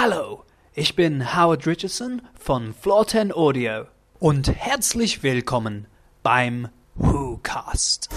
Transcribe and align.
Hallo, 0.00 0.44
ich 0.74 0.94
bin 0.94 1.34
Howard 1.34 1.66
Richardson 1.66 2.22
von 2.38 2.72
Floor 2.72 3.08
10 3.08 3.32
Audio 3.32 3.86
und 4.20 4.46
herzlich 4.46 5.24
willkommen 5.24 5.88
beim 6.22 6.68
WhoCast. 6.94 8.08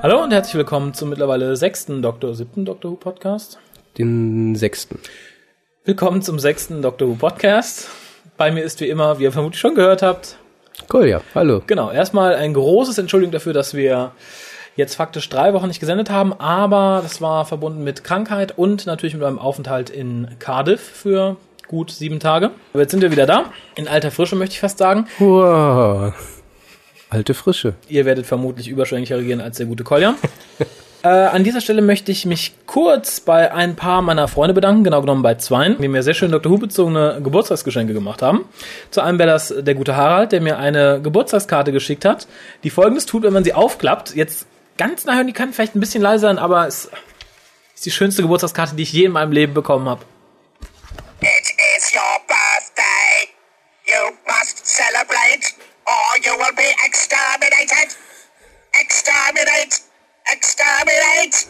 Hallo 0.00 0.22
und 0.22 0.32
herzlich 0.32 0.54
willkommen 0.54 0.94
zum 0.94 1.08
mittlerweile 1.08 1.56
sechsten 1.56 2.02
Doktor, 2.02 2.32
siebten 2.34 2.64
Doctor 2.64 2.92
Who 2.92 2.96
Podcast. 2.96 3.58
Den 3.98 4.54
sechsten. 4.54 5.00
Willkommen 5.84 6.22
zum 6.22 6.38
sechsten 6.38 6.82
Doctor 6.82 7.08
Who 7.08 7.16
Podcast. 7.16 7.88
Bei 8.36 8.52
mir 8.52 8.62
ist 8.62 8.80
wie 8.80 8.88
immer, 8.88 9.18
wie 9.18 9.24
ihr 9.24 9.32
vermutlich 9.32 9.60
schon 9.60 9.74
gehört 9.74 10.02
habt, 10.02 10.36
Kolja, 10.86 11.20
hallo. 11.34 11.62
genau, 11.66 11.90
erstmal 11.90 12.36
ein 12.36 12.54
großes 12.54 12.96
Entschuldigung 12.98 13.32
dafür, 13.32 13.52
dass 13.52 13.74
wir 13.74 14.12
jetzt 14.76 14.94
faktisch 14.94 15.28
drei 15.28 15.52
Wochen 15.52 15.66
nicht 15.66 15.80
gesendet 15.80 16.10
haben, 16.10 16.32
aber 16.32 17.00
das 17.02 17.20
war 17.20 17.44
verbunden 17.44 17.82
mit 17.82 18.04
Krankheit 18.04 18.56
und 18.56 18.86
natürlich 18.86 19.14
mit 19.14 19.24
einem 19.24 19.40
Aufenthalt 19.40 19.90
in 19.90 20.28
Cardiff 20.38 20.80
für 20.80 21.36
gut 21.66 21.90
sieben 21.90 22.20
Tage. 22.20 22.52
Aber 22.72 22.82
jetzt 22.82 22.92
sind 22.92 23.00
wir 23.02 23.10
wieder 23.10 23.26
da, 23.26 23.46
in 23.74 23.88
alter 23.88 24.12
Frische 24.12 24.36
möchte 24.36 24.52
ich 24.52 24.60
fast 24.60 24.78
sagen. 24.78 25.08
Wow. 25.18 26.14
Alte 27.10 27.32
Frische. 27.34 27.74
Ihr 27.88 28.04
werdet 28.04 28.26
vermutlich 28.26 28.68
überschwänglicher 28.68 29.18
regieren 29.18 29.40
als 29.40 29.56
der 29.56 29.66
gute 29.66 29.82
Kolja. 29.82 30.14
äh, 31.02 31.08
an 31.08 31.42
dieser 31.42 31.62
Stelle 31.62 31.80
möchte 31.80 32.12
ich 32.12 32.26
mich 32.26 32.52
kurz 32.66 33.20
bei 33.20 33.52
ein 33.52 33.76
paar 33.76 34.02
meiner 34.02 34.28
Freunde 34.28 34.52
bedanken, 34.52 34.84
genau 34.84 35.00
genommen 35.00 35.22
bei 35.22 35.36
zweien, 35.36 35.80
die 35.80 35.88
mir 35.88 36.02
sehr 36.02 36.12
schön 36.12 36.30
Dr. 36.30 36.52
Who 36.52 36.58
bezogene 36.58 37.20
Geburtstagsgeschenke 37.22 37.94
gemacht 37.94 38.20
haben. 38.20 38.44
Zu 38.90 39.00
einem 39.00 39.18
wäre 39.18 39.30
das 39.30 39.54
der 39.56 39.74
gute 39.74 39.96
Harald, 39.96 40.32
der 40.32 40.42
mir 40.42 40.58
eine 40.58 41.00
Geburtstagskarte 41.02 41.72
geschickt 41.72 42.04
hat, 42.04 42.28
die 42.62 42.70
folgendes 42.70 43.06
tut, 43.06 43.22
wenn 43.22 43.32
man 43.32 43.44
sie 43.44 43.54
aufklappt. 43.54 44.14
Jetzt 44.14 44.46
ganz 44.76 45.06
nah 45.06 45.14
hören, 45.14 45.26
die 45.26 45.32
kann 45.32 45.54
vielleicht 45.54 45.74
ein 45.74 45.80
bisschen 45.80 46.02
leiser 46.02 46.28
sein, 46.28 46.38
aber 46.38 46.66
es 46.66 46.90
ist 47.74 47.86
die 47.86 47.90
schönste 47.90 48.20
Geburtstagskarte, 48.20 48.76
die 48.76 48.82
ich 48.82 48.92
je 48.92 49.06
in 49.06 49.12
meinem 49.12 49.32
Leben 49.32 49.54
bekommen 49.54 49.88
habe. 49.88 50.02
Or 55.88 56.18
you 56.24 56.32
will 56.38 56.54
be 56.56 56.68
exterminated. 56.86 57.96
Exterminate! 58.80 59.80
Exterminate! 60.32 61.46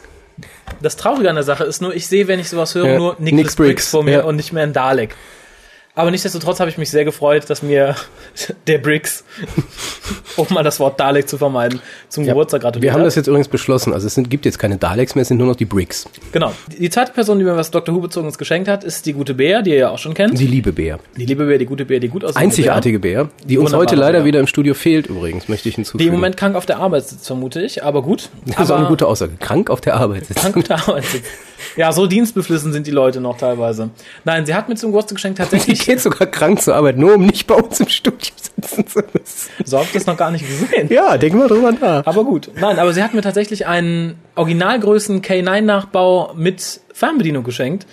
Das 0.81 0.97
Traurige 0.97 1.29
an 1.29 1.35
der 1.35 1.45
Sache 1.45 1.65
ist 1.65 1.83
nur, 1.83 1.95
ich 1.95 2.07
sehe, 2.07 2.29
wenn 2.29 2.39
ich 2.39 2.49
sowas 2.49 2.75
höre, 2.75 2.87
Ja, 2.87 2.97
nur 2.99 3.17
Nicholas 3.19 3.33
Nick 3.33 3.35
Briggs 3.37 3.57
Briggs, 3.57 3.89
vor 3.89 4.05
mir 4.05 4.19
ja. 4.19 4.25
und 4.25 4.37
nicht 4.37 4.53
mehr 4.53 4.63
ein 4.63 4.73
Dalek. 4.73 5.17
Aber 5.99 6.13
nichtsdestotrotz 6.13 6.61
habe 6.61 6.71
ich 6.71 6.79
mich 6.79 6.91
sehr 6.91 7.05
gefreut, 7.05 7.51
dass 7.51 7.61
mir 7.61 7.97
der 8.69 8.79
Briggs, 8.79 9.25
um 10.37 10.47
mal 10.51 10.63
das 10.63 10.79
Wort 10.79 11.01
Dalek 11.01 11.29
zu 11.29 11.39
vermeiden, 11.39 11.81
zum 12.09 12.25
Geburtstag 12.25 12.61
gratuliert 12.61 12.85
Wir 12.85 12.93
haben 12.93 13.03
das 13.03 13.17
jetzt 13.17 13.27
übrigens 13.27 13.49
beschlossen. 13.49 13.93
Also 13.93 14.07
es 14.07 14.15
sind, 14.15 14.31
gibt 14.31 14.45
jetzt 14.45 14.61
keine 14.61 14.77
Daleks 14.77 15.17
mehr, 15.17 15.23
es 15.23 15.29
sind 15.29 15.39
nur 15.39 15.49
noch 15.49 15.57
die 15.57 15.65
Bricks. 15.65 16.09
Genau. 16.31 16.53
Die 16.69 16.89
zweite 16.89 17.11
Person, 17.11 17.41
die 17.41 17.45
mir 17.45 17.57
was 17.57 17.73
Dr. 17.73 17.93
Who 17.93 18.01
bezogenes 18.01 18.39
geschenkt 18.39 18.69
hat, 18.69 18.85
ist 18.85 19.07
die 19.07 19.13
gute 19.13 19.35
Bär, 19.35 19.63
die 19.63 19.71
ihr 19.71 19.77
ja 19.77 19.91
auch 19.91 19.99
schon 19.99 20.15
kennt. 20.15 20.39
Die 20.39 20.47
liebe 20.47 20.73
Bär. 20.73 21.01
Die 21.17 21.27
liebe 21.27 21.47
Bär, 21.47 21.59
die 21.59 21.67
gute 21.67 21.85
Bär, 21.85 21.99
die 21.99 22.09
gut 22.09 22.25
aussieht. 22.25 22.37
Einzigartige 22.37 23.01
Bär, 23.01 23.29
die 23.45 23.59
uns 23.59 23.75
heute 23.75 23.97
leider 23.97 24.19
Bär. 24.19 24.27
wieder 24.27 24.39
im 24.39 24.47
Studio 24.47 24.75
fehlt 24.75 25.09
übrigens, 25.09 25.49
möchte 25.49 25.69
ich 25.69 25.75
hinzufügen. 25.75 26.01
Die 26.01 26.07
im 26.07 26.15
Moment 26.15 26.37
krank 26.37 26.55
auf 26.55 26.65
der 26.65 26.79
Arbeit 26.79 27.09
sitzt, 27.09 27.27
vermute 27.27 27.61
ich, 27.61 27.83
aber 27.83 28.03
gut. 28.03 28.31
das 28.47 28.61
ist 28.61 28.71
auch 28.71 28.79
eine 28.79 28.87
gute 28.87 29.09
Aussage. 29.09 29.33
Krank 29.41 29.69
auf 29.69 29.81
der 29.81 29.97
Arbeit 29.97 30.27
sitzen. 30.27 30.39
Krank 30.43 30.57
auf 30.59 30.63
der 30.63 30.77
Arbeit 30.77 31.05
sitzt. 31.07 31.27
Ja, 31.77 31.93
so 31.93 32.07
dienstbeflissen 32.07 32.73
sind 32.73 32.87
die 32.87 32.91
Leute 32.91 33.21
noch 33.21 33.37
teilweise. 33.37 33.91
Nein, 34.25 34.47
sie 34.47 34.55
hat 34.55 34.69
mir 34.69 34.75
zum 34.77 34.91
Geburtstag 34.91 35.17
geschenkt 35.17 35.39
Die 35.39 35.43
tatsächlich, 35.43 35.85
geht 35.87 36.01
sogar 36.01 36.27
krank 36.27 36.61
zur 36.61 36.75
Arbeit, 36.75 36.99
nur 36.99 37.15
um 37.15 37.27
nicht 37.27 37.47
bei 37.47 37.55
uns 37.55 37.81
im 37.81 37.89
Studio 37.89 38.33
sitzen 38.37 38.87
zu 38.87 38.99
müssen. 39.13 39.51
so 39.65 39.79
hab 39.79 39.85
ich 39.85 39.93
das 39.93 40.07
noch 40.07 40.17
gar 40.17 40.31
nicht 40.31 40.47
gesehen. 40.47 40.89
Ja, 40.91 41.17
denk 41.17 41.35
mal 41.35 41.49
drüber 41.49 41.73
nach. 41.73 42.07
Aber 42.07 42.25
gut. 42.25 42.51
Nein, 42.61 42.79
aber 42.79 42.93
sie 42.93 43.03
hat 43.03 43.15
mir 43.15 43.23
tatsächlich 43.23 43.67
einen 43.67 44.19
Originalgrößen 44.35 45.23
K9-Nachbau 45.23 46.35
mit 46.35 46.81
Fernbedienung 46.93 47.45
geschenkt, 47.45 47.87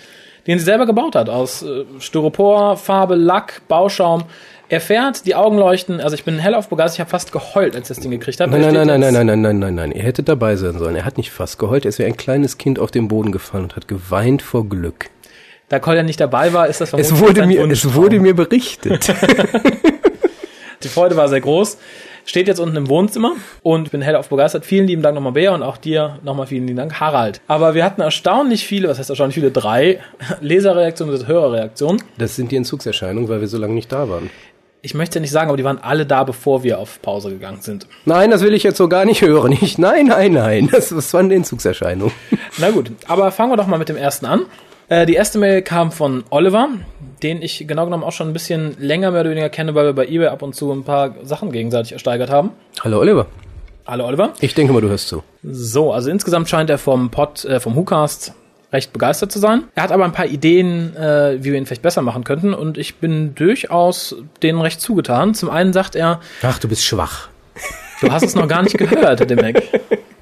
den 0.46 0.58
sie 0.58 0.64
selber 0.64 0.86
gebaut 0.86 1.14
hat. 1.14 1.28
Aus 1.28 1.62
äh, 1.62 1.84
Styropor, 1.98 2.76
Farbe, 2.76 3.14
Lack, 3.14 3.62
Bauschaum. 3.68 4.24
Er 4.68 4.80
fährt, 4.80 5.26
die 5.26 5.34
Augen 5.36 5.58
leuchten. 5.58 6.00
Also 6.00 6.14
ich 6.14 6.24
bin 6.24 6.38
hellauf 6.38 6.68
begeistert. 6.68 6.94
Ich 6.96 7.00
habe 7.00 7.10
fast 7.10 7.30
geheult, 7.32 7.76
als 7.76 7.88
ich 7.88 7.96
das 7.96 8.02
Ding 8.02 8.10
gekriegt 8.10 8.40
habe. 8.40 8.50
Nein, 8.50 8.62
Er 8.62 8.72
nein, 8.72 8.86
nein, 8.86 9.00
nein, 9.00 9.02
jetzt- 9.02 9.12
nein, 9.14 9.26
nein, 9.26 9.40
nein, 9.40 9.58
nein, 9.60 9.74
nein. 9.76 9.92
Ihr 9.92 10.02
hättet 10.02 10.28
dabei 10.28 10.56
sein 10.56 10.76
sollen. 10.78 10.96
Er 10.96 11.04
hat 11.04 11.18
nicht 11.18 11.30
fast 11.30 11.58
geheult. 11.58 11.84
Er 11.84 11.90
ist 11.90 11.98
wie 12.00 12.04
ein 12.04 12.16
kleines 12.16 12.58
Kind 12.58 12.78
auf 12.80 12.90
den 12.90 13.06
Boden 13.08 13.30
gefallen 13.30 13.64
und 13.64 13.76
hat 13.76 13.86
geweint 13.86 14.42
vor 14.42 14.68
Glück. 14.68 15.06
Da 15.68 15.78
Kolja 15.78 16.02
nicht 16.02 16.20
dabei 16.20 16.52
war, 16.52 16.66
ist 16.68 16.80
das 16.80 16.92
Es 16.92 17.18
wurde 17.18 17.46
mir, 17.46 17.64
es 17.70 17.94
wurde 17.94 18.18
mir 18.20 18.34
berichtet. 18.34 19.12
Die 20.82 20.88
Freude 20.88 21.16
war 21.16 21.28
sehr 21.28 21.40
groß. 21.40 21.78
Steht 22.24 22.48
jetzt 22.48 22.58
unten 22.58 22.74
im 22.76 22.88
Wohnzimmer 22.88 23.32
und 23.62 23.92
bin 23.92 24.02
hellauf 24.02 24.28
begeistert. 24.28 24.64
Vielen 24.66 24.88
lieben 24.88 25.00
Dank 25.00 25.14
nochmal, 25.14 25.32
Bea, 25.32 25.54
und 25.54 25.62
auch 25.62 25.76
dir 25.76 26.18
nochmal 26.24 26.48
vielen 26.48 26.66
lieben 26.66 26.76
Dank, 26.76 26.98
Harald. 26.98 27.40
Aber 27.46 27.74
wir 27.74 27.84
hatten 27.84 28.00
erstaunlich 28.00 28.66
viele, 28.66 28.88
was 28.88 28.98
heißt 28.98 29.10
erstaunlich 29.10 29.36
viele? 29.36 29.52
Drei 29.52 30.00
Leserreaktionen 30.40 31.14
und 31.14 31.28
Hörerreaktionen. 31.28 32.02
Das 32.18 32.34
sind 32.34 32.50
die 32.50 32.56
Entzugserscheinungen, 32.56 33.28
weil 33.28 33.40
wir 33.40 33.46
so 33.48 33.58
lange 33.58 33.74
nicht 33.74 33.92
da 33.92 34.08
waren. 34.08 34.28
Ich 34.86 34.94
möchte 34.94 35.18
ja 35.18 35.20
nicht 35.20 35.32
sagen, 35.32 35.48
aber 35.48 35.56
die 35.56 35.64
waren 35.64 35.80
alle 35.82 36.06
da, 36.06 36.22
bevor 36.22 36.62
wir 36.62 36.78
auf 36.78 37.02
Pause 37.02 37.30
gegangen 37.30 37.60
sind. 37.60 37.88
Nein, 38.04 38.30
das 38.30 38.42
will 38.42 38.54
ich 38.54 38.62
jetzt 38.62 38.76
so 38.76 38.88
gar 38.88 39.04
nicht 39.04 39.20
hören. 39.20 39.50
Ich, 39.60 39.78
nein, 39.78 40.06
nein, 40.06 40.32
nein. 40.32 40.68
Das, 40.70 40.90
das 40.90 41.12
waren 41.12 41.32
Entzugserscheinungen. 41.32 42.14
Na 42.58 42.70
gut, 42.70 42.92
aber 43.08 43.32
fangen 43.32 43.50
wir 43.50 43.56
doch 43.56 43.66
mal 43.66 43.78
mit 43.78 43.88
dem 43.88 43.96
ersten 43.96 44.26
an. 44.26 44.42
Äh, 44.88 45.04
die 45.06 45.14
erste 45.14 45.40
Mail 45.40 45.62
kam 45.62 45.90
von 45.90 46.22
Oliver, 46.30 46.68
den 47.20 47.42
ich 47.42 47.66
genau 47.66 47.84
genommen 47.84 48.04
auch 48.04 48.12
schon 48.12 48.28
ein 48.28 48.32
bisschen 48.32 48.76
länger 48.78 49.10
mehr 49.10 49.22
oder 49.22 49.30
weniger 49.30 49.48
kenne, 49.48 49.74
weil 49.74 49.86
wir 49.86 49.92
bei 49.92 50.06
eBay 50.06 50.28
ab 50.28 50.42
und 50.42 50.54
zu 50.54 50.70
ein 50.70 50.84
paar 50.84 51.16
Sachen 51.24 51.50
gegenseitig 51.50 51.90
ersteigert 51.90 52.30
haben. 52.30 52.50
Hallo 52.84 53.00
Oliver. 53.00 53.26
Hallo 53.88 54.06
Oliver. 54.06 54.34
Ich 54.40 54.54
denke 54.54 54.72
mal, 54.72 54.82
du 54.82 54.88
hörst 54.88 55.08
zu. 55.08 55.24
So, 55.42 55.92
also 55.92 56.10
insgesamt 56.10 56.48
scheint 56.48 56.70
er 56.70 56.78
vom 56.78 57.10
Pod, 57.10 57.44
äh, 57.44 57.58
vom 57.58 57.74
WhoCast 57.74 58.34
recht 58.72 58.92
begeistert 58.92 59.32
zu 59.32 59.38
sein. 59.38 59.64
Er 59.74 59.84
hat 59.84 59.92
aber 59.92 60.04
ein 60.04 60.12
paar 60.12 60.26
Ideen, 60.26 60.96
äh, 60.96 61.38
wie 61.38 61.52
wir 61.52 61.58
ihn 61.58 61.66
vielleicht 61.66 61.82
besser 61.82 62.02
machen 62.02 62.24
könnten 62.24 62.54
und 62.54 62.78
ich 62.78 62.96
bin 62.96 63.34
durchaus 63.34 64.16
denen 64.42 64.60
recht 64.60 64.80
zugetan. 64.80 65.34
Zum 65.34 65.50
einen 65.50 65.72
sagt 65.72 65.96
er, 65.96 66.20
Ach, 66.42 66.58
du 66.58 66.68
bist 66.68 66.84
schwach. 66.84 67.28
Du 68.00 68.12
hast 68.12 68.24
es 68.24 68.34
noch 68.34 68.48
gar 68.48 68.62
nicht 68.62 68.76
gehört, 68.76 69.28
Demek. 69.30 69.62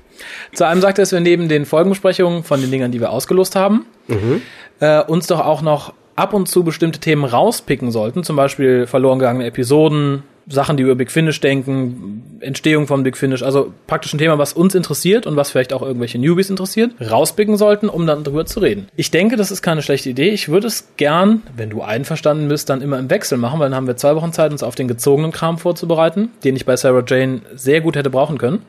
Zu 0.53 0.67
einem 0.67 0.81
sagt 0.81 0.99
er, 0.99 1.03
dass 1.03 1.13
wir 1.13 1.21
neben 1.21 1.49
den 1.49 1.67
Folgenbesprechungen 1.67 2.45
von 2.45 2.61
den 2.61 2.71
Dingern, 2.71 2.93
die 2.93 3.01
wir 3.01 3.11
ausgelost 3.11 3.57
haben, 3.57 3.87
äh, 4.79 5.03
uns 5.03 5.27
doch 5.27 5.41
auch 5.41 5.63
noch 5.63 5.93
ab 6.15 6.33
und 6.33 6.49
zu 6.49 6.63
bestimmte 6.63 7.01
Themen 7.01 7.25
rauspicken 7.25 7.91
sollten. 7.91 8.23
Zum 8.23 8.37
Beispiel 8.37 8.87
verloren 8.87 9.19
gegangene 9.19 9.47
Episoden, 9.47 10.23
Sachen, 10.47 10.77
die 10.77 10.83
über 10.83 10.95
Big 10.95 11.11
Finish 11.11 11.41
denken, 11.41 12.39
Entstehung 12.41 12.87
von 12.87 13.03
Big 13.03 13.17
Finish, 13.17 13.43
also 13.43 13.73
praktisch 13.87 14.13
ein 14.13 14.19
Thema, 14.19 14.39
was 14.39 14.53
uns 14.53 14.75
interessiert 14.75 15.27
und 15.27 15.37
was 15.37 15.51
vielleicht 15.51 15.73
auch 15.73 15.83
irgendwelche 15.83 16.19
Newbies 16.19 16.51
interessiert, 16.51 16.93
rauspicken 17.01 17.57
sollten, 17.57 17.89
um 17.89 18.07
dann 18.07 18.25
drüber 18.25 18.45
zu 18.47 18.61
reden. 18.61 18.89
Ich 18.97 19.11
denke, 19.11 19.37
das 19.37 19.51
ist 19.51 19.63
keine 19.63 19.83
schlechte 19.83 20.11
Idee. 20.11 20.31
Ich 20.31 20.49
würde 20.49 20.67
es 20.67 20.89
gern, 20.97 21.43
wenn 21.57 21.71
du 21.71 21.83
einverstanden 21.83 22.49
bist, 22.49 22.69
dann 22.69 22.83
immer 22.83 22.99
im 22.99 23.11
Wechsel 23.11 23.39
machen, 23.39 23.59
weil 23.59 23.71
dann 23.71 23.77
haben 23.77 23.87
wir 23.87 23.97
zwei 23.97 24.15
Wochen 24.17 24.33
Zeit, 24.33 24.53
uns 24.53 24.63
auf 24.63 24.75
den 24.75 24.89
gezogenen 24.89 25.33
Kram 25.33 25.59
vorzubereiten, 25.59 26.31
den 26.45 26.57
ich 26.57 26.67
bei 26.67 26.77
Sarah 26.77 27.05
Jane 27.07 27.41
sehr 27.55 27.81
gut 27.81 27.97
hätte 27.97 28.11
brauchen 28.11 28.39
können. 28.39 28.63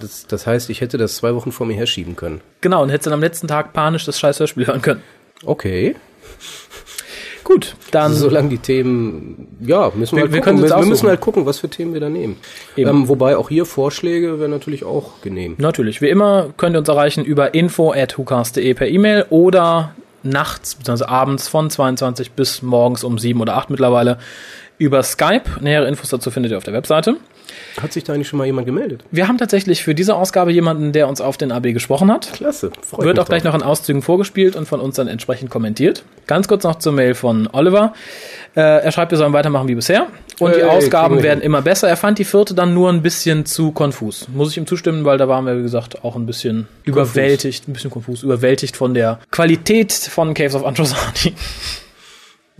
Das, 0.00 0.26
das 0.26 0.46
heißt, 0.46 0.70
ich 0.70 0.80
hätte 0.80 0.98
das 0.98 1.16
zwei 1.16 1.34
Wochen 1.34 1.52
vor 1.52 1.66
mir 1.66 1.74
herschieben 1.74 2.16
können. 2.16 2.40
Genau, 2.60 2.82
und 2.82 2.90
hätte 2.90 3.04
dann 3.04 3.14
am 3.14 3.20
letzten 3.20 3.48
Tag 3.48 3.72
panisch 3.72 4.04
das 4.04 4.18
scheiß 4.18 4.40
Hörspiel 4.40 4.66
hören 4.66 4.82
können. 4.82 5.02
Okay. 5.44 5.96
Gut, 7.52 7.74
dann 7.90 8.14
Solange 8.14 8.48
die 8.48 8.58
Themen, 8.58 9.48
ja, 9.60 9.90
müssen 9.96 10.14
Wir- 10.16 10.18
wir, 10.18 10.22
halt 10.22 10.32
wir 10.32 10.40
gucken. 10.42 10.62
wir, 10.80 10.86
müssen 10.86 11.08
halt 11.08 11.20
gucken, 11.20 11.46
was 11.46 11.58
für 11.58 11.68
Themen 11.68 11.92
wir 11.94 12.00
da 12.00 12.08
nehmen. 12.08 12.36
Ähm, 12.76 13.08
wobei 13.08 13.36
auch 13.36 13.48
hier 13.48 13.66
Vorschläge 13.66 14.38
wäre 14.38 14.48
natürlich 14.48 14.84
auch 14.84 15.20
genehm. 15.20 15.56
Natürlich, 15.58 16.00
wie 16.00 16.08
immer 16.10 16.50
könnt 16.56 16.76
ihr 16.76 16.78
uns 16.78 16.88
erreichen 16.88 17.24
über 17.24 17.52
info.hucast.de 17.52 18.74
per 18.74 18.86
E-Mail 18.86 19.26
oder 19.30 19.94
nachts 20.22 20.76
bzw. 20.76 21.04
abends 21.06 21.48
von 21.48 21.70
22 21.70 22.32
bis 22.32 22.62
morgens 22.62 23.02
um 23.02 23.18
7 23.18 23.40
oder 23.40 23.56
8 23.56 23.70
mittlerweile 23.70 24.18
über 24.78 25.02
Skype. 25.02 25.42
Nähere 25.60 25.88
Infos 25.88 26.10
dazu 26.10 26.30
findet 26.30 26.52
ihr 26.52 26.58
auf 26.58 26.64
der 26.64 26.74
Webseite. 26.74 27.16
Hat 27.80 27.92
sich 27.92 28.04
da 28.04 28.12
eigentlich 28.12 28.28
schon 28.28 28.38
mal 28.38 28.46
jemand 28.46 28.66
gemeldet? 28.66 29.02
Wir 29.10 29.28
haben 29.28 29.38
tatsächlich 29.38 29.82
für 29.82 29.94
diese 29.94 30.14
Ausgabe 30.16 30.52
jemanden, 30.52 30.92
der 30.92 31.08
uns 31.08 31.20
auf 31.20 31.36
den 31.36 31.52
AB 31.52 31.72
gesprochen 31.72 32.10
hat. 32.10 32.32
Klasse. 32.32 32.70
Freut 32.86 33.04
Wird 33.04 33.18
auch 33.18 33.26
gleich 33.26 33.42
drauf. 33.42 33.54
noch 33.54 33.60
in 33.60 33.66
Auszügen 33.66 34.02
vorgespielt 34.02 34.56
und 34.56 34.66
von 34.66 34.80
uns 34.80 34.96
dann 34.96 35.08
entsprechend 35.08 35.50
kommentiert. 35.50 36.04
Ganz 36.26 36.48
kurz 36.48 36.64
noch 36.64 36.76
zur 36.76 36.92
Mail 36.92 37.14
von 37.14 37.48
Oliver. 37.52 37.92
Äh, 38.56 38.60
er 38.60 38.92
schreibt, 38.92 39.12
wir 39.12 39.18
sollen 39.18 39.32
weitermachen 39.32 39.68
wie 39.68 39.74
bisher. 39.74 40.06
Und 40.38 40.54
die 40.56 40.60
Hey, 40.60 40.68
Ausgaben 40.68 41.16
wir 41.16 41.22
werden 41.22 41.40
immer 41.42 41.62
besser. 41.62 41.88
Er 41.88 41.96
fand 41.96 42.18
die 42.18 42.24
vierte 42.24 42.54
dann 42.54 42.74
nur 42.74 42.88
ein 42.90 43.02
bisschen 43.02 43.46
zu 43.46 43.72
konfus. 43.72 44.26
Muss 44.32 44.50
ich 44.50 44.56
ihm 44.56 44.66
zustimmen, 44.66 45.04
weil 45.04 45.18
da 45.18 45.28
waren 45.28 45.44
wir, 45.46 45.56
wie 45.58 45.62
gesagt, 45.62 46.04
auch 46.04 46.16
ein 46.16 46.26
bisschen 46.26 46.66
überwältigt, 46.84 47.68
ein 47.68 47.72
bisschen 47.72 47.90
konfus, 47.90 48.22
überwältigt 48.22 48.76
von 48.76 48.94
der 48.94 49.20
Qualität 49.30 49.92
von 49.92 50.34
Caves 50.34 50.54
of 50.54 50.64
Androsani. 50.64 51.34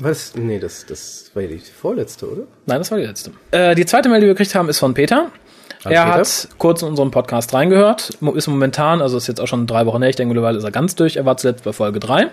Was? 0.00 0.34
Nee, 0.34 0.58
das, 0.58 0.86
das 0.86 1.30
war 1.34 1.42
ja 1.42 1.48
die 1.48 1.58
vorletzte, 1.58 2.30
oder? 2.30 2.42
Nein, 2.66 2.78
das 2.78 2.90
war 2.90 2.98
die 2.98 3.04
letzte. 3.04 3.32
Äh, 3.50 3.74
die 3.74 3.86
zweite 3.86 4.08
Mail, 4.08 4.20
die 4.20 4.26
wir 4.26 4.34
gekriegt 4.34 4.54
haben, 4.54 4.68
ist 4.68 4.78
von 4.78 4.94
Peter. 4.94 5.30
Er 5.84 5.90
Peter? 5.90 6.04
hat 6.06 6.48
kurz 6.58 6.82
in 6.82 6.88
unseren 6.88 7.10
Podcast 7.10 7.54
reingehört, 7.54 8.10
ist 8.34 8.48
momentan, 8.48 9.00
also 9.00 9.16
ist 9.16 9.28
jetzt 9.28 9.40
auch 9.40 9.46
schon 9.46 9.66
drei 9.66 9.86
Wochen 9.86 10.02
her, 10.02 10.10
ich 10.10 10.16
denke 10.16 10.34
mittlerweile 10.34 10.58
ist 10.58 10.64
er 10.64 10.70
ganz 10.70 10.94
durch, 10.94 11.16
er 11.16 11.24
war 11.24 11.36
zuletzt 11.36 11.64
bei 11.64 11.72
Folge 11.72 12.00
drei. 12.00 12.28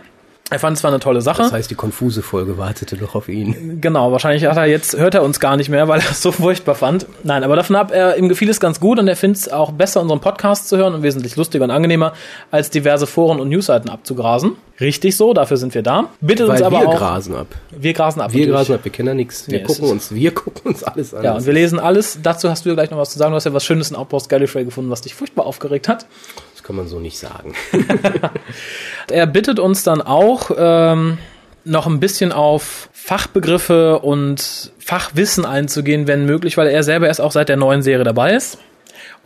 Er 0.50 0.60
fand 0.60 0.76
es 0.76 0.82
zwar 0.82 0.92
eine 0.92 1.02
tolle 1.02 1.22
Sache. 1.22 1.42
Das 1.42 1.52
heißt, 1.52 1.70
die 1.70 1.76
konfuse 1.76 2.22
Folge 2.22 2.58
wartete 2.58 2.96
noch 2.96 3.16
auf 3.16 3.28
ihn. 3.28 3.82
Genau, 3.82 4.14
wahrscheinlich 4.14 4.46
hat 4.46 4.56
er 4.56 4.66
jetzt, 4.66 4.98
hört 4.98 5.14
er 5.14 5.24
uns 5.24 5.42
gar 5.42 5.58
nicht 5.58 5.68
mehr, 5.68 5.90
weil 5.90 6.00
er 6.00 6.12
es 6.12 6.22
so 6.22 6.32
furchtbar 6.32 6.76
fand. 6.76 7.06
Nein, 7.24 7.44
aber 7.44 7.58
davon 7.58 7.76
ab, 7.76 7.92
er, 7.92 8.18
ihm 8.18 8.30
gefiel 8.30 8.50
es 8.50 8.62
ganz 8.62 8.80
gut 8.80 8.98
und 8.98 9.10
er 9.10 9.18
findet 9.18 9.42
es 9.42 9.52
auch 9.52 9.72
besser, 9.74 10.00
unseren 10.00 10.22
Podcast 10.22 10.70
zu 10.70 10.78
hören 10.78 10.94
und 10.94 11.04
wesentlich 11.04 11.36
lustiger 11.36 11.66
und 11.66 11.72
angenehmer, 11.72 12.14
als 12.50 12.70
diverse 12.70 13.08
Foren 13.08 13.42
und 13.42 13.50
Newsseiten 13.50 13.90
abzugrasen. 13.90 14.56
Richtig 14.80 15.16
so, 15.18 15.34
dafür 15.34 15.58
sind 15.58 15.74
wir 15.74 15.82
da. 15.82 16.10
Bittet 16.22 16.50
uns 16.50 16.62
aber 16.62 16.82
wir 16.82 16.90
auch. 16.90 16.98
grasen 16.98 17.36
ab. 17.36 17.48
wir 17.72 17.94
grasen 17.94 18.22
ab. 18.22 18.32
Wir 18.32 18.42
natürlich. 18.42 18.56
grasen 18.56 18.76
ab, 18.76 18.80
wir 18.84 18.92
kennen 18.92 19.08
ja 19.08 19.14
nichts. 19.16 19.48
Wir 19.50 19.60
Nee, 19.60 19.64
gucken 19.66 19.90
uns, 19.90 20.14
wir 20.14 20.32
gucken 20.36 20.62
uns 20.72 20.84
alles 20.84 21.14
an. 21.16 21.24
Ja, 21.24 21.34
und 21.36 21.46
wir 21.46 21.54
lesen 21.54 21.80
alles. 21.80 22.20
Dazu 22.22 22.50
hast 22.50 22.66
du 22.66 22.70
ja 22.70 22.76
gleich 22.76 22.92
noch 22.92 22.98
was 23.00 23.10
zu 23.10 23.18
sagen. 23.18 23.32
Du 23.32 23.36
hast 23.38 23.46
ja 23.46 23.54
was 23.54 23.66
Schönes 23.66 23.90
in 23.90 23.96
Outpost 23.96 24.30
Gallifrey 24.30 24.66
gefunden, 24.66 24.92
was 24.92 25.02
dich 25.02 25.16
furchtbar 25.16 25.46
aufgeregt 25.48 25.88
hat. 25.88 26.06
das 26.54 26.62
kann 26.64 26.76
man 26.76 26.88
so 26.88 27.00
nicht 27.00 27.18
sagen. 27.18 27.54
Er 29.10 29.26
bittet 29.26 29.60
uns 29.60 29.84
dann 29.84 30.02
auch, 30.02 30.52
ähm, 30.58 31.18
noch 31.64 31.88
ein 31.88 32.00
bisschen 32.00 32.32
auf 32.32 32.90
Fachbegriffe 32.94 34.00
und 34.00 34.72
Fachwissen 34.80 35.46
einzugehen, 35.46 36.08
wenn 36.08 36.26
möglich, 36.26 36.58
weil 36.58 36.68
er 36.68 36.84
selber 36.84 37.08
erst 37.08 37.22
auch 37.22 37.32
seit 37.32 37.50
der 37.50 37.58
neuen 37.58 37.82
Serie 37.82 38.04
dabei 38.06 38.36
ist 38.36 38.58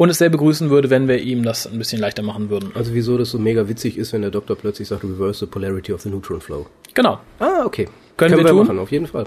und 0.02 0.10
es 0.10 0.18
sehr 0.18 0.30
begrüßen 0.30 0.72
würde, 0.72 0.90
wenn 0.90 1.08
wir 1.08 1.20
ihm 1.20 1.44
das 1.44 1.68
ein 1.68 1.78
bisschen 1.78 2.00
leichter 2.02 2.24
machen 2.24 2.50
würden. 2.50 2.72
Also 2.74 2.94
wieso 2.96 3.20
das 3.20 3.30
so 3.30 3.38
mega 3.38 3.68
witzig 3.70 3.98
ist, 4.00 4.14
wenn 4.14 4.22
der 4.22 4.32
Doktor 4.32 4.56
plötzlich 4.56 4.88
sagt, 4.88 5.04
reverse 5.04 5.42
the 5.42 5.46
polarity 5.46 5.94
of 5.94 6.02
the 6.02 6.10
neutron 6.10 6.42
flow. 6.42 6.66
Genau. 6.96 7.20
Ah, 7.40 7.64
okay. 7.66 7.88
Können 8.18 8.36
wir 8.38 8.46
tun? 8.48 8.66
machen, 8.66 8.80
auf 8.80 8.92
jeden 8.92 9.06
Fall. 9.06 9.26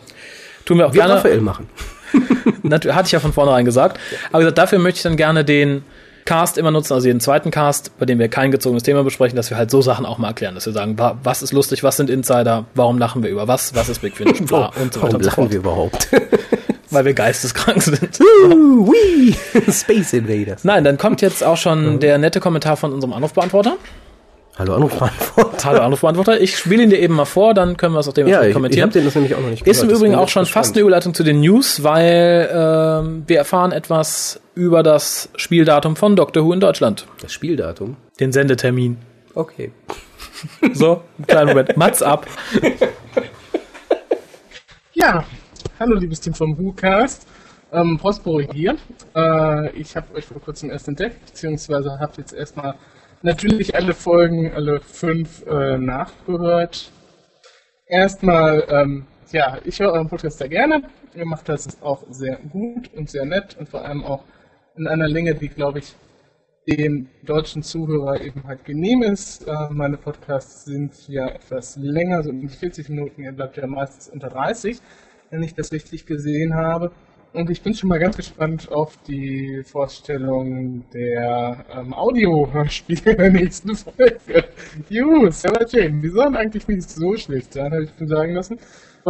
Tun 0.64 0.78
wir 0.78 0.86
auch 0.88 0.92
Wir 0.92 1.02
gerne. 1.02 1.14
Raphael 1.14 1.40
machen. 1.40 1.68
Natürlich, 2.64 2.96
hatte 2.96 3.06
ich 3.06 3.12
ja 3.12 3.20
von 3.20 3.32
vornherein 3.32 3.64
gesagt. 3.64 4.00
Aber 4.32 4.40
gesagt, 4.40 4.58
dafür 4.58 4.80
möchte 4.80 4.98
ich 4.98 5.02
dann 5.04 5.16
gerne 5.16 5.44
den 5.44 5.84
Cast 6.24 6.58
immer 6.58 6.70
nutzen, 6.72 6.94
also 6.94 7.06
jeden 7.06 7.20
zweiten 7.20 7.50
Cast, 7.52 7.96
bei 7.98 8.06
dem 8.06 8.18
wir 8.18 8.26
kein 8.28 8.50
gezogenes 8.50 8.82
Thema 8.82 9.04
besprechen, 9.04 9.36
dass 9.36 9.50
wir 9.50 9.58
halt 9.58 9.70
so 9.70 9.80
Sachen 9.82 10.06
auch 10.06 10.18
mal 10.18 10.28
erklären, 10.28 10.54
dass 10.56 10.64
wir 10.66 10.72
sagen, 10.72 10.98
wa- 10.98 11.18
was 11.22 11.42
ist 11.42 11.52
lustig, 11.52 11.84
was 11.84 11.98
sind 11.98 12.08
Insider, 12.10 12.64
warum 12.74 12.98
lachen 12.98 13.22
wir 13.22 13.30
über 13.30 13.46
was, 13.46 13.74
was 13.76 13.88
ist 13.90 14.00
Big 14.00 14.16
Finish, 14.16 14.40
bla, 14.46 14.72
und 14.80 14.92
so 14.92 15.02
weiter 15.02 15.12
Warum 15.12 15.14
und 15.16 15.22
so 15.22 15.28
lachen 15.28 15.34
fort. 15.36 15.50
wir 15.52 15.58
überhaupt? 15.58 16.08
Weil 16.94 17.04
wir 17.04 17.14
geisteskrank 17.14 17.82
sind. 17.82 18.18
Wee! 18.20 19.34
Space 19.72 20.12
Invaders. 20.14 20.64
Nein, 20.64 20.84
dann 20.84 20.96
kommt 20.96 21.20
jetzt 21.22 21.42
auch 21.44 21.56
schon 21.56 22.00
der 22.00 22.18
nette 22.18 22.40
Kommentar 22.40 22.76
von 22.76 22.92
unserem 22.92 23.12
Anrufbeantworter. 23.12 23.76
Hallo 24.56 24.74
Anrufbeantworter. 24.76 25.64
Hallo 25.68 25.80
Anrufbeantworter. 25.82 26.40
Ich 26.40 26.56
spiele 26.56 26.84
ihn 26.84 26.90
dir 26.90 27.00
eben 27.00 27.14
mal 27.14 27.24
vor, 27.24 27.54
dann 27.54 27.76
können 27.76 27.92
wir 27.94 27.98
es 27.98 28.06
auch 28.08 28.12
Ja, 28.16 28.24
dementsprechend 28.24 28.44
ich, 28.44 28.48
ich 28.50 28.54
kommentieren. 28.54 28.82
habe 28.84 28.92
den 28.92 29.04
das 29.04 29.14
nämlich 29.16 29.34
auch 29.34 29.40
noch 29.40 29.50
nicht 29.50 29.66
Ist 29.66 29.82
im 29.82 29.88
gehört. 29.88 30.00
Übrigen 30.00 30.14
auch 30.14 30.28
schon 30.28 30.44
ich 30.44 30.52
fast 30.52 30.74
eine. 30.76 30.82
Überleitung 30.82 31.12
zu 31.12 31.24
den 31.24 31.40
News, 31.40 31.82
weil 31.82 32.48
ähm, 32.52 33.24
wir 33.26 33.38
erfahren 33.38 33.72
etwas 33.72 34.40
über 34.54 34.84
das 34.84 35.28
Spieldatum 35.34 35.96
von 35.96 36.14
Doctor 36.14 36.44
Who 36.44 36.52
in 36.52 36.60
Deutschland. 36.60 37.04
Das 37.20 37.32
Spieldatum. 37.32 37.96
Den 38.20 38.30
Sendetermin. 38.30 38.98
Okay. 39.34 39.72
So, 40.72 41.02
einen 41.18 41.26
kleinen 41.26 41.48
Moment. 41.48 41.76
Mats 41.76 42.00
ab. 42.02 42.26
Ja, 44.92 45.24
hallo 45.84 45.96
liebes 45.96 46.18
Team 46.18 46.32
vom 46.32 46.56
WhoCast. 46.56 47.26
Ähm, 47.70 47.98
Prospero 47.98 48.40
hier. 48.40 48.78
Äh, 49.14 49.70
ich 49.72 49.94
habe 49.94 50.14
euch 50.14 50.24
vor 50.24 50.40
kurzem 50.40 50.70
erst 50.70 50.88
entdeckt, 50.88 51.26
beziehungsweise 51.26 51.98
habe 52.00 52.14
jetzt 52.16 52.32
erstmal 52.32 52.76
natürlich 53.20 53.74
alle 53.74 53.92
Folgen, 53.92 54.50
alle 54.54 54.80
fünf 54.80 55.44
äh, 55.46 55.76
nachgehört. 55.76 56.90
Erstmal, 57.86 58.64
ähm, 58.70 59.04
ja, 59.30 59.58
ich 59.66 59.78
höre 59.78 59.92
euren 59.92 60.08
Podcast 60.08 60.38
sehr 60.38 60.48
gerne. 60.48 60.84
Ihr 61.14 61.26
macht 61.26 61.50
das 61.50 61.82
auch 61.82 62.02
sehr 62.08 62.36
gut 62.36 62.90
und 62.94 63.10
sehr 63.10 63.26
nett 63.26 63.54
und 63.58 63.68
vor 63.68 63.84
allem 63.84 64.04
auch 64.04 64.24
in 64.78 64.86
einer 64.86 65.06
Länge, 65.06 65.34
die, 65.34 65.50
glaube 65.50 65.80
ich, 65.80 65.94
dem 66.66 67.08
deutschen 67.22 67.62
Zuhörer 67.62 68.22
eben 68.22 68.44
halt 68.44 68.64
genehm 68.64 69.02
ist. 69.02 69.46
Äh, 69.46 69.68
meine 69.68 69.98
Podcasts 69.98 70.64
sind 70.64 71.08
ja 71.08 71.28
etwas 71.28 71.76
länger, 71.76 72.22
so 72.22 72.30
um 72.30 72.40
die 72.40 72.48
40 72.48 72.88
Minuten. 72.88 73.22
Ihr 73.22 73.32
bleibt 73.32 73.58
ja 73.58 73.66
meistens 73.66 74.08
unter 74.08 74.30
30, 74.30 74.80
wenn 75.34 75.42
ich 75.42 75.54
das 75.54 75.72
richtig 75.72 76.06
gesehen 76.06 76.54
habe. 76.54 76.92
Und 77.32 77.50
ich 77.50 77.62
bin 77.62 77.74
schon 77.74 77.88
mal 77.88 77.98
ganz 77.98 78.16
gespannt 78.16 78.70
auf 78.70 78.96
die 79.08 79.62
Vorstellung 79.64 80.88
der 80.90 81.66
ähm, 81.76 81.92
Audio-Hörspiele 81.92 83.16
der 83.16 83.30
nächsten 83.30 83.74
Folge. 83.74 84.44
Juhu, 84.88 85.28
Sarah 85.32 85.66
Jane, 85.68 86.00
die 86.00 86.10
sollen 86.10 86.36
eigentlich 86.36 86.68
nicht 86.68 86.88
so 86.88 87.16
schlecht 87.16 87.52
sein, 87.52 87.72
habe 87.72 87.82
ich 87.84 87.90
mir 87.98 88.06
sagen 88.06 88.34
lassen. 88.34 88.58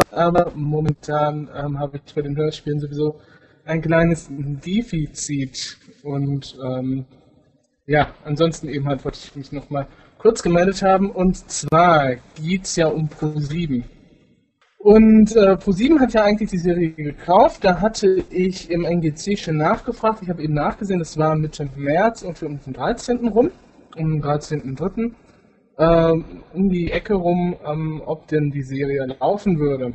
Aber 0.09 0.51
momentan 0.55 1.47
ähm, 1.55 1.77
habe 1.77 2.01
ich 2.03 2.15
bei 2.15 2.23
den 2.23 2.35
Hörspielen 2.35 2.79
sowieso 2.79 3.21
ein 3.63 3.83
kleines 3.83 4.27
Defizit. 4.31 5.77
Und 6.01 6.57
ähm, 6.65 7.05
ja, 7.85 8.15
ansonsten 8.23 8.69
eben 8.69 8.87
halt 8.87 9.05
wollte 9.05 9.19
ich 9.23 9.35
mich 9.35 9.51
nochmal 9.51 9.85
kurz 10.17 10.41
gemeldet 10.41 10.81
haben. 10.81 11.11
Und 11.11 11.47
zwar 11.51 12.15
geht's 12.41 12.75
ja 12.75 12.87
um 12.87 13.07
Pro7. 13.07 13.83
Und 14.85 15.35
äh, 15.35 15.53
Pro7 15.53 15.99
hat 15.99 16.13
ja 16.13 16.23
eigentlich 16.23 16.51
die 16.51 16.59
Serie 16.59 16.91
gekauft. 16.91 17.63
Da 17.63 17.81
hatte 17.81 18.23
ich 18.29 18.69
im 18.69 18.85
NGC 18.85 19.35
schon 19.35 19.57
nachgefragt. 19.57 20.19
Ich 20.21 20.29
habe 20.29 20.43
eben 20.43 20.53
nachgesehen, 20.53 20.99
das 20.99 21.17
war 21.17 21.35
Mitte 21.35 21.67
März 21.75 22.21
und 22.21 22.43
um 22.43 22.59
den 22.61 22.73
13. 22.73 23.29
rum, 23.29 23.49
um 23.97 24.11
den 24.11 24.23
13.3. 24.23 25.11
Ähm, 25.79 26.43
um 26.53 26.69
die 26.69 26.91
Ecke 26.91 27.15
rum, 27.15 27.55
ähm, 27.65 28.03
ob 28.05 28.27
denn 28.27 28.51
die 28.51 28.61
Serie 28.61 29.07
laufen 29.19 29.57
würde. 29.57 29.93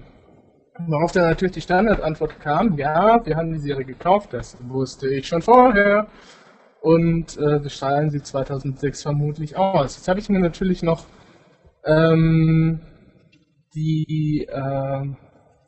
Worauf 0.89 1.13
dann 1.13 1.29
natürlich 1.29 1.55
die 1.55 1.61
Standardantwort 1.61 2.41
kam, 2.41 2.77
ja, 2.77 3.25
wir 3.25 3.37
haben 3.37 3.53
die 3.53 3.61
Serie 3.61 3.85
gekauft, 3.85 4.33
das 4.33 4.57
wusste 4.69 5.09
ich 5.09 5.29
schon 5.29 5.41
vorher 5.41 6.09
und 6.81 7.39
äh, 7.39 7.61
bestrahlen 7.61 8.11
sie 8.11 8.23
2006 8.23 9.03
vermutlich 9.03 9.57
aus. 9.57 9.99
Jetzt 9.99 10.09
habe 10.09 10.19
ich 10.19 10.29
mir 10.29 10.41
natürlich 10.41 10.83
noch 10.83 11.05
ähm, 11.85 12.81
die, 13.75 14.47
äh, 14.51 15.05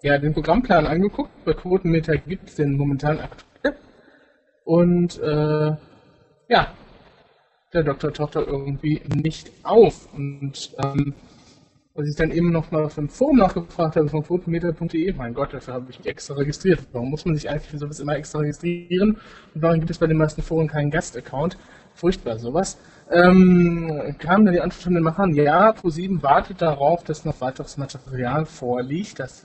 ja, 0.02 0.18
den 0.18 0.34
Programmplan 0.34 0.86
angeguckt. 0.86 1.30
Bei 1.44 1.54
Quotenmeter 1.54 2.16
gibt 2.16 2.48
es 2.48 2.54
den 2.56 2.76
momentan 2.76 3.20
aktuell. 3.20 3.76
Und 4.64 5.18
äh, 5.20 5.76
ja, 6.48 6.72
der 7.72 7.82
Doktor 7.82 8.12
taucht 8.12 8.36
da 8.36 8.40
irgendwie 8.40 9.02
nicht 9.14 9.50
auf. 9.62 10.12
Und 10.14 10.74
ähm, 10.82 11.14
was 11.94 12.08
ich 12.08 12.16
dann 12.16 12.30
eben 12.30 12.50
noch 12.50 12.70
mal 12.70 12.88
vom 12.88 13.08
Forum 13.08 13.36
nachgefragt 13.38 13.96
habe, 13.96 14.08
von 14.08 14.22
quotenmeter.de, 14.22 15.12
mein 15.12 15.34
Gott, 15.34 15.52
dafür 15.52 15.74
habe 15.74 15.90
ich 15.90 15.98
mich 15.98 16.08
extra 16.08 16.34
registriert. 16.34 16.80
Warum 16.92 17.10
muss 17.10 17.24
man 17.24 17.34
sich 17.34 17.50
eigentlich 17.50 17.68
für 17.68 17.78
sowas 17.78 18.00
immer 18.00 18.16
extra 18.16 18.38
registrieren? 18.40 19.18
Und 19.54 19.62
warum 19.62 19.80
gibt 19.80 19.90
es 19.90 19.98
bei 19.98 20.06
den 20.06 20.16
meisten 20.16 20.42
Foren 20.42 20.68
keinen 20.68 20.90
Gastaccount? 20.90 21.58
Furchtbar 21.94 22.38
sowas. 22.38 22.78
Ähm, 23.10 24.14
kam 24.18 24.44
dann 24.44 24.54
die 24.54 24.60
Antwort 24.60 24.82
von 24.82 24.94
den 24.94 25.02
Machern, 25.02 25.34
ja, 25.34 25.70
Pro7 25.70 26.22
wartet 26.22 26.62
darauf, 26.62 27.04
dass 27.04 27.24
noch 27.24 27.40
weiteres 27.40 27.76
Material 27.76 28.46
vorliegt. 28.46 29.18
Das 29.18 29.44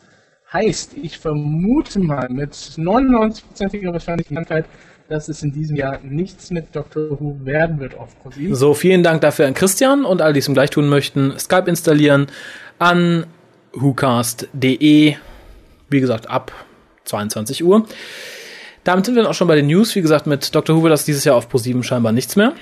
heißt, 0.53 0.95
ich 0.95 1.17
vermute 1.17 1.99
mal 1.99 2.29
mit 2.29 2.53
99%iger 2.53 3.91
Wahrscheinlichkeit, 3.91 4.65
dass 5.09 5.29
es 5.29 5.43
in 5.43 5.51
diesem 5.51 5.75
Jahr 5.75 5.99
nichts 6.01 6.51
mit 6.51 6.75
Doctor 6.75 7.19
Who 7.19 7.37
werden 7.43 7.79
wird 7.79 7.97
auf 7.97 8.15
Pro7. 8.23 8.55
So, 8.55 8.73
vielen 8.73 9.03
Dank 9.03 9.21
dafür 9.21 9.47
an 9.47 9.53
Christian 9.53 10.05
und 10.05 10.21
all 10.21 10.33
die 10.33 10.39
es 10.39 10.47
ihm 10.47 10.53
gleich 10.53 10.69
tun 10.69 10.89
möchten. 10.89 11.37
Skype 11.37 11.69
installieren 11.69 12.27
an 12.79 13.25
whocast.de. 13.73 15.15
Wie 15.89 15.99
gesagt, 15.99 16.29
ab 16.29 16.51
22 17.05 17.63
Uhr. 17.63 17.85
Damit 18.87 19.05
sind 19.05 19.15
wir 19.15 19.23
dann 19.23 19.29
auch 19.29 19.35
schon 19.35 19.49
bei 19.49 19.55
den 19.57 19.67
News. 19.67 19.93
Wie 19.95 20.01
gesagt, 20.01 20.27
mit 20.27 20.55
Dr. 20.55 20.73
Who 20.73 20.83
wird 20.83 20.93
das 20.93 21.03
dieses 21.03 21.25
Jahr 21.25 21.35
auf 21.35 21.53
Pro7 21.53 21.83
scheinbar 21.83 22.13
nichts 22.13 22.37
mehr. 22.37 22.53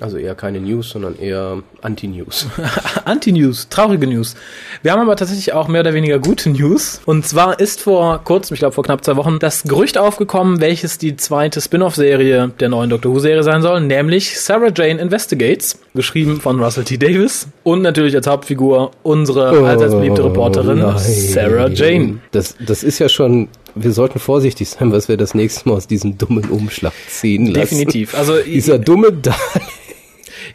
Also 0.00 0.16
eher 0.16 0.34
keine 0.34 0.60
News, 0.60 0.90
sondern 0.90 1.18
eher 1.18 1.62
Anti-News. 1.82 2.46
Anti-News, 3.04 3.68
traurige 3.68 4.06
News. 4.06 4.34
Wir 4.82 4.92
haben 4.92 5.00
aber 5.00 5.16
tatsächlich 5.16 5.52
auch 5.52 5.68
mehr 5.68 5.82
oder 5.82 5.92
weniger 5.92 6.18
gute 6.18 6.48
News. 6.48 7.02
Und 7.04 7.26
zwar 7.26 7.60
ist 7.60 7.82
vor 7.82 8.22
kurzem, 8.24 8.54
ich 8.54 8.60
glaube 8.60 8.74
vor 8.74 8.84
knapp 8.84 9.04
zwei 9.04 9.16
Wochen, 9.16 9.38
das 9.38 9.64
Gerücht 9.64 9.98
aufgekommen, 9.98 10.60
welches 10.60 10.96
die 10.96 11.16
zweite 11.16 11.60
Spin-off-Serie 11.60 12.52
der 12.60 12.68
neuen 12.70 12.88
Doctor 12.88 13.12
Who-Serie 13.12 13.42
sein 13.42 13.60
soll, 13.60 13.80
nämlich 13.82 14.40
Sarah 14.40 14.70
Jane 14.74 15.00
Investigates, 15.00 15.78
geschrieben 15.94 16.40
von 16.40 16.62
Russell 16.62 16.84
T. 16.84 16.96
Davis 16.96 17.48
und 17.62 17.82
natürlich 17.82 18.14
als 18.14 18.26
Hauptfigur 18.26 18.92
unsere 19.02 19.66
allseits 19.66 19.94
beliebte 19.94 20.24
Reporterin 20.24 20.80
Oh 20.82 20.92
nein. 20.92 20.98
Sarah 20.98 21.68
Jane. 21.68 22.20
Das, 22.30 22.54
das 22.64 22.84
ist 22.84 23.00
ja 23.00 23.08
schon, 23.10 23.48
wir 23.74 23.92
sollten 23.92 24.18
vorsichtig 24.18 24.68
sein, 24.68 24.92
was 24.92 25.08
wir 25.08 25.16
das 25.16 25.34
nächste 25.34 25.68
Mal 25.68 25.76
aus 25.76 25.86
diesem 25.86 26.18
dummen 26.18 26.44
Umschlag 26.44 26.92
ziehen 27.08 27.46
lassen. 27.46 27.60
Definitiv. 27.60 28.16
Also 28.16 28.38
Dieser 28.38 28.78
dumme 28.78 29.12
Dahl. 29.12 29.34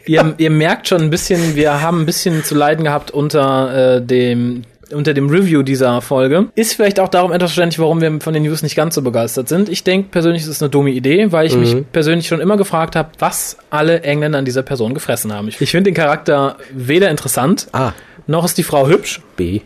ihr, 0.06 0.34
ihr 0.38 0.50
merkt 0.50 0.88
schon 0.88 1.02
ein 1.02 1.10
bisschen, 1.10 1.56
wir 1.56 1.80
haben 1.80 2.02
ein 2.02 2.06
bisschen 2.06 2.44
zu 2.44 2.54
leiden 2.54 2.84
gehabt 2.84 3.10
unter 3.10 3.96
äh, 3.96 4.02
dem 4.02 4.62
unter 4.92 5.14
dem 5.14 5.28
Review 5.28 5.62
dieser 5.62 6.00
Folge. 6.00 6.46
Ist 6.54 6.74
vielleicht 6.74 7.00
auch 7.00 7.08
darum 7.08 7.32
etwas 7.32 7.50
verständlich, 7.50 7.78
warum 7.78 8.00
wir 8.00 8.20
von 8.20 8.32
den 8.32 8.44
News 8.44 8.62
nicht 8.62 8.76
ganz 8.76 8.94
so 8.94 9.02
begeistert 9.02 9.48
sind. 9.48 9.68
Ich 9.68 9.82
denke 9.84 10.10
persönlich, 10.10 10.42
es 10.42 10.48
ist 10.48 10.62
eine 10.62 10.70
dumme 10.70 10.90
Idee, 10.90 11.32
weil 11.32 11.46
ich 11.46 11.56
mich 11.56 11.76
persönlich 11.90 12.28
schon 12.28 12.40
immer 12.40 12.56
gefragt 12.56 12.94
habe, 12.94 13.10
was 13.18 13.56
alle 13.70 14.02
Engländer 14.02 14.38
an 14.38 14.44
dieser 14.44 14.62
Person 14.62 14.94
gefressen 14.94 15.32
haben. 15.32 15.48
Ich, 15.48 15.60
ich 15.60 15.70
finde 15.70 15.90
den 15.90 15.94
Charakter 15.94 16.56
weder 16.72 17.10
interessant, 17.10 17.66
A. 17.72 17.94
noch 18.26 18.44
ist 18.44 18.58
die 18.58 18.62
Frau 18.62 18.86
hübsch. 18.88 19.20
B. 19.36 19.60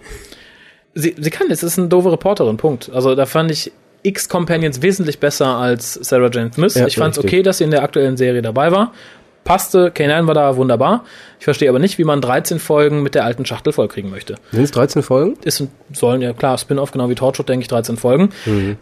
Sie, 0.95 1.15
sie 1.19 1.31
kann, 1.31 1.51
es 1.51 1.63
ist 1.63 1.79
eine 1.79 1.89
doofe 1.89 2.13
Reporterin, 2.13 2.57
Punkt. 2.57 2.91
Also 2.93 3.15
da 3.15 3.27
fand 3.27 3.51
ich 3.51 3.73
X-Companions 4.03 4.83
wesentlich 4.83 5.21
besser 5.21 5.57
als 5.57 5.95
Sarah 5.95 6.31
Jane 6.33 6.53
Smith. 6.53 6.75
Ja, 6.75 6.87
ich 6.87 6.97
fand 6.97 7.17
es 7.17 7.23
okay, 7.23 7.43
dass 7.43 7.59
sie 7.59 7.65
in 7.65 7.71
der 7.71 7.83
aktuellen 7.83 8.17
Serie 8.17 8.43
dabei 8.43 8.73
war. 8.73 8.93
Passte, 9.45 9.89
K9 9.89 10.27
war 10.27 10.35
da 10.35 10.57
wunderbar. 10.57 11.05
Ich 11.39 11.45
verstehe 11.45 11.71
aber 11.71 11.79
nicht, 11.79 11.97
wie 11.97 12.05
man 12.05 12.21
13 12.21 12.59
Folgen 12.59 13.03
mit 13.03 13.15
der 13.15 13.25
alten 13.25 13.47
Schachtel 13.47 13.73
vollkriegen 13.73 14.11
möchte. 14.11 14.35
Sind 14.53 14.65
es 14.65 14.71
13 14.71 15.03
Folgen? 15.03 15.39
Ist, 15.43 15.67
sollen 15.93 16.21
ja 16.21 16.35
klar, 16.35 16.59
Spin-off 16.59 16.93
genau 16.93 17.09
wie 17.09 17.15
Torchwood, 17.15 17.49
denke 17.49 17.63
ich, 17.63 17.69
13 17.69 17.97
Folgen. 17.97 18.31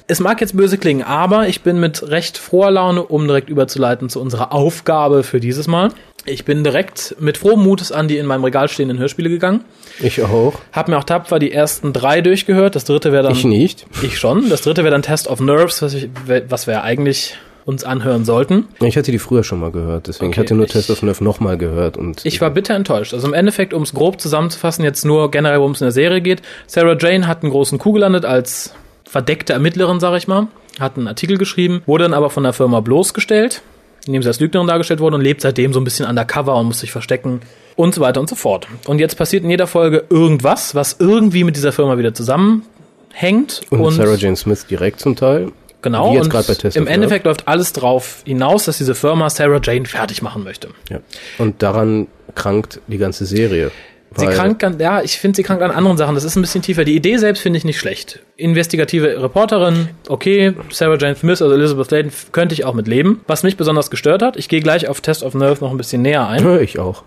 Es 0.09 0.19
mag 0.19 0.41
jetzt 0.41 0.57
böse 0.57 0.77
klingen, 0.77 1.05
aber 1.05 1.47
ich 1.49 1.63
bin 1.63 1.79
mit 1.79 2.11
recht 2.11 2.39
froher 2.39 2.73
Laune, 2.73 3.05
um 3.05 3.27
direkt 3.27 3.49
überzuleiten 3.49 4.09
zu 4.09 4.21
unserer 4.21 4.53
Aufgabe 4.53 5.23
für 5.23 5.39
dieses 5.39 5.69
Mal. 5.69 5.91
Ich 6.31 6.45
bin 6.45 6.63
direkt 6.65 7.17
mit 7.19 7.39
frohem 7.39 7.63
Mutes 7.63 7.91
an 7.93 8.07
die 8.09 8.19
in 8.19 8.27
meinem 8.27 8.45
Regal 8.45 8.69
stehenden 8.69 8.99
Hörspiele 8.99 9.29
gegangen. 9.29 9.65
Ich 10.01 10.23
auch. 10.23 10.55
Hab 10.73 10.89
mir 10.89 10.99
auch 10.99 11.05
tapfer 11.05 11.39
die 11.39 11.53
ersten 11.53 11.93
drei 11.93 12.21
durchgehört. 12.21 12.77
Das 12.77 12.85
dritte 12.85 13.13
wäre 13.13 13.25
dann. 13.25 13.33
Ich 13.33 13.45
nicht. 13.45 13.87
Ich 14.03 14.19
schon. 14.19 14.49
Das 14.49 14.63
dritte 14.63 14.83
wäre 14.85 14.93
dann 14.93 15.03
Test 15.03 15.27
of 15.29 15.41
Nerves, 15.41 15.83
was, 15.83 15.95
ich, 15.95 16.09
was 16.49 16.67
wir 16.67 16.83
eigentlich 16.83 17.37
uns 17.65 17.85
anhören 17.85 18.25
sollten. 18.25 18.67
Ich 18.81 18.97
hatte 18.97 19.11
die 19.13 19.19
früher 19.19 19.45
schon 19.45 19.61
mal 19.61 19.71
gehört, 19.71 20.07
deswegen 20.07 20.29
Okay, 20.31 20.41
ich 20.41 20.47
hatte 20.47 20.55
nur 20.55 20.65
ich- 20.67 20.73
Test 20.73 20.91
of 20.91 21.03
Nerve 21.03 21.23
nochmal 21.23 21.59
gehört 21.59 21.97
und 21.99 22.25
Ich 22.25 22.41
war 22.41 22.51
bitter 22.51 22.75
enttäuscht. 22.75 23.13
Also 23.13 23.27
im 23.27 23.35
Endeffekt, 23.35 23.75
um 23.75 23.83
es 23.83 23.93
grob 23.93 24.21
zusammenzufassen, 24.21 24.85
jetzt 24.85 25.05
nur 25.05 25.31
generell, 25.31 25.59
worum 25.59 25.73
es 25.73 25.81
in 25.83 25.85
der 25.87 25.93
Serie 25.93 26.23
geht. 26.23 26.41
Sarah 26.67 26.97
Jane 26.99 27.27
hat 27.27 27.43
einen 27.43 27.53
großen 27.53 27.79
Coup 27.79 27.93
gelandet 27.95 28.25
als 28.25 28.73
verdeckte 29.05 29.53
Ermittlerin, 29.53 30.01
sag 30.01 30.17
ich 30.17 30.29
mal. 30.29 30.47
Hat 30.81 30.97
einen 30.97 31.09
Artikel 31.09 31.37
geschrieben, 31.37 31.83
wurde 31.85 32.05
dann 32.05 32.15
aber 32.15 32.31
von 32.31 32.43
der 32.45 32.53
Firma 32.55 32.81
bloßgestellt, 32.81 33.61
indem 34.07 34.23
sie 34.23 34.29
als 34.29 34.41
Lügnerin 34.41 34.67
dargestellt 34.67 35.01
wurde 35.01 35.17
und 35.17 35.23
lebt 35.23 35.41
seitdem 35.41 35.73
so 35.73 35.81
ein 35.81 35.85
bisschen 35.85 36.07
undercover 36.07 36.57
und 36.57 36.67
muss 36.67 36.81
sich 36.81 36.93
verstecken 36.93 37.41
und 37.77 37.95
so 37.95 38.01
weiter 38.01 38.21
und 38.21 38.29
so 38.29 38.37
fort. 38.37 38.67
Und 38.87 38.99
jetzt 38.99 39.17
passiert 39.17 39.45
in 39.45 39.51
jeder 39.51 39.67
Folge 39.67 40.05
irgendwas, 40.11 40.75
was 40.75 40.97
irgendwie 40.99 41.45
mit 41.45 41.57
dieser 41.57 41.73
Firma 41.73 41.99
wieder 41.99 42.15
zusammenhängt. 42.15 43.61
und, 43.71 43.93
Sarah 43.93 44.17
Jane 44.17 44.37
Smith 44.37 44.67
direkt 44.67 45.01
zum 45.01 45.17
Teil. 45.17 45.53
Genau, 45.81 46.11
und 46.11 46.75
im. 46.75 46.89
Endeffekt 46.89 47.25
läuft 47.25 47.47
alles 47.47 47.73
drauf 47.73 48.23
hinaus, 48.25 48.65
dass 48.65 48.79
diese 48.79 48.97
Firma 48.97 49.31
Sarah 49.31 49.61
Jane 49.63 49.85
fertig 49.85 50.23
machen 50.23 50.43
möchte. 50.43 50.71
Ja. 50.91 50.99
Und 51.39 51.63
daran 51.63 52.09
krankt 52.35 52.81
die 52.89 52.99
ganze 52.99 53.27
Serie. 53.27 53.71
Sie 54.17 54.27
krankt 54.27 54.65
an, 54.65 54.79
ja, 54.79 55.03
ich 55.03 55.19
finde, 55.19 55.37
sie 55.37 55.43
krankt 55.43 55.63
an 55.63 55.71
anderen 55.71 55.97
Sachen. 55.97 56.15
Das 56.15 56.25
ist 56.25 56.35
ein 56.37 56.41
bisschen 56.41 56.63
tiefer. 56.63 56.85
Die 56.85 56.97
Idee 56.97 57.19
selbst 57.19 57.41
finde 57.41 57.59
ich 57.59 57.65
nicht 57.65 57.79
schlecht. 57.79 58.21
Investigative 58.37 59.23
Reporterin, 59.23 59.91
okay, 60.09 60.55
Sarah 60.71 60.97
Jane 60.97 61.15
Smith, 61.15 61.43
also 61.43 61.55
Elizabeth 61.55 61.91
Layton, 61.91 62.13
könnte 62.33 62.55
ich 62.55 62.65
auch 62.65 62.75
mit 62.75 62.89
leben. 62.89 63.21
Was 63.27 63.43
mich 63.43 63.57
besonders 63.57 63.91
gestört 63.91 64.23
hat, 64.23 64.37
ich 64.37 64.49
gehe 64.49 64.61
gleich 64.61 64.89
auf 64.89 65.01
Test 65.01 65.23
of 65.23 65.35
Nerve 65.35 65.63
noch 65.63 65.71
ein 65.71 65.77
bisschen 65.77 66.03
näher 66.03 66.27
ein, 66.27 66.43
Ja, 66.45 66.57
ich 66.61 66.79
auch. 66.79 67.03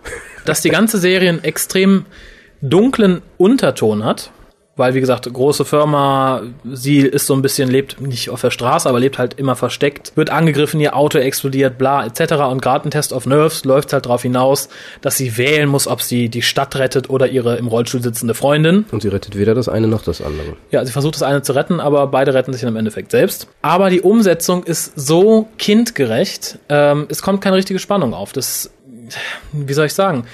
dass 0.46 0.62
die 0.62 0.70
ganze 0.70 1.00
Serie 1.00 1.30
einen 1.30 1.44
extrem 1.44 2.06
dunklen 2.62 3.22
Unterton 3.38 4.06
hat. 4.06 4.32
Weil, 4.78 4.94
wie 4.94 5.02
gesagt, 5.02 5.32
große 5.32 5.66
Firma, 5.66 6.44
sie 6.64 7.00
ist 7.00 7.28
so 7.28 7.34
ein 7.34 7.42
bisschen, 7.42 7.70
lebt 7.70 8.00
nicht 8.00 8.30
auf 8.30 8.40
der 8.40 8.52
Straße, 8.52 8.88
aber 8.88 9.02
lebt 9.02 9.18
halt 9.18 9.34
immer 9.34 9.58
versteckt, 9.58 10.14
wird 10.16 10.30
angegriffen, 10.30 10.80
ihr 10.80 10.96
Auto 10.96 11.18
explodiert, 11.18 11.78
bla, 11.78 12.06
etc. 12.06 12.36
Und 12.50 12.62
gerade 12.62 12.88
ein 12.88 12.92
Test 12.92 13.12
of 13.12 13.26
Nerves 13.26 13.66
läuft 13.66 13.92
halt 13.92 14.06
darauf 14.06 14.22
hinaus, 14.22 14.70
dass 15.02 15.18
sie 15.18 15.38
wählen 15.38 15.68
muss, 15.68 15.88
ob 15.88 16.02
sie 16.02 16.30
die 16.30 16.42
Stadt 16.42 16.78
rettet 16.78 17.10
oder 17.10 17.28
ihre 17.28 17.58
im 17.58 17.68
Rollstuhl 17.68 18.02
sitzende 18.02 18.34
Freundin. 18.34 18.86
Und 18.92 19.02
sie 19.02 19.10
rettet 19.10 19.38
weder 19.38 19.56
das 19.56 19.68
eine 19.68 19.88
noch 19.88 20.04
das 20.04 20.22
andere. 20.22 20.56
Ja, 20.72 20.86
sie 20.86 20.94
versucht 20.94 21.16
das 21.16 21.24
eine 21.24 21.42
zu 21.42 21.54
retten, 21.54 21.82
aber 21.82 22.08
beide 22.08 22.34
retten 22.34 22.54
sich 22.54 22.62
dann 22.62 22.70
im 22.70 22.78
Endeffekt 22.78 23.12
selbst. 23.12 23.48
Aber 23.62 23.90
die 23.90 24.02
Umsetzung 24.02 24.64
ist 24.64 24.98
so 24.98 25.50
kindgerecht, 25.58 26.60
ähm, 26.70 27.08
es 27.10 27.22
kommt 27.22 27.42
keine 27.42 27.58
richtige 27.58 27.80
Spannung 27.80 28.14
auf. 28.14 28.32
Das, 28.32 28.72
wie 29.52 29.74
soll 29.74 29.88
ich 29.88 29.94
sagen? 29.94 30.26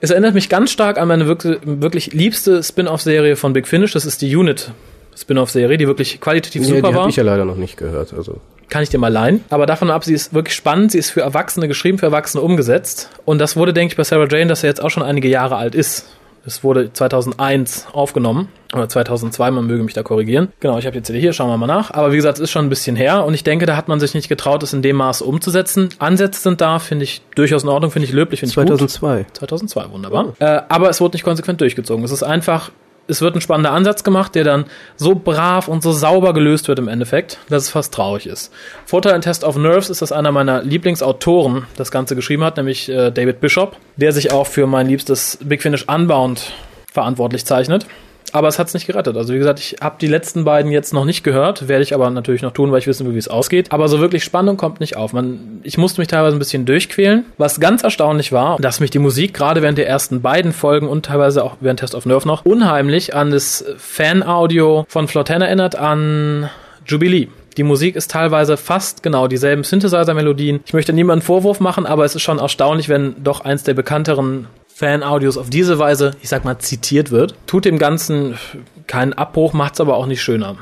Es 0.00 0.10
erinnert 0.10 0.34
mich 0.34 0.48
ganz 0.48 0.70
stark 0.70 0.98
an 0.98 1.08
meine 1.08 1.26
wirklich, 1.26 1.58
wirklich 1.64 2.12
liebste 2.12 2.62
Spin-off-Serie 2.62 3.36
von 3.36 3.52
Big 3.52 3.66
Finish. 3.66 3.92
Das 3.92 4.04
ist 4.04 4.20
die 4.22 4.34
Unit 4.36 4.70
Spin-off-Serie, 5.16 5.78
die 5.78 5.86
wirklich 5.86 6.20
qualitativ 6.20 6.62
Ja, 6.62 6.68
super 6.68 6.88
die 6.88 6.94
war. 6.94 7.00
habe 7.02 7.10
ich 7.10 7.16
ja 7.16 7.22
leider 7.24 7.44
noch 7.44 7.56
nicht 7.56 7.76
gehört. 7.78 8.12
Also 8.12 8.38
Kann 8.68 8.82
ich 8.82 8.90
dir 8.90 8.98
mal 8.98 9.08
leihen. 9.12 9.42
Aber 9.48 9.64
davon 9.64 9.90
ab, 9.90 10.04
sie 10.04 10.12
ist 10.12 10.34
wirklich 10.34 10.54
spannend. 10.54 10.92
Sie 10.92 10.98
ist 10.98 11.10
für 11.10 11.22
Erwachsene 11.22 11.68
geschrieben, 11.68 11.98
für 11.98 12.06
Erwachsene 12.06 12.42
umgesetzt. 12.42 13.08
Und 13.24 13.38
das 13.38 13.56
wurde, 13.56 13.72
denke 13.72 13.92
ich, 13.92 13.96
bei 13.96 14.04
Sarah 14.04 14.28
Jane, 14.28 14.48
dass 14.48 14.62
er 14.62 14.68
jetzt 14.68 14.82
auch 14.82 14.90
schon 14.90 15.02
einige 15.02 15.28
Jahre 15.28 15.56
alt 15.56 15.74
ist. 15.74 16.04
Es 16.46 16.62
wurde 16.62 16.92
2001 16.92 17.88
aufgenommen. 17.92 18.48
Oder 18.72 18.88
2002, 18.88 19.50
man 19.50 19.66
möge 19.66 19.82
mich 19.82 19.94
da 19.94 20.02
korrigieren. 20.02 20.48
Genau, 20.60 20.78
ich 20.78 20.86
habe 20.86 20.96
jetzt 20.96 21.08
hier, 21.08 21.32
schauen 21.32 21.48
wir 21.48 21.56
mal 21.56 21.66
nach. 21.66 21.92
Aber 21.92 22.12
wie 22.12 22.16
gesagt, 22.16 22.38
es 22.38 22.44
ist 22.44 22.50
schon 22.50 22.66
ein 22.66 22.68
bisschen 22.68 22.96
her. 22.96 23.24
Und 23.24 23.34
ich 23.34 23.44
denke, 23.44 23.66
da 23.66 23.76
hat 23.76 23.88
man 23.88 24.00
sich 24.00 24.14
nicht 24.14 24.28
getraut, 24.28 24.62
es 24.62 24.72
in 24.72 24.82
dem 24.82 24.96
Maße 24.96 25.24
umzusetzen. 25.24 25.88
Ansätze 25.98 26.40
sind 26.40 26.60
da, 26.60 26.78
finde 26.78 27.04
ich 27.04 27.22
durchaus 27.34 27.62
in 27.62 27.68
Ordnung, 27.68 27.90
finde 27.90 28.06
ich 28.06 28.12
löblich, 28.12 28.40
finde 28.40 28.50
ich 28.50 28.56
gut. 28.56 28.66
2002. 28.68 29.26
2002, 29.32 29.90
wunderbar. 29.90 30.34
Äh, 30.38 30.62
aber 30.68 30.88
es 30.88 31.00
wurde 31.00 31.14
nicht 31.14 31.24
konsequent 31.24 31.60
durchgezogen. 31.60 32.04
Es 32.04 32.10
ist 32.10 32.22
einfach, 32.22 32.70
es 33.08 33.20
wird 33.20 33.34
ein 33.34 33.40
spannender 33.40 33.72
Ansatz 33.72 34.04
gemacht, 34.04 34.34
der 34.34 34.44
dann 34.44 34.64
so 34.96 35.14
brav 35.14 35.68
und 35.68 35.82
so 35.82 35.92
sauber 35.92 36.34
gelöst 36.34 36.68
wird 36.68 36.78
im 36.78 36.88
Endeffekt, 36.88 37.38
dass 37.48 37.64
es 37.64 37.70
fast 37.70 37.94
traurig 37.94 38.26
ist. 38.26 38.52
Vorteil 38.84 39.14
in 39.14 39.20
Test 39.20 39.44
of 39.44 39.56
Nerves 39.56 39.90
ist, 39.90 40.02
dass 40.02 40.12
einer 40.12 40.32
meiner 40.32 40.62
Lieblingsautoren 40.62 41.66
das 41.76 41.90
Ganze 41.90 42.16
geschrieben 42.16 42.44
hat, 42.44 42.56
nämlich 42.56 42.88
äh, 42.88 43.10
David 43.10 43.40
Bishop, 43.40 43.76
der 43.96 44.12
sich 44.12 44.32
auch 44.32 44.46
für 44.46 44.66
mein 44.66 44.88
liebstes 44.88 45.38
Big 45.42 45.62
Finish 45.62 45.84
Unbound 45.88 46.52
verantwortlich 46.92 47.44
zeichnet. 47.44 47.86
Aber 48.32 48.48
es 48.48 48.58
hat 48.58 48.68
es 48.68 48.74
nicht 48.74 48.86
gerettet. 48.86 49.16
Also 49.16 49.34
wie 49.34 49.38
gesagt, 49.38 49.60
ich 49.60 49.76
habe 49.80 49.96
die 50.00 50.06
letzten 50.06 50.44
beiden 50.44 50.70
jetzt 50.70 50.92
noch 50.92 51.04
nicht 51.04 51.22
gehört, 51.22 51.68
werde 51.68 51.82
ich 51.82 51.94
aber 51.94 52.10
natürlich 52.10 52.42
noch 52.42 52.52
tun, 52.52 52.70
weil 52.72 52.78
ich 52.78 52.86
wissen 52.86 53.06
will, 53.06 53.14
wie 53.14 53.18
es 53.18 53.28
ausgeht. 53.28 53.72
Aber 53.72 53.88
so 53.88 54.00
wirklich 54.00 54.24
Spannung 54.24 54.56
kommt 54.56 54.80
nicht 54.80 54.96
auf. 54.96 55.12
Man, 55.12 55.60
ich 55.62 55.78
musste 55.78 56.00
mich 56.00 56.08
teilweise 56.08 56.36
ein 56.36 56.38
bisschen 56.38 56.66
durchquälen. 56.66 57.24
Was 57.38 57.60
ganz 57.60 57.82
erstaunlich 57.82 58.32
war, 58.32 58.58
dass 58.58 58.80
mich 58.80 58.90
die 58.90 58.98
Musik 58.98 59.34
gerade 59.34 59.62
während 59.62 59.78
der 59.78 59.88
ersten 59.88 60.22
beiden 60.22 60.52
Folgen 60.52 60.88
und 60.88 61.06
teilweise 61.06 61.44
auch 61.44 61.56
während 61.60 61.80
Test 61.80 61.94
of 61.94 62.06
Nerve 62.06 62.26
noch 62.26 62.44
unheimlich 62.44 63.14
an 63.14 63.30
das 63.30 63.64
Fan-Audio 63.76 64.86
von 64.88 65.08
Flotten 65.08 65.42
erinnert, 65.42 65.76
an 65.76 66.50
Jubilee. 66.86 67.28
Die 67.56 67.62
Musik 67.62 67.96
ist 67.96 68.10
teilweise 68.10 68.58
fast 68.58 69.02
genau 69.02 69.28
dieselben 69.28 69.64
Synthesizer-Melodien. 69.64 70.60
Ich 70.66 70.74
möchte 70.74 70.92
niemanden 70.92 71.24
Vorwurf 71.24 71.58
machen, 71.58 71.86
aber 71.86 72.04
es 72.04 72.14
ist 72.14 72.22
schon 72.22 72.38
erstaunlich, 72.38 72.88
wenn 72.88 73.22
doch 73.24 73.40
eins 73.40 73.62
der 73.62 73.72
bekannteren 73.72 74.46
Fan-Audios 74.78 75.38
auf 75.38 75.48
diese 75.48 75.78
Weise, 75.78 76.10
ich 76.20 76.28
sag 76.28 76.44
mal, 76.44 76.58
zitiert 76.58 77.10
wird. 77.10 77.34
Tut 77.46 77.64
dem 77.64 77.78
Ganzen 77.78 78.38
keinen 78.86 79.14
Abbruch, 79.14 79.54
macht's 79.54 79.80
aber 79.80 79.96
auch 79.96 80.04
nicht 80.04 80.22
schöner. 80.22 80.56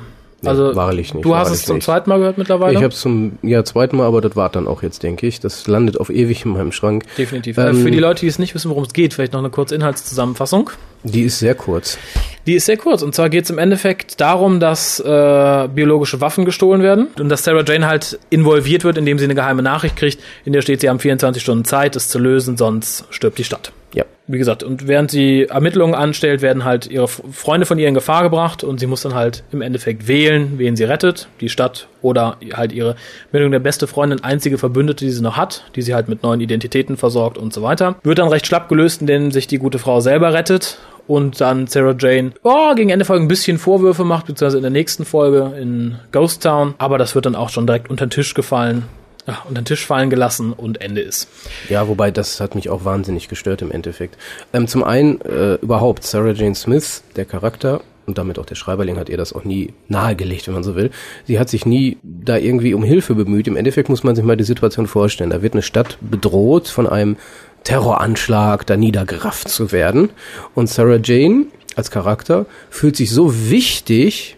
Also, 0.46 0.74
wahrlich 0.76 1.14
nicht, 1.14 1.24
du 1.24 1.34
hast 1.34 1.50
es 1.50 1.64
zum 1.64 1.76
nicht. 1.76 1.84
zweiten 1.84 2.08
Mal 2.10 2.18
gehört 2.18 2.38
mittlerweile? 2.38 2.72
Ich 2.72 2.82
habe 2.82 2.92
es 2.92 3.00
zum 3.00 3.38
ja, 3.42 3.64
zweiten 3.64 3.96
Mal, 3.96 4.06
aber 4.06 4.20
das 4.20 4.36
war 4.36 4.48
dann 4.48 4.66
auch 4.66 4.82
jetzt, 4.82 5.02
denke 5.02 5.26
ich. 5.26 5.40
Das 5.40 5.66
landet 5.66 5.98
auf 5.98 6.10
ewig 6.10 6.44
in 6.44 6.52
meinem 6.52 6.72
Schrank. 6.72 7.04
Definitiv. 7.16 7.58
Ähm, 7.58 7.66
äh, 7.66 7.74
für 7.74 7.90
die 7.90 7.98
Leute, 7.98 8.20
die 8.20 8.26
es 8.26 8.38
nicht 8.38 8.54
wissen, 8.54 8.70
worum 8.70 8.84
es 8.84 8.92
geht, 8.92 9.14
vielleicht 9.14 9.32
noch 9.32 9.40
eine 9.40 9.50
kurze 9.50 9.74
Inhaltszusammenfassung. 9.74 10.70
Die 11.04 11.22
ist 11.22 11.38
sehr 11.38 11.54
kurz. 11.54 11.98
Die 12.46 12.54
ist 12.54 12.64
sehr 12.64 12.78
kurz. 12.78 13.02
Und 13.02 13.14
zwar 13.14 13.28
geht 13.28 13.44
es 13.44 13.50
im 13.50 13.58
Endeffekt 13.58 14.20
darum, 14.20 14.58
dass 14.58 15.00
äh, 15.00 15.68
biologische 15.68 16.20
Waffen 16.20 16.44
gestohlen 16.44 16.82
werden 16.82 17.08
und 17.18 17.28
dass 17.28 17.44
Sarah 17.44 17.62
Jane 17.62 17.86
halt 17.86 18.18
involviert 18.30 18.84
wird, 18.84 18.96
indem 18.96 19.18
sie 19.18 19.24
eine 19.24 19.34
geheime 19.34 19.62
Nachricht 19.62 19.96
kriegt, 19.96 20.20
in 20.44 20.54
der 20.54 20.62
steht, 20.62 20.80
sie 20.80 20.88
haben 20.88 20.98
24 20.98 21.42
Stunden 21.42 21.64
Zeit, 21.64 21.94
es 21.94 22.08
zu 22.08 22.18
lösen, 22.18 22.56
sonst 22.56 23.04
stirbt 23.10 23.38
die 23.38 23.44
Stadt. 23.44 23.72
Ja. 23.92 24.04
Wie 24.26 24.38
gesagt, 24.38 24.62
und 24.62 24.88
während 24.88 25.10
sie 25.10 25.44
Ermittlungen 25.44 25.94
anstellt, 25.94 26.40
werden 26.40 26.64
halt 26.64 26.86
ihre 26.86 27.08
Freunde 27.08 27.66
von 27.66 27.78
ihr 27.78 27.88
in 27.88 27.94
Gefahr 27.94 28.22
gebracht 28.22 28.64
und 28.64 28.80
sie 28.80 28.86
muss 28.86 29.02
dann 29.02 29.14
halt 29.14 29.44
im 29.52 29.60
Endeffekt 29.60 30.08
wählen, 30.08 30.54
wen 30.56 30.76
sie 30.76 30.84
rettet, 30.84 31.28
die 31.42 31.50
Stadt 31.50 31.88
oder 32.00 32.38
halt 32.54 32.72
ihre 32.72 32.96
Meldung 33.32 33.50
der 33.52 33.58
beste 33.58 33.86
Freundin, 33.86 34.24
einzige 34.24 34.56
Verbündete, 34.56 35.04
die 35.04 35.10
sie 35.10 35.22
noch 35.22 35.36
hat, 35.36 35.64
die 35.76 35.82
sie 35.82 35.94
halt 35.94 36.08
mit 36.08 36.22
neuen 36.22 36.40
Identitäten 36.40 36.96
versorgt 36.96 37.36
und 37.36 37.52
so 37.52 37.60
weiter. 37.60 37.96
Wird 38.02 38.18
dann 38.18 38.28
recht 38.28 38.46
schlapp 38.46 38.70
gelöst, 38.70 39.02
indem 39.02 39.30
sich 39.30 39.46
die 39.46 39.58
gute 39.58 39.78
Frau 39.78 40.00
selber 40.00 40.32
rettet 40.32 40.78
und 41.06 41.40
dann 41.42 41.66
Sarah 41.66 41.94
Jane 41.98 42.32
oh, 42.42 42.74
gegen 42.74 42.88
Ende 42.88 43.04
Folge 43.04 43.24
ein 43.24 43.28
bisschen 43.28 43.58
Vorwürfe 43.58 44.04
macht, 44.04 44.26
beziehungsweise 44.26 44.56
in 44.56 44.62
der 44.62 44.70
nächsten 44.70 45.04
Folge 45.04 45.52
in 45.60 45.96
Ghost 46.12 46.42
Town, 46.42 46.74
aber 46.78 46.96
das 46.96 47.14
wird 47.14 47.26
dann 47.26 47.36
auch 47.36 47.50
schon 47.50 47.66
direkt 47.66 47.90
unter 47.90 48.06
den 48.06 48.10
Tisch 48.10 48.32
gefallen, 48.32 48.84
ja, 49.26 49.42
unter 49.48 49.62
den 49.62 49.64
Tisch 49.64 49.86
fallen 49.86 50.10
gelassen 50.10 50.52
und 50.52 50.80
Ende 50.80 51.00
ist. 51.00 51.28
Ja, 51.68 51.88
wobei 51.88 52.10
das 52.10 52.40
hat 52.40 52.54
mich 52.54 52.68
auch 52.68 52.84
wahnsinnig 52.84 53.28
gestört 53.28 53.62
im 53.62 53.70
Endeffekt. 53.70 54.18
Ähm, 54.52 54.66
zum 54.66 54.84
einen 54.84 55.20
äh, 55.22 55.54
überhaupt 55.54 56.04
Sarah 56.04 56.32
Jane 56.32 56.54
Smith, 56.54 57.02
der 57.16 57.24
Charakter 57.24 57.80
und 58.06 58.18
damit 58.18 58.38
auch 58.38 58.46
der 58.46 58.54
Schreiberling 58.54 58.98
hat 58.98 59.08
ihr 59.08 59.16
das 59.16 59.32
auch 59.32 59.44
nie 59.44 59.72
nahegelegt, 59.88 60.46
wenn 60.46 60.54
man 60.54 60.62
so 60.62 60.76
will. 60.76 60.90
Sie 61.26 61.38
hat 61.38 61.48
sich 61.48 61.64
nie 61.64 61.96
da 62.02 62.36
irgendwie 62.36 62.74
um 62.74 62.84
Hilfe 62.84 63.14
bemüht. 63.14 63.48
Im 63.48 63.56
Endeffekt 63.56 63.88
muss 63.88 64.04
man 64.04 64.14
sich 64.14 64.24
mal 64.24 64.36
die 64.36 64.44
Situation 64.44 64.86
vorstellen. 64.86 65.30
Da 65.30 65.42
wird 65.42 65.54
eine 65.54 65.62
Stadt 65.62 65.96
bedroht 66.00 66.68
von 66.68 66.86
einem 66.86 67.16
Terroranschlag, 67.64 68.66
da 68.66 68.76
niedergerafft 68.76 69.48
zu 69.48 69.72
werden. 69.72 70.10
Und 70.54 70.68
Sarah 70.68 71.00
Jane 71.02 71.46
als 71.76 71.90
Charakter 71.90 72.44
fühlt 72.68 72.96
sich 72.96 73.10
so 73.10 73.50
wichtig 73.50 74.36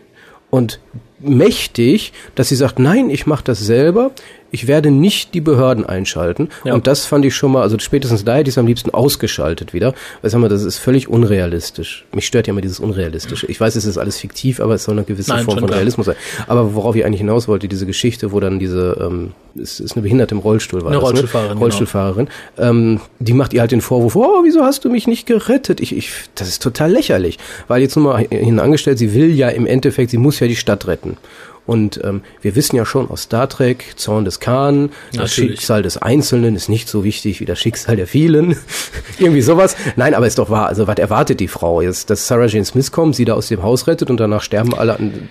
und 0.51 0.79
mächtig, 1.19 2.13
dass 2.35 2.49
sie 2.49 2.57
sagt, 2.57 2.79
nein, 2.79 3.11
ich 3.11 3.27
mache 3.27 3.45
das 3.45 3.59
selber. 3.59 4.13
Ich 4.51 4.67
werde 4.67 4.91
nicht 4.91 5.35
die 5.35 5.41
Behörden 5.41 5.85
einschalten. 5.85 6.49
Ja. 6.65 6.75
Und 6.75 6.87
das 6.87 7.07
fand 7.07 7.25
ich 7.25 7.35
schon 7.35 7.53
mal, 7.53 7.63
also 7.63 7.79
spätestens 7.79 8.25
da 8.25 8.37
hätte 8.37 8.49
ich 8.49 8.55
es 8.55 8.59
am 8.59 8.67
liebsten 8.67 8.91
ausgeschaltet 8.91 9.75
wieder. 9.75 9.95
Weil 10.23 10.31
sag 10.31 10.41
mal, 10.41 10.49
das 10.49 10.63
ist 10.63 10.79
völlig 10.79 11.09
unrealistisch. 11.09 12.05
Mich 12.13 12.27
stört 12.27 12.47
ja 12.47 12.53
immer 12.53 12.61
dieses 12.61 12.81
Unrealistische. 12.81 13.47
Ich 13.47 13.61
weiß, 13.61 13.77
es 13.77 13.85
ist 13.85 13.99
alles 13.99 14.19
fiktiv, 14.19 14.61
aber 14.61 14.75
es 14.75 14.85
soll 14.85 14.95
eine 14.95 15.05
gewisse 15.05 15.31
Nein, 15.31 15.45
Form 15.45 15.59
von 15.59 15.67
klar. 15.67 15.79
Realismus 15.79 16.07
sein. 16.07 16.17
Aber 16.47 16.75
worauf 16.75 16.97
ich 16.97 17.05
eigentlich 17.05 17.21
hinaus 17.21 17.49
wollte, 17.49 17.69
diese 17.69 17.87
Geschichte, 17.87 18.33
wo 18.33 18.41
dann 18.41 18.59
diese, 18.59 18.97
ähm, 19.01 19.33
es 19.61 19.81
ist 19.81 19.95
eine 19.95 20.03
Behinderte 20.03 20.35
im 20.35 20.41
Rollstuhl, 20.41 20.83
war 20.83 20.89
Eine 20.89 21.01
das, 21.01 21.05
Rollstuhlfahrerin, 21.05 21.49
ne? 21.49 21.55
genau. 21.55 21.65
Rollstuhlfahrerin. 21.65 22.29
Ähm, 22.59 23.01
die 23.19 23.33
macht 23.33 23.53
ihr 23.53 23.61
halt 23.61 23.73
den 23.73 23.81
Vorwurf, 23.81 24.17
oh, 24.17 24.43
wieso 24.45 24.63
hast 24.63 24.85
du 24.85 24.91
mich 24.91 25.07
nicht 25.07 25.27
gerettet? 25.27 25.81
Ich, 25.81 25.97
ich, 25.97 26.11
das 26.35 26.49
ist 26.49 26.63
total 26.63 26.93
lächerlich. 26.93 27.39
Weil 27.69 27.83
jetzt 27.83 27.97
nur 27.97 28.13
mal 28.13 28.27
hinangestellt, 28.29 28.99
sie 28.99 29.15
will 29.15 29.35
ja 29.35 29.49
im 29.49 29.67
Endeffekt, 29.67 30.11
sie 30.11 30.19
muss 30.19 30.41
ja 30.41 30.47
die 30.47 30.57
Stadt 30.57 30.87
retten. 30.87 31.17
Und 31.67 32.01
ähm, 32.05 32.23
wir 32.43 32.55
wissen 32.57 32.77
ja 32.77 32.87
schon 32.87 33.11
aus 33.11 33.23
Star 33.23 33.49
Trek, 33.49 33.95
Zorn 33.97 34.25
des 34.25 34.39
Khan, 34.41 34.91
das 35.13 35.17
Natürlich. 35.35 35.51
Schicksal 35.59 35.83
des 35.83 35.97
Einzelnen 35.99 36.55
ist 36.55 36.69
nicht 36.69 36.89
so 36.89 37.03
wichtig 37.05 37.41
wie 37.41 37.45
das 37.45 37.59
Schicksal 37.59 37.97
der 37.97 38.07
vielen. 38.07 38.57
Irgendwie 39.19 39.43
sowas. 39.43 39.77
Nein, 39.97 40.15
aber 40.15 40.27
ist 40.27 40.39
doch 40.39 40.49
wahr. 40.51 40.67
Also 40.69 40.87
was 40.87 40.97
erwartet 40.99 41.41
die 41.41 41.49
Frau 41.49 41.81
jetzt? 41.81 42.09
Dass 42.11 42.27
Sarah 42.29 42.47
Jane 42.47 42.65
Smith 42.65 42.93
kommt, 42.93 43.17
sie 43.17 43.25
da 43.25 43.35
aus 43.35 43.49
dem 43.49 43.63
Haus 43.63 43.87
rettet 43.87 44.11
und 44.11 44.19
danach 44.19 44.43
sterben 44.43 44.75
alle 44.75 44.97
an 44.97 45.29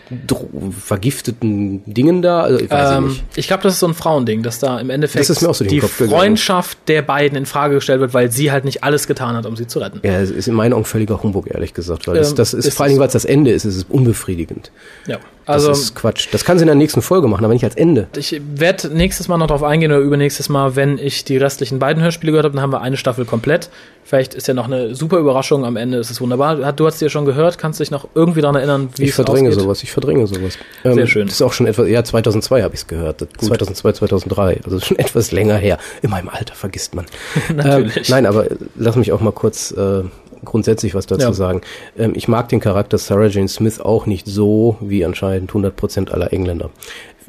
vergifteten 0.85 1.81
Dingen 1.85 2.21
da? 2.21 2.41
Also, 2.41 2.59
ich 2.59 2.69
weiß 2.69 2.91
ich 2.91 2.97
Ähm, 2.97 3.07
nicht. 3.07 3.23
ich 3.35 3.47
glaube, 3.47 3.63
das 3.63 3.73
ist 3.73 3.79
so 3.79 3.87
ein 3.87 3.93
Frauending, 3.93 4.43
dass 4.43 4.59
da 4.59 4.79
im 4.79 4.89
Endeffekt 4.89 5.29
Das 5.29 5.39
so 5.39 5.63
die 5.63 5.79
Kopf 5.79 5.97
gegangen. 5.97 6.17
Freundschaft 6.17 6.77
der 6.87 7.01
beiden 7.01 7.37
in 7.37 7.45
Frage 7.45 7.75
gestellt 7.75 7.99
wird, 7.99 8.13
weil 8.13 8.31
sie 8.31 8.51
halt 8.51 8.65
nicht 8.65 8.83
alles 8.83 9.07
getan 9.07 9.35
hat, 9.35 9.45
um 9.45 9.55
sie 9.55 9.67
zu 9.67 9.79
retten. 9.79 9.99
Ja, 10.03 10.19
es 10.19 10.31
ist 10.31 10.47
in 10.47 10.53
meinen 10.53 10.73
Augen 10.73 10.85
völliger 10.85 11.21
Humbug, 11.21 11.47
ehrlich 11.53 11.73
gesagt. 11.73 12.07
Weil 12.07 12.15
das, 12.15 12.31
Ähm, 12.31 12.35
das 12.37 12.53
ist, 12.53 12.65
ist 12.65 12.75
vor 12.75 12.83
allen 12.83 12.91
Dingen, 12.91 12.99
weil 12.99 13.07
es 13.07 13.13
das 13.13 13.25
Ende 13.25 13.51
ist, 13.51 13.65
ist 13.65 13.75
es 13.77 13.85
unbefriedigend. 13.89 14.71
Ja. 15.07 15.17
Das 15.45 15.55
Also 15.67 15.71
ist 15.71 15.93
Quatsch. 15.95 16.24
Das 16.31 16.43
kann 16.45 16.57
sie 16.57 16.63
in 16.63 16.67
der 16.67 16.75
nächsten 16.75 17.01
Folge 17.01 17.27
machen, 17.27 17.43
aber 17.45 17.53
nicht 17.53 17.63
als 17.63 17.75
Ende. 17.75 18.07
ich 18.17 18.41
werde 18.55 18.89
nächstes 18.89 19.27
Mal 19.27 19.37
noch 19.37 19.47
drauf 19.47 19.63
eingehen 19.63 19.91
oder 19.91 20.01
übernächstes 20.01 20.49
Mal, 20.49 20.75
wenn 20.75 20.97
ich 20.97 21.23
die 21.25 21.37
restlichen 21.37 21.79
beiden 21.79 22.01
Hörspiele 22.03 22.31
gehört 22.31 22.45
habe, 22.45 22.55
dann 22.55 22.61
haben 22.63 22.71
wir 22.73 22.81
eine 22.81 22.97
Staffel 22.97 23.25
komplett. 23.25 23.69
Vielleicht 24.07 24.35
ist 24.35 24.47
ja 24.47 24.53
noch 24.53 24.65
eine 24.65 24.93
super 24.93 25.17
Überraschung 25.17 25.65
am 25.65 25.77
Ende, 25.77 25.97
ist 25.97 26.11
es 26.11 26.21
wunderbar. 26.21 26.63
Hat- 26.63 26.79
Du 26.79 26.85
hast 26.85 27.01
dir 27.01 27.09
schon 27.09 27.25
gehört, 27.25 27.57
kannst 27.57 27.79
dich 27.79 27.89
noch 27.89 28.07
irgendwie 28.13 28.41
daran 28.41 28.55
erinnern, 28.55 28.89
wie 28.97 29.03
Ich 29.03 29.09
es 29.09 29.15
verdränge 29.15 29.49
ausgeht? 29.49 29.63
sowas, 29.63 29.81
ich 29.83 29.91
verdränge 29.91 30.27
sowas. 30.27 30.57
Ähm, 30.83 30.93
Sehr 30.93 31.07
schön. 31.07 31.25
Das 31.25 31.35
ist 31.35 31.41
auch 31.41 31.53
schon 31.53 31.65
etwas, 31.65 31.87
ja, 31.89 32.03
2002 32.03 32.61
habe 32.61 32.75
ich 32.75 32.81
es 32.81 32.87
gehört. 32.87 33.21
Das- 33.21 33.29
2002, 33.47 33.93
2003. 33.93 34.59
Also 34.63 34.79
schon 34.79 34.99
etwas 34.99 35.31
länger 35.31 35.55
her. 35.57 35.79
In 36.03 36.11
meinem 36.11 36.29
Alter 36.29 36.53
vergisst 36.53 36.93
man. 36.93 37.05
Natürlich. 37.55 37.95
Ähm, 37.97 38.03
nein, 38.09 38.25
aber 38.27 38.45
lass 38.75 38.95
mich 38.95 39.11
auch 39.11 39.21
mal 39.21 39.31
kurz 39.31 39.71
äh, 39.71 40.03
grundsätzlich 40.43 40.93
was 40.95 41.05
dazu 41.07 41.27
Ja. 41.27 41.33
sagen. 41.33 41.61
Ähm, 41.97 42.13
ich 42.15 42.27
mag 42.27 42.49
den 42.49 42.59
Charakter 42.59 42.97
Sarah 42.97 43.27
Jane 43.27 43.47
Smith 43.47 43.79
auch 43.79 44.05
nicht 44.05 44.27
so 44.27 44.77
wie 44.81 45.05
anscheinend 45.05 45.51
100% 45.51 46.11
aller 46.11 46.33
Engländer. 46.33 46.69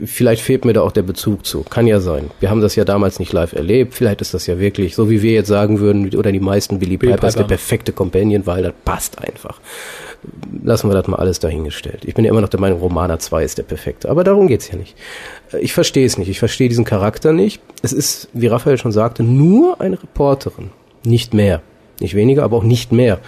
Vielleicht 0.04 0.42
fehlt 0.42 0.66
mir 0.66 0.74
da 0.74 0.82
auch 0.82 0.92
der 0.92 1.02
Bezug 1.02 1.46
zu. 1.46 1.62
Kann 1.62 1.86
ja 1.86 2.00
sein. 2.00 2.30
Wir 2.40 2.50
haben 2.50 2.60
das 2.60 2.76
ja 2.76 2.84
damals 2.84 3.18
nicht 3.18 3.32
live 3.32 3.54
erlebt. 3.54 3.94
Vielleicht 3.94 4.20
ist 4.20 4.34
das 4.34 4.46
ja 4.46 4.58
wirklich, 4.58 4.94
so 4.94 5.08
wie 5.08 5.22
wir 5.22 5.32
jetzt 5.32 5.48
sagen 5.48 5.80
würden, 5.80 6.14
oder 6.14 6.32
die 6.32 6.40
meisten 6.40 6.78
Billy, 6.78 6.98
Billy 6.98 7.12
Piper 7.14 7.28
ist 7.28 7.34
der 7.38 7.44
Piper. 7.44 7.48
perfekte 7.48 7.92
Companion, 7.92 8.46
weil 8.46 8.62
das 8.62 8.74
passt 8.84 9.18
einfach 9.22 9.60
lassen 10.64 10.88
wir 10.90 10.94
das 10.94 11.06
mal 11.06 11.18
alles 11.18 11.38
dahingestellt. 11.38 12.04
Ich 12.04 12.14
bin 12.14 12.24
ja 12.24 12.32
immer 12.32 12.40
noch 12.40 12.48
der 12.48 12.58
Meinung, 12.58 12.80
Romana 12.80 13.18
2 13.18 13.44
ist 13.44 13.58
der 13.58 13.62
perfekte. 13.62 14.08
Aber 14.08 14.24
darum 14.24 14.48
geht's 14.48 14.68
ja 14.68 14.76
nicht. 14.76 14.96
Äh, 15.52 15.58
Ich 15.58 15.72
verstehe 15.72 16.04
es 16.04 16.18
nicht. 16.18 16.28
Ich 16.28 16.40
verstehe 16.40 16.68
diesen 16.68 16.84
Charakter 16.84 17.32
nicht. 17.32 17.60
Es 17.82 17.92
ist, 17.92 18.28
wie 18.32 18.48
Raphael 18.48 18.76
schon 18.78 18.90
sagte, 18.90 19.22
nur 19.22 19.80
eine 19.80 20.02
Reporterin. 20.02 20.70
Nicht 21.04 21.32
mehr. 21.34 21.62
Nicht 22.00 22.14
weniger, 22.14 22.42
aber 22.44 22.56
auch 22.56 22.64
nicht 22.64 22.92
mehr. 22.92 23.18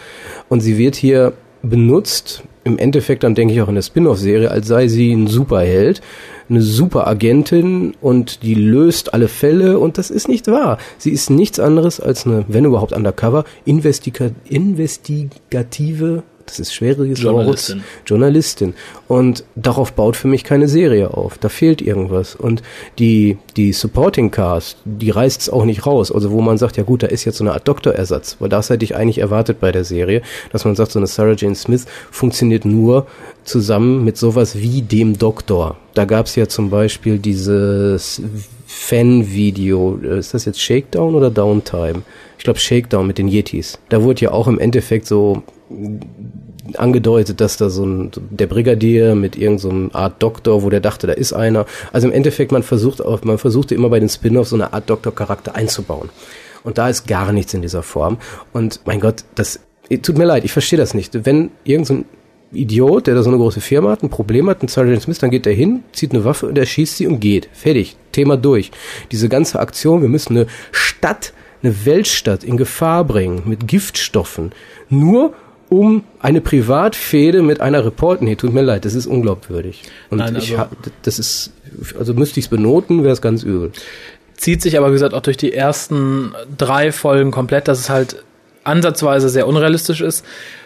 Und 0.48 0.60
sie 0.60 0.78
wird 0.78 0.94
hier 0.94 1.32
benutzt, 1.62 2.42
im 2.64 2.78
Endeffekt 2.78 3.22
dann 3.22 3.34
denke 3.34 3.54
ich 3.54 3.62
auch 3.62 3.68
in 3.68 3.74
der 3.74 3.82
Spin-off-Serie, 3.82 4.50
als 4.50 4.68
sei 4.68 4.88
sie 4.88 5.12
ein 5.12 5.26
Superheld, 5.26 6.00
eine 6.48 6.62
Superagentin 6.62 7.94
und 8.00 8.42
die 8.42 8.54
löst 8.54 9.14
alle 9.14 9.28
Fälle 9.28 9.78
und 9.78 9.98
das 9.98 10.10
ist 10.10 10.28
nicht 10.28 10.46
wahr. 10.48 10.78
Sie 10.98 11.10
ist 11.10 11.30
nichts 11.30 11.58
anderes 11.58 12.00
als 12.00 12.26
eine, 12.26 12.44
wenn 12.48 12.64
überhaupt 12.64 12.92
undercover, 12.92 13.44
investiga 13.64 14.30
investigative, 14.48 16.22
das 16.48 16.58
ist 16.58 16.74
schwieriges 16.74 17.20
Journalistin. 17.20 17.84
Journalistin. 18.06 18.74
Und 19.06 19.44
darauf 19.54 19.92
baut 19.92 20.16
für 20.16 20.28
mich 20.28 20.44
keine 20.44 20.66
Serie 20.66 21.12
auf. 21.12 21.38
Da 21.38 21.48
fehlt 21.48 21.82
irgendwas. 21.82 22.34
Und 22.34 22.62
die, 22.98 23.36
die 23.56 23.72
Supporting 23.72 24.30
Cast, 24.30 24.78
die 24.84 25.10
reißt 25.10 25.42
es 25.42 25.50
auch 25.50 25.64
nicht 25.64 25.86
raus. 25.86 26.10
Also 26.10 26.30
wo 26.30 26.40
man 26.40 26.58
sagt, 26.58 26.76
ja 26.76 26.82
gut, 26.82 27.02
da 27.02 27.06
ist 27.08 27.24
jetzt 27.24 27.38
so 27.38 27.44
eine 27.44 27.52
Art 27.52 27.68
Doktorersatz. 27.68 28.36
Weil 28.38 28.48
das 28.48 28.70
hätte 28.70 28.84
ich 28.84 28.96
eigentlich 28.96 29.18
erwartet 29.18 29.60
bei 29.60 29.72
der 29.72 29.84
Serie, 29.84 30.22
dass 30.50 30.64
man 30.64 30.74
sagt, 30.74 30.92
so 30.92 30.98
eine 30.98 31.06
Sarah 31.06 31.34
Jane 31.36 31.54
Smith 31.54 31.86
funktioniert 32.10 32.64
nur 32.64 33.06
zusammen 33.44 34.04
mit 34.04 34.16
sowas 34.16 34.58
wie 34.58 34.82
dem 34.82 35.18
Doktor. 35.18 35.76
Da 35.94 36.04
gab 36.04 36.26
es 36.26 36.36
ja 36.36 36.48
zum 36.48 36.70
Beispiel 36.70 37.18
dieses 37.18 38.22
Fan-Video. 38.70 39.96
Ist 39.96 40.34
das 40.34 40.44
jetzt 40.44 40.60
Shakedown 40.60 41.14
oder 41.14 41.30
Downtime? 41.30 42.02
Ich 42.36 42.44
glaube 42.44 42.58
Shakedown 42.58 43.06
mit 43.06 43.16
den 43.16 43.26
Yetis. 43.26 43.78
Da 43.88 44.02
wurde 44.02 44.26
ja 44.26 44.30
auch 44.30 44.46
im 44.46 44.58
Endeffekt 44.58 45.06
so 45.06 45.42
angedeutet, 46.74 47.40
dass 47.40 47.56
da 47.56 47.70
so 47.70 47.86
ein 47.86 48.10
der 48.28 48.46
Brigadier 48.46 49.14
mit 49.14 49.36
irgendeinem 49.36 49.90
so 49.90 49.98
Art 49.98 50.22
Doktor, 50.22 50.62
wo 50.62 50.68
der 50.68 50.80
dachte, 50.80 51.06
da 51.06 51.14
ist 51.14 51.32
einer. 51.32 51.64
Also 51.94 52.08
im 52.08 52.12
Endeffekt, 52.12 52.52
man 52.52 52.62
versucht 52.62 53.02
auch, 53.02 53.24
man 53.24 53.38
versuchte 53.38 53.74
immer 53.74 53.88
bei 53.88 54.00
den 54.00 54.10
Spin-offs 54.10 54.50
so 54.50 54.56
eine 54.56 54.74
Art 54.74 54.90
Doktor-Charakter 54.90 55.54
einzubauen. 55.54 56.10
Und 56.62 56.76
da 56.76 56.90
ist 56.90 57.06
gar 57.06 57.32
nichts 57.32 57.54
in 57.54 57.62
dieser 57.62 57.82
Form. 57.82 58.18
Und 58.52 58.80
mein 58.84 59.00
Gott, 59.00 59.24
das 59.34 59.60
tut 60.02 60.18
mir 60.18 60.26
leid, 60.26 60.44
ich 60.44 60.52
verstehe 60.52 60.78
das 60.78 60.92
nicht. 60.92 61.24
Wenn 61.24 61.52
irgendein 61.64 62.04
so 62.04 62.17
Idiot, 62.52 63.06
der 63.06 63.14
da 63.14 63.22
so 63.22 63.28
eine 63.30 63.38
große 63.38 63.60
Firma 63.60 63.90
hat, 63.90 64.02
ein 64.02 64.08
Problem 64.10 64.48
hat, 64.48 64.62
ein 64.62 64.68
Sergeant 64.68 65.02
Smith, 65.02 65.18
dann 65.18 65.30
geht 65.30 65.46
er 65.46 65.52
hin, 65.52 65.82
zieht 65.92 66.12
eine 66.12 66.24
Waffe 66.24 66.46
und 66.46 66.56
er 66.56 66.66
schießt 66.66 66.96
sie 66.96 67.06
und 67.06 67.20
geht. 67.20 67.48
Fertig. 67.52 67.96
Thema 68.12 68.36
durch. 68.36 68.70
Diese 69.12 69.28
ganze 69.28 69.60
Aktion, 69.60 70.00
wir 70.02 70.08
müssen 70.08 70.36
eine 70.36 70.46
Stadt, 70.72 71.32
eine 71.62 71.84
Weltstadt 71.84 72.44
in 72.44 72.56
Gefahr 72.56 73.04
bringen 73.04 73.42
mit 73.44 73.68
Giftstoffen. 73.68 74.52
Nur 74.88 75.34
um 75.68 76.04
eine 76.20 76.40
Privatfehde 76.40 77.42
mit 77.42 77.60
einer 77.60 77.84
Report. 77.84 78.22
Nee, 78.22 78.36
tut 78.36 78.54
mir 78.54 78.62
leid, 78.62 78.86
das 78.86 78.94
ist 78.94 79.06
unglaubwürdig. 79.06 79.82
Und 80.08 80.18
Nein, 80.18 80.36
ich 80.36 80.52
also- 80.52 80.58
ha- 80.58 80.70
das 81.02 81.18
ist, 81.18 81.52
also 81.98 82.14
müsste 82.14 82.40
ich 82.40 82.46
es 82.46 82.50
benoten, 82.50 83.02
wäre 83.02 83.12
es 83.12 83.20
ganz 83.20 83.42
übel. 83.42 83.72
zieht 84.36 84.62
sich 84.62 84.78
aber, 84.78 84.88
wie 84.88 84.92
gesagt, 84.92 85.12
auch 85.14 85.20
durch 85.20 85.36
die 85.36 85.52
ersten 85.52 86.32
drei 86.56 86.92
Folgen 86.92 87.30
komplett, 87.32 87.68
dass 87.68 87.80
es 87.80 87.90
halt 87.90 88.24
ansatzweise 88.64 89.28
sehr 89.28 89.46
unrealistisch 89.48 90.00
ist. 90.00 90.24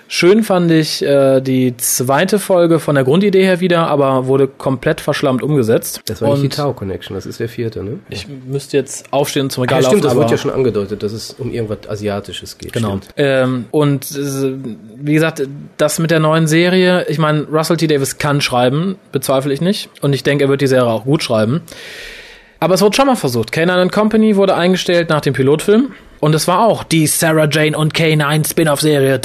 Schön 0.09 0.43
fand 0.43 0.71
ich 0.71 1.03
äh, 1.03 1.41
die 1.41 1.77
zweite 1.77 2.38
Folge 2.38 2.79
von 2.81 2.95
der 2.95 3.05
Grundidee 3.05 3.45
her 3.45 3.61
wieder, 3.61 3.87
aber 3.87 4.27
wurde 4.27 4.47
komplett 4.47 5.01
verschlammt 5.01 5.43
umgesetzt. 5.43 6.03
Das 6.07 6.21
war 6.21 6.31
nicht 6.31 6.43
die 6.43 6.47
Und 6.47 6.55
Tau 6.55 6.73
Connection, 6.73 7.15
das 7.15 7.25
ist 7.25 7.41
der 7.41 7.49
vierte, 7.49 7.83
ne? 7.83 7.99
Ich 8.11 8.27
müsste 8.29 8.77
jetzt 8.77 9.12
aufstehen 9.12 9.45
und 9.45 9.51
zum 9.51 9.65
Ja, 9.65 9.77
Regal 9.77 9.83
stimmt, 9.85 10.05
laufen, 10.05 10.17
das 10.17 10.23
wird 10.23 10.31
ja 10.31 10.37
schon 10.37 10.51
angedeutet, 10.51 11.03
dass 11.03 11.12
es 11.12 11.33
um 11.33 11.51
irgendwas 11.51 11.88
Asiatisches 11.88 12.59
geht. 12.59 12.73
Genau. 12.73 13.01
Ähm, 13.17 13.65
und 13.71 14.11
äh, 14.12 14.55
wie 14.97 15.15
gesagt, 15.15 15.43
das 15.79 15.99
mit 15.99 16.11
der 16.11 16.21
neuen 16.21 16.47
Serie, 16.47 17.07
ich 17.09 17.19
meine, 17.19 17.45
Russell 17.45 17.77
T. 17.77 17.87
Davis 17.87 18.19
kann 18.19 18.41
schreiben, 18.41 18.97
bezweifle 19.12 19.53
ich 19.53 19.61
nicht. 19.61 19.88
Und 20.03 20.12
ich 20.12 20.23
denke, 20.23 20.45
er 20.45 20.49
wird 20.49 20.61
die 20.61 20.67
Serie 20.67 20.91
auch 20.91 21.05
gut 21.05 21.23
schreiben. 21.23 21.62
Aber 22.61 22.75
es 22.75 22.83
wurde 22.83 22.95
schon 22.95 23.07
mal 23.07 23.17
versucht. 23.17 23.53
K9 23.53 23.91
Company 23.91 24.37
wurde 24.37 24.55
eingestellt 24.55 25.09
nach 25.09 25.21
dem 25.21 25.35
Pilotfilm. 25.35 25.93
Und 26.23 26.37
es 26.37 26.47
war 26.47 26.61
auch 26.61 26.85
die 26.85 27.09
Sarah 27.09 27.49
Jane 27.51 27.77
und 27.77 27.95
K9 27.95 28.49
Spin-off-Serie 28.49 29.21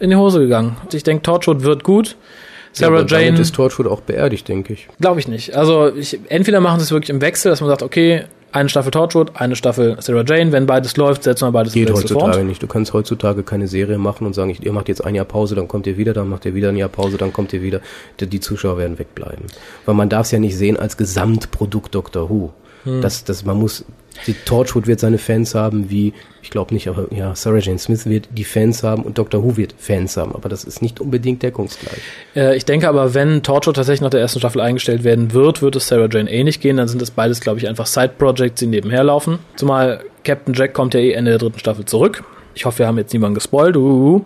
in 0.00 0.10
die 0.10 0.16
Hose 0.16 0.40
gegangen. 0.40 0.76
Ich 0.92 1.02
denke, 1.02 1.22
Torchwood 1.22 1.62
wird 1.62 1.82
gut. 1.82 2.08
Ja, 2.08 2.88
Sarah 2.88 2.96
damit 2.96 3.10
Jane, 3.10 3.40
ist 3.40 3.54
Torchwood 3.54 3.86
auch 3.86 4.02
beerdigt, 4.02 4.46
denke 4.46 4.74
ich. 4.74 4.86
glaube 5.00 5.18
ich 5.18 5.28
nicht. 5.28 5.56
Also 5.56 5.96
ich, 5.96 6.20
entweder 6.28 6.60
machen 6.60 6.78
sie 6.78 6.84
es 6.84 6.90
wirklich 6.90 7.08
im 7.08 7.22
Wechsel, 7.22 7.48
dass 7.48 7.62
man 7.62 7.70
sagt, 7.70 7.82
okay, 7.82 8.24
eine 8.52 8.68
Staffel 8.68 8.90
Torchwood, 8.90 9.30
eine 9.32 9.56
Staffel 9.56 9.96
Sarah 10.00 10.24
Jane. 10.26 10.52
Wenn 10.52 10.66
beides 10.66 10.98
läuft, 10.98 11.22
setzen 11.22 11.48
wir 11.48 11.52
beides 11.52 11.72
Geht 11.72 11.90
heutzutage 11.90 12.34
fort. 12.34 12.44
nicht. 12.44 12.62
Du 12.62 12.66
kannst 12.66 12.92
heutzutage 12.92 13.42
keine 13.42 13.66
Serie 13.66 13.96
machen 13.96 14.26
und 14.26 14.34
sagen, 14.34 14.50
ich, 14.50 14.62
ihr 14.62 14.74
macht 14.74 14.88
jetzt 14.88 15.02
ein 15.02 15.14
Jahr 15.14 15.24
Pause, 15.24 15.54
dann 15.54 15.68
kommt 15.68 15.86
ihr 15.86 15.96
wieder, 15.96 16.12
dann 16.12 16.28
macht 16.28 16.44
ihr 16.44 16.54
wieder 16.54 16.68
ein 16.68 16.76
Jahr 16.76 16.90
Pause, 16.90 17.16
dann 17.16 17.32
kommt 17.32 17.54
ihr 17.54 17.62
wieder. 17.62 17.80
Die, 18.20 18.26
die 18.26 18.40
Zuschauer 18.40 18.76
werden 18.76 18.98
wegbleiben. 18.98 19.46
Weil 19.86 19.94
man 19.94 20.10
darf 20.10 20.26
es 20.26 20.32
ja 20.32 20.38
nicht 20.38 20.58
sehen 20.58 20.76
als 20.76 20.98
Gesamtprodukt 20.98 21.94
Doctor 21.94 22.28
Who. 22.28 22.52
Hm. 22.86 23.02
Das, 23.02 23.24
das, 23.24 23.44
man 23.44 23.58
muss, 23.58 23.84
die 24.26 24.32
Torchwood 24.32 24.86
wird 24.86 25.00
seine 25.00 25.18
Fans 25.18 25.54
haben, 25.54 25.90
wie, 25.90 26.14
ich 26.42 26.50
glaube 26.50 26.72
nicht, 26.72 26.88
aber 26.88 27.12
ja, 27.12 27.34
Sarah 27.34 27.58
Jane 27.58 27.78
Smith 27.78 28.06
wird 28.06 28.28
die 28.32 28.44
Fans 28.44 28.82
haben 28.82 29.02
und 29.02 29.18
Doctor 29.18 29.44
Who 29.44 29.56
wird 29.56 29.74
Fans 29.76 30.16
haben. 30.16 30.34
Aber 30.34 30.48
das 30.48 30.64
ist 30.64 30.80
nicht 30.80 31.00
unbedingt 31.00 31.42
deckungsgleich. 31.42 32.00
Äh, 32.34 32.56
ich 32.56 32.64
denke 32.64 32.88
aber, 32.88 33.12
wenn 33.12 33.42
Torchwood 33.42 33.76
tatsächlich 33.76 34.00
nach 34.00 34.10
der 34.10 34.20
ersten 34.20 34.38
Staffel 34.38 34.60
eingestellt 34.60 35.04
werden 35.04 35.32
wird, 35.32 35.60
wird 35.60 35.76
es 35.76 35.88
Sarah 35.88 36.08
Jane 36.10 36.30
ähnlich 36.30 36.60
gehen. 36.60 36.76
Dann 36.76 36.88
sind 36.88 37.02
das 37.02 37.10
beides, 37.10 37.40
glaube 37.40 37.58
ich, 37.58 37.68
einfach 37.68 37.86
Side-Projects, 37.86 38.60
die 38.60 38.66
nebenher 38.66 39.04
laufen. 39.04 39.40
Zumal 39.56 40.04
Captain 40.24 40.54
Jack 40.54 40.72
kommt 40.72 40.94
ja 40.94 41.00
eh 41.00 41.12
Ende 41.12 41.32
der 41.32 41.38
dritten 41.38 41.58
Staffel 41.58 41.84
zurück. 41.84 42.24
Ich 42.54 42.64
hoffe, 42.64 42.78
wir 42.78 42.86
haben 42.86 42.98
jetzt 42.98 43.12
niemanden 43.12 43.34
gespoilt. 43.34 43.76
Uh. 43.76 44.24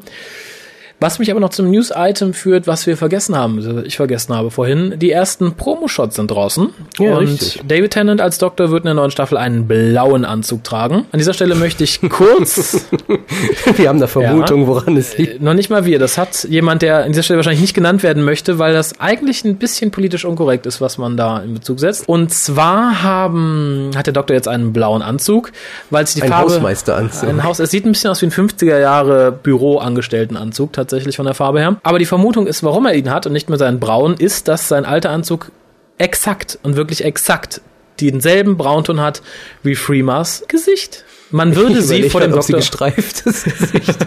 Was 1.00 1.18
mich 1.18 1.30
aber 1.30 1.40
noch 1.40 1.48
zum 1.48 1.70
News-Item 1.70 2.34
führt, 2.34 2.66
was 2.66 2.86
wir 2.86 2.94
vergessen 2.94 3.34
haben, 3.34 3.56
also 3.56 3.78
ich 3.78 3.96
vergessen 3.96 4.34
habe 4.34 4.50
vorhin. 4.50 4.98
Die 4.98 5.10
ersten 5.10 5.54
Promo-Shots 5.54 6.16
sind 6.16 6.30
draußen. 6.30 6.68
Ja, 6.98 7.16
und 7.16 7.24
richtig. 7.24 7.62
David 7.66 7.92
Tennant 7.92 8.20
als 8.20 8.36
Doktor 8.36 8.70
wird 8.70 8.80
in 8.80 8.86
der 8.86 8.94
neuen 8.94 9.10
Staffel 9.10 9.38
einen 9.38 9.66
blauen 9.66 10.26
Anzug 10.26 10.62
tragen. 10.62 11.06
An 11.10 11.18
dieser 11.18 11.32
Stelle 11.32 11.54
möchte 11.54 11.84
ich 11.84 12.02
kurz 12.10 12.84
Wir 13.76 13.88
haben 13.88 13.98
da 13.98 14.08
Vermutung, 14.08 14.66
woran 14.66 14.94
es 14.98 15.16
liegt. 15.16 15.40
äh, 15.40 15.42
noch 15.42 15.54
nicht 15.54 15.70
mal 15.70 15.86
wir. 15.86 15.98
Das 15.98 16.18
hat 16.18 16.44
jemand, 16.44 16.82
der 16.82 17.04
an 17.04 17.12
dieser 17.12 17.22
Stelle 17.22 17.38
wahrscheinlich 17.38 17.62
nicht 17.62 17.74
genannt 17.74 18.02
werden 18.02 18.22
möchte, 18.22 18.58
weil 18.58 18.74
das 18.74 19.00
eigentlich 19.00 19.42
ein 19.46 19.56
bisschen 19.56 19.90
politisch 19.90 20.26
unkorrekt 20.26 20.66
ist, 20.66 20.82
was 20.82 20.98
man 20.98 21.16
da 21.16 21.38
in 21.38 21.54
Bezug 21.54 21.80
setzt. 21.80 22.06
Und 22.10 22.30
zwar 22.34 23.02
haben, 23.02 23.90
hat 23.96 24.04
der 24.04 24.12
Doktor 24.12 24.34
jetzt 24.34 24.48
einen 24.48 24.74
blauen 24.74 25.00
Anzug, 25.00 25.50
weil 25.88 26.06
sich 26.06 26.16
die 26.16 26.22
Ein 26.24 26.28
Farbe... 26.28 26.52
Hausmeisteranzug. 26.52 27.26
Ein 27.26 27.42
Haus, 27.42 27.58
es 27.58 27.70
sieht 27.70 27.86
ein 27.86 27.92
bisschen 27.92 28.10
aus 28.10 28.20
wie 28.20 28.26
ein 28.26 28.32
50er 28.32 28.78
Jahre 28.78 29.32
Büroangestelltenanzug, 29.32 30.74
tatsächlich 30.74 30.89
von 31.16 31.24
der 31.24 31.35
Farbe 31.35 31.61
her. 31.61 31.76
Aber 31.83 31.98
die 31.98 32.07
Vermutung 32.07 32.46
ist, 32.46 32.62
warum 32.62 32.87
er 32.87 32.94
ihn 32.94 33.11
hat 33.11 33.26
und 33.26 33.33
nicht 33.33 33.48
mehr 33.48 33.59
seinen 33.59 33.81
braunen, 33.81 34.16
ist, 34.18 34.48
dass 34.48 34.68
sein 34.68 34.85
alter 34.85 35.11
Anzug 35.11 35.50
exakt 35.98 36.59
und 36.62 36.76
wirklich 36.76 37.05
exakt 37.05 37.61
denselben 38.00 38.57
Braunton 38.57 39.00
hat 39.00 39.20
wie 39.62 39.74
Freemas 39.74 40.44
Gesicht. 40.48 41.05
Man 41.33 41.55
würde 41.55 41.81
sie 41.83 42.09
vor 42.11 42.20
dem 42.22 42.31
grad, 42.33 42.40
Doktor. 42.42 42.57
gestreiftes 42.57 43.44
Gesicht. 43.59 43.98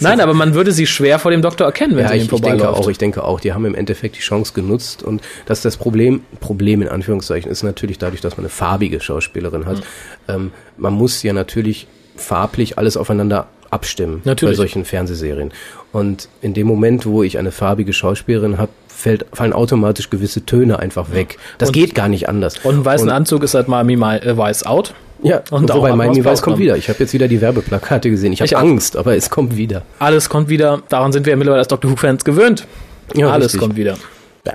Nein, 0.00 0.20
aber 0.20 0.34
man 0.34 0.52
würde 0.54 0.72
sie 0.72 0.86
schwer 0.86 1.18
vor 1.18 1.30
dem 1.30 1.40
Doktor 1.40 1.64
erkennen, 1.64 1.96
wenn 1.96 2.02
Ja, 2.04 2.10
sie 2.10 2.16
ich, 2.16 2.22
ihm 2.22 2.34
ich 2.34 2.40
denke 2.42 2.58
vorbeiläuft. 2.58 2.80
auch, 2.84 2.88
ich 2.90 2.98
denke 2.98 3.24
auch, 3.24 3.40
die 3.40 3.52
haben 3.54 3.64
im 3.64 3.74
Endeffekt 3.74 4.16
die 4.16 4.20
Chance 4.20 4.52
genutzt 4.52 5.02
und 5.02 5.22
dass 5.46 5.62
das 5.62 5.76
Problem, 5.76 6.22
Problem 6.40 6.82
in 6.82 6.88
Anführungszeichen, 6.88 7.50
ist 7.50 7.62
natürlich 7.62 7.98
dadurch, 7.98 8.20
dass 8.20 8.36
man 8.36 8.44
eine 8.44 8.50
farbige 8.50 9.00
Schauspielerin 9.00 9.64
hat. 9.64 9.80
Ähm, 10.28 10.50
man 10.76 10.92
muss 10.92 11.22
ja 11.22 11.32
natürlich 11.32 11.86
farblich 12.16 12.76
alles 12.76 12.96
aufeinander 12.98 13.46
abstimmen 13.70 14.20
Natürlich. 14.24 14.54
bei 14.56 14.56
solchen 14.56 14.84
Fernsehserien. 14.84 15.52
Und 15.92 16.28
in 16.42 16.54
dem 16.54 16.66
Moment, 16.66 17.06
wo 17.06 17.22
ich 17.22 17.38
eine 17.38 17.50
farbige 17.52 17.92
Schauspielerin 17.92 18.58
habe, 18.58 18.70
fällt, 18.88 19.26
fallen 19.32 19.52
automatisch 19.52 20.10
gewisse 20.10 20.44
Töne 20.44 20.78
einfach 20.78 21.12
weg. 21.12 21.38
Das 21.58 21.70
Und- 21.70 21.72
geht 21.74 21.94
gar 21.94 22.08
nicht 22.08 22.28
anders. 22.28 22.58
Und 22.62 22.74
einen 22.74 22.84
weißen 22.84 23.08
Und- 23.08 23.14
Anzug 23.14 23.42
ist 23.42 23.54
halt 23.54 23.68
Miami 23.68 23.94
äh, 23.94 24.36
Weiß 24.36 24.64
out. 24.66 24.94
Ja, 25.22 25.42
Und 25.50 25.72
wobei 25.72 25.94
Miami 25.94 26.24
Weiß 26.24 26.40
kommt 26.40 26.58
wieder. 26.58 26.76
Ich 26.76 26.88
habe 26.88 26.98
jetzt 27.00 27.12
wieder 27.12 27.28
die 27.28 27.40
Werbeplakate 27.40 28.08
gesehen. 28.10 28.32
Ich 28.32 28.40
habe. 28.40 28.56
Angst, 28.56 28.96
aber 28.96 29.16
es 29.16 29.28
kommt 29.28 29.56
wieder. 29.56 29.82
Alles 29.98 30.28
kommt 30.30 30.48
wieder. 30.48 30.82
Daran 30.88 31.12
sind 31.12 31.26
wir 31.26 31.32
ja 31.32 31.36
mittlerweile 31.36 31.60
als 31.60 31.68
Doctor 31.68 31.90
Who-Fans 31.90 32.24
gewöhnt. 32.24 32.66
Ja, 33.14 33.28
Alles 33.30 33.46
richtig. 33.46 33.60
kommt 33.60 33.76
wieder. 33.76 33.96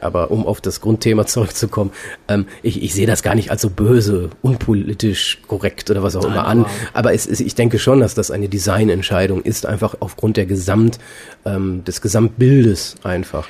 Aber 0.01 0.31
um 0.31 0.45
auf 0.47 0.61
das 0.61 0.81
Grundthema 0.81 1.25
zurückzukommen, 1.27 1.91
ähm, 2.27 2.45
ich, 2.63 2.81
ich 2.81 2.93
sehe 2.93 3.05
das 3.07 3.21
gar 3.23 3.35
nicht 3.35 3.51
als 3.51 3.61
so 3.61 3.69
böse, 3.69 4.29
unpolitisch 4.41 5.39
korrekt 5.47 5.89
oder 5.91 6.01
was 6.01 6.15
auch 6.15 6.25
immer 6.25 6.47
an. 6.47 6.65
aber- 6.93 7.13
es 7.13 7.25
ist, 7.27 7.39
ich 7.39 7.55
denke 7.55 7.77
schon, 7.79 7.99
dass 7.99 8.15
das 8.15 8.31
eine 8.31 8.49
Designentscheidung 8.49 9.41
ist, 9.43 9.65
einfach 9.65 9.95
aufgrund 9.99 10.37
der 10.37 10.45
Gesamt, 10.47 10.97
ähm, 11.45 11.83
des 11.85 12.01
Gesamtbildes 12.01 12.95
einfach. 13.03 13.47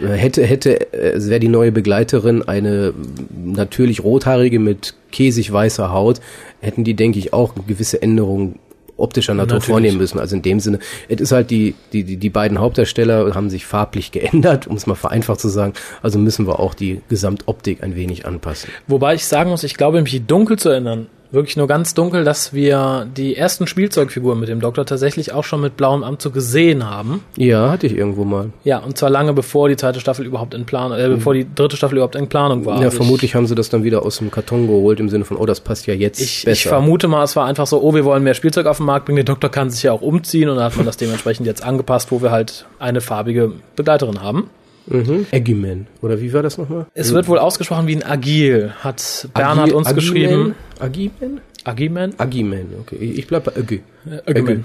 Äh, 0.00 0.08
Hätte, 0.16 0.44
hätte, 0.44 0.92
äh, 0.92 1.12
es 1.12 1.28
wäre 1.28 1.38
die 1.40 1.48
neue 1.48 1.70
Begleiterin 1.70 2.42
eine 2.42 2.94
natürlich 3.36 4.02
rothaarige 4.02 4.58
mit 4.58 4.94
käsig 5.12 5.52
weißer 5.52 5.92
Haut, 5.92 6.20
hätten 6.60 6.82
die, 6.82 6.94
denke 6.94 7.18
ich, 7.18 7.32
auch 7.32 7.54
gewisse 7.66 8.00
Änderungen 8.02 8.58
optischer 8.96 9.34
Natur 9.34 9.54
Natürlich. 9.54 9.72
vornehmen 9.72 9.98
müssen. 9.98 10.18
Also 10.18 10.36
in 10.36 10.42
dem 10.42 10.60
Sinne, 10.60 10.78
es 11.08 11.20
ist 11.20 11.32
halt 11.32 11.50
die, 11.50 11.74
die, 11.92 12.04
die, 12.04 12.16
die 12.16 12.30
beiden 12.30 12.58
Hauptdarsteller 12.58 13.34
haben 13.34 13.50
sich 13.50 13.66
farblich 13.66 14.12
geändert, 14.12 14.66
um 14.66 14.76
es 14.76 14.86
mal 14.86 14.94
vereinfacht 14.94 15.40
zu 15.40 15.48
sagen. 15.48 15.74
Also 16.02 16.18
müssen 16.18 16.46
wir 16.46 16.60
auch 16.60 16.74
die 16.74 17.00
Gesamtoptik 17.08 17.82
ein 17.82 17.96
wenig 17.96 18.26
anpassen. 18.26 18.70
Wobei 18.86 19.14
ich 19.14 19.26
sagen 19.26 19.50
muss, 19.50 19.64
ich 19.64 19.74
glaube, 19.74 20.02
mich 20.02 20.26
dunkel 20.26 20.58
zu 20.58 20.68
erinnern, 20.68 21.08
wirklich 21.34 21.56
nur 21.56 21.66
ganz 21.66 21.94
dunkel, 21.94 22.24
dass 22.24 22.52
wir 22.52 23.06
die 23.16 23.36
ersten 23.36 23.66
Spielzeugfiguren 23.66 24.38
mit 24.40 24.48
dem 24.48 24.60
Doktor 24.60 24.86
tatsächlich 24.86 25.32
auch 25.32 25.44
schon 25.44 25.60
mit 25.60 25.76
blauem 25.76 26.02
Anzug 26.04 26.32
gesehen 26.34 26.88
haben. 26.88 27.22
Ja, 27.36 27.70
hatte 27.70 27.86
ich 27.86 27.96
irgendwo 27.96 28.24
mal. 28.24 28.50
Ja, 28.64 28.78
und 28.78 28.96
zwar 28.96 29.10
lange 29.10 29.32
bevor 29.32 29.68
die 29.68 29.76
zweite 29.76 30.00
Staffel 30.00 30.24
überhaupt 30.24 30.54
in 30.54 30.64
Planung, 30.64 30.98
äh, 30.98 31.08
bevor 31.08 31.34
die 31.34 31.46
dritte 31.54 31.76
Staffel 31.76 31.96
überhaupt 31.96 32.16
in 32.16 32.28
Planung 32.28 32.64
war. 32.64 32.78
ja, 32.78 32.86
Also 32.86 32.96
vermutlich 32.98 33.34
haben 33.34 33.46
sie 33.46 33.54
das 33.54 33.68
dann 33.68 33.84
wieder 33.84 34.02
aus 34.04 34.18
dem 34.18 34.30
Karton 34.30 34.66
geholt, 34.66 35.00
im 35.00 35.08
Sinne 35.08 35.24
von, 35.24 35.36
oh, 35.36 35.46
das 35.46 35.60
passt 35.60 35.86
ja 35.86 35.94
jetzt 35.94 36.20
Ich, 36.20 36.38
ich, 36.38 36.44
besser. 36.44 36.52
ich 36.52 36.68
vermute 36.68 37.08
mal, 37.08 37.24
es 37.24 37.36
war 37.36 37.46
einfach 37.46 37.66
so, 37.66 37.82
oh, 37.82 37.94
wir 37.94 38.04
wollen 38.04 38.22
mehr 38.22 38.34
Spielzeug 38.34 38.66
auf 38.66 38.78
den 38.78 38.86
Markt 38.86 39.06
bringen, 39.06 39.16
der 39.16 39.24
Doktor 39.24 39.50
kann 39.50 39.70
sich 39.70 39.82
ja 39.82 39.92
auch 39.92 40.02
umziehen 40.02 40.48
und 40.48 40.56
dann 40.56 40.64
hat 40.64 40.76
man 40.76 40.86
das 40.86 40.96
dementsprechend 40.96 41.46
jetzt 41.46 41.62
angepasst, 41.64 42.10
wo 42.12 42.22
wir 42.22 42.30
halt 42.30 42.66
eine 42.78 43.00
farbige 43.00 43.52
Begleiterin 43.76 44.22
haben. 44.22 44.50
Mhm. 44.86 45.26
Eggman. 45.30 45.86
Oder 46.02 46.20
wie 46.20 46.32
war 46.32 46.42
das 46.42 46.58
nochmal? 46.58 46.86
Es 46.94 47.12
wird 47.12 47.28
wohl 47.28 47.38
ausgesprochen 47.38 47.86
wie 47.86 47.96
ein 47.96 48.02
Agil, 48.02 48.72
hat 48.80 49.28
Bernhard 49.34 49.72
uns 49.72 49.94
geschrieben. 49.94 50.54
Agiman? 50.78 51.40
Agiman? 51.64 52.14
Agiman, 52.18 52.66
okay. 52.80 52.96
Ich 52.96 53.18
ich 53.18 53.26
bleib 53.26 53.44
bei 53.44 53.52
Ögge. 53.56 53.80
Öggeman. 54.28 54.64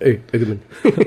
Ey, 0.00 0.20
Öggeman. 0.34 0.60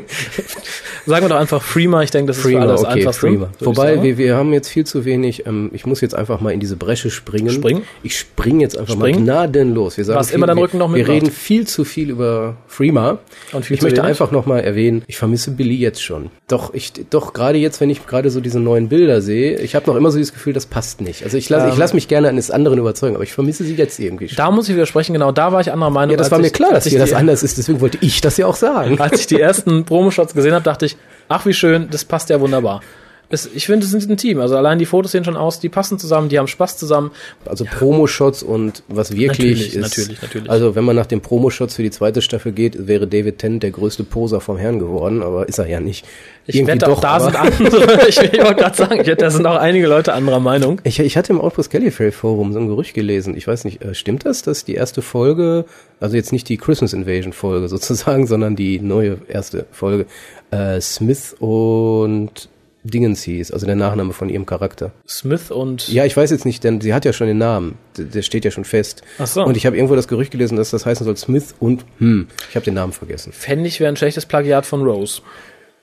Sagen 1.06 1.26
wir 1.26 1.30
doch 1.30 1.36
einfach 1.40 1.62
Freema, 1.62 2.02
ich 2.02 2.12
denke, 2.12 2.28
das 2.28 2.38
ist 2.38 2.44
für 2.44 2.50
Freema, 2.50 2.66
alles 2.66 2.82
okay, 2.82 3.00
einfachste. 3.00 3.20
Freema. 3.20 3.40
würde 3.42 3.56
ich 3.60 3.66
Wobei, 3.66 4.02
wir, 4.02 4.18
wir 4.18 4.36
haben 4.36 4.54
jetzt 4.54 4.70
viel 4.70 4.86
zu 4.86 5.04
wenig, 5.06 5.46
ähm, 5.46 5.70
ich 5.74 5.86
muss 5.86 6.00
jetzt 6.02 6.16
einfach 6.16 6.40
mal 6.40 6.52
in 6.54 6.60
diese 6.62 6.78
Bresche 6.78 7.10
springen. 7.10 7.50
Springen? 7.50 7.84
Ich 8.04 8.18
spring 8.18 8.62
jetzt 8.62 8.78
einfach 8.78 8.94
Springen? 8.96 9.26
mal 9.26 9.46
gnadenlos. 9.46 9.98
Wir 9.98 10.06
sagen 10.06 10.20
Was 10.20 10.30
viel, 10.30 10.38
immer 10.38 10.48
dein 10.48 10.56
wir- 10.58 10.64
Rücken 10.64 10.78
noch 10.78 10.90
Wir 10.94 11.00
mitmacht. 11.00 11.16
reden 11.16 11.32
viel 11.32 11.68
zu 11.68 11.84
viel 11.84 12.10
über 12.10 12.56
Freema. 12.68 13.20
Und 13.52 13.66
viel 13.66 13.76
ich 13.76 13.82
möchte 13.82 13.98
wenig? 13.98 14.10
einfach 14.10 14.32
noch 14.32 14.46
mal 14.46 14.60
erwähnen, 14.60 15.04
ich 15.08 15.18
vermisse 15.18 15.52
Billy 15.52 15.76
jetzt 15.76 16.02
schon. 16.02 16.30
Doch, 16.48 16.74
ich, 16.74 16.94
doch 17.10 17.34
gerade 17.34 17.58
jetzt, 17.58 17.82
wenn 17.82 17.90
ich 17.90 18.06
gerade 18.08 18.30
so 18.30 18.40
diese 18.40 18.60
neuen 18.62 18.88
Bilder 18.88 19.22
sehe, 19.22 19.60
ich 19.60 19.76
habe 19.76 19.86
noch 19.88 19.98
immer 19.98 20.10
so 20.10 20.20
das 20.20 20.32
Gefühl, 20.34 20.54
das 20.54 20.66
passt 20.68 21.02
nicht. 21.02 21.24
Also 21.26 21.38
ich 21.38 21.50
lasse 21.50 21.68
ich 21.68 21.74
Ähm. 21.74 21.80
lass 21.80 21.94
mich 21.94 22.08
gerne 22.08 22.30
eines 22.30 22.50
anderen 22.50 22.80
überzeugen, 22.80 23.16
aber 23.16 23.24
ich 23.26 23.34
vermisse 23.34 23.66
sie 23.66 23.76
jetzt 23.76 24.00
irgendwie 24.00 24.30
schon. 24.30 24.38
Da 24.38 24.50
muss 24.52 24.70
ich 24.70 24.76
widersprechen, 24.76 25.12
genau, 25.14 25.32
da 25.34 25.52
war 25.52 25.60
ich 25.60 25.72
anderer 25.72 25.90
Meinung. 25.90 26.12
ja, 26.12 26.18
das 26.18 26.32
war 26.32 26.40
mir 26.40 26.48
ich, 26.48 26.54
klar, 26.54 26.72
dass 26.72 26.86
ich 26.86 26.94
das 27.04 27.14
anders 27.14 27.44
ist, 27.44 27.58
deswegen 27.58 27.82
wollte 27.82 27.98
ich 28.02 28.22
das 28.22 28.38
ja 28.38 28.48
auch 28.48 28.56
sagen. 28.56 29.00
Als 29.00 29.20
ich 29.20 29.28
die 29.28 29.40
ersten 29.40 29.86
Promoshots 29.86 30.34
gesehen 30.34 30.54
habe, 30.54 30.64
dachte 30.64 30.86
ich, 30.86 30.98
ach 31.30 31.46
wie 31.46 31.54
schön, 31.54 31.90
das 31.90 32.06
passt 32.06 32.30
ja 32.30 32.40
wunderbar. 32.40 32.82
Es, 33.30 33.50
ich 33.54 33.66
finde, 33.66 33.86
es 33.86 33.92
sind 33.92 34.10
ein 34.10 34.18
Team. 34.18 34.40
Also 34.40 34.58
allein 34.58 34.78
die 34.78 34.86
Fotos 34.86 35.12
sehen 35.12 35.24
schon 35.24 35.38
aus, 35.38 35.60
die 35.60 35.70
passen 35.70 35.98
zusammen, 35.98 36.30
die 36.30 36.38
haben 36.38 36.48
Spaß 36.48 36.78
zusammen. 36.78 37.12
Also 37.46 37.66
Promo-Shots 37.66 38.44
und 38.44 38.84
was 38.88 39.12
wirklich 39.12 39.28
Natürlich, 39.28 39.76
ist. 39.76 39.82
natürlich, 39.82 40.22
natürlich. 40.22 40.50
Also 40.50 40.76
wenn 40.76 40.84
man 40.84 40.96
nach 40.96 41.06
den 41.06 41.22
Promo-Shots 41.22 41.76
für 41.76 41.84
die 41.84 41.92
zweite 41.92 42.22
Staffel 42.22 42.52
geht, 42.52 42.88
wäre 42.88 43.08
David 43.08 43.40
Tennant 43.40 43.64
der 43.64 43.72
größte 43.72 44.04
Poser 44.04 44.40
vom 44.40 44.58
Herrn 44.58 44.78
geworden, 44.80 45.24
aber 45.24 45.48
ist 45.48 45.58
er 45.58 45.68
ja 45.68 45.80
nicht. 45.80 46.06
Ich 46.46 46.68
wette, 46.68 46.90
auch 46.90 47.00
da 47.00 47.20
sind 47.20 47.36
andere. 47.36 48.02
ich 48.08 48.22
ich 48.22 48.40
wollte 48.40 48.56
gerade 48.56 48.76
sagen, 48.76 49.02
ich 49.02 49.18
da 49.18 49.30
sind 49.30 49.46
auch 49.46 49.56
einige 49.56 49.88
Leute 49.88 50.14
anderer 50.14 50.40
Meinung. 50.40 50.82
Ich, 50.84 51.00
ich 51.00 51.16
hatte 51.16 51.32
im 51.32 51.40
Outpost 51.40 51.72
Gallifrey 51.72 52.12
Forum 52.12 52.52
so 52.52 52.60
ein 52.60 52.68
Gerücht 52.68 52.94
gelesen. 52.94 53.36
Ich 53.38 53.48
weiß 53.48 53.64
nicht, 53.64 53.82
äh, 53.82 53.96
stimmt 53.96 54.26
das, 54.26 54.42
dass 54.42 54.66
die 54.66 54.76
erste 54.76 55.02
Folge, 55.02 55.66
also 56.00 56.16
jetzt 56.18 56.34
nicht 56.34 56.50
die 56.50 56.58
Christmas 56.58 56.94
Invasion 56.94 57.34
Folge 57.34 57.68
sozusagen, 57.70 58.28
sondern 58.28 58.56
die 58.56 58.80
neue 58.80 59.18
erste 59.28 59.66
Folge, 59.72 60.06
äh, 60.52 60.82
Smith 60.82 61.36
und 61.40 62.50
Dingens 62.84 63.24
hieß, 63.24 63.52
also 63.52 63.66
der 63.66 63.76
Nachname 63.76 64.14
von 64.14 64.30
ihrem 64.30 64.46
Charakter. 64.46 64.92
Smith 65.08 65.52
und 65.52 65.88
Ja, 65.88 66.06
ich 66.06 66.16
weiß 66.16 66.32
jetzt 66.32 66.46
nicht, 66.46 66.64
denn 66.64 66.82
sie 66.82 66.94
hat 66.94 67.06
ja 67.06 67.14
schon 67.14 67.28
den 67.28 67.38
Namen. 67.38 67.78
Der 67.98 68.22
steht 68.22 68.44
ja 68.46 68.52
schon 68.52 68.66
fest. 68.66 69.04
Ach 69.20 69.28
so. 69.28 69.44
Und 69.44 69.56
ich 69.56 69.66
habe 69.66 69.76
irgendwo 69.78 69.96
das 69.96 70.08
Gerücht 70.08 70.32
gelesen, 70.32 70.58
dass 70.58 70.72
das 70.72 70.86
heißen 70.86 71.06
soll 71.06 71.16
Smith 71.18 71.56
und 71.60 71.86
hm. 72.00 72.28
Ich 72.50 72.56
habe 72.56 72.66
den 72.66 72.74
Namen 72.74 72.92
vergessen. 72.94 73.32
fände 73.32 73.68
ich 73.68 73.80
wäre 73.80 73.90
ein 73.90 73.96
schlechtes 73.98 74.26
Plagiat 74.26 74.66
von 74.66 74.84
Rose. 74.84 75.22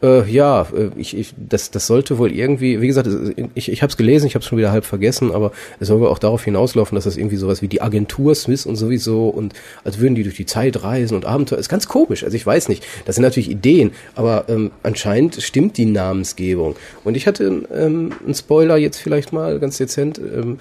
Äh, 0.03 0.31
ja, 0.31 0.63
äh, 0.75 0.89
ich, 0.97 1.15
ich, 1.15 1.35
das, 1.37 1.71
das 1.71 1.87
sollte 1.87 2.17
wohl 2.17 2.33
irgendwie, 2.33 2.81
wie 2.81 2.87
gesagt, 2.87 3.07
es- 3.07 3.33
ich, 3.55 3.71
ich 3.71 3.83
habe 3.83 3.91
es 3.91 3.99
gelesen, 3.99 4.27
ich 4.27 4.35
habe 4.35 4.41
es 4.43 4.47
schon 4.49 4.57
wieder 4.57 4.73
halb 4.73 4.87
vergessen, 4.87 5.31
aber 5.31 5.53
es 5.79 5.89
soll 5.89 6.01
wohl 6.01 6.09
auch 6.09 6.19
darauf 6.19 6.43
hinauslaufen, 6.43 6.95
dass 6.97 7.05
das 7.05 7.19
irgendwie 7.19 7.37
sowas 7.37 7.61
wie 7.61 7.69
die 7.69 7.83
Agentur 7.83 8.35
Smith 8.35 8.65
und 8.65 8.77
sowieso 8.77 9.29
und 9.29 9.53
als 9.85 9.99
würden 9.99 10.15
die 10.15 10.23
durch 10.23 10.37
die 10.37 10.47
Zeit 10.47 10.83
reisen 10.83 11.17
und 11.17 11.27
Abenteuer. 11.27 11.59
Ist 11.59 11.69
ganz 11.69 11.87
komisch. 11.87 12.25
Also 12.25 12.35
ich 12.35 12.47
weiß 12.47 12.71
nicht. 12.71 12.83
Das 13.05 13.17
sind 13.17 13.25
natürlich 13.25 13.51
Ideen, 13.51 13.91
aber 14.15 14.47
ähm, 14.49 14.71
anscheinend 14.83 15.35
stimmt 15.43 15.77
die 15.77 15.85
Namensgebung. 15.87 16.77
Und 17.05 17.15
ich 17.17 17.27
hatte 17.27 17.45
ähm, 17.71 18.13
einen 18.25 18.35
Spoiler 18.35 18.79
jetzt 18.79 18.97
vielleicht 18.99 19.35
mal 19.35 19.59
ganz 19.61 19.77
dezent. 19.77 20.19
Ähm, 20.19 20.59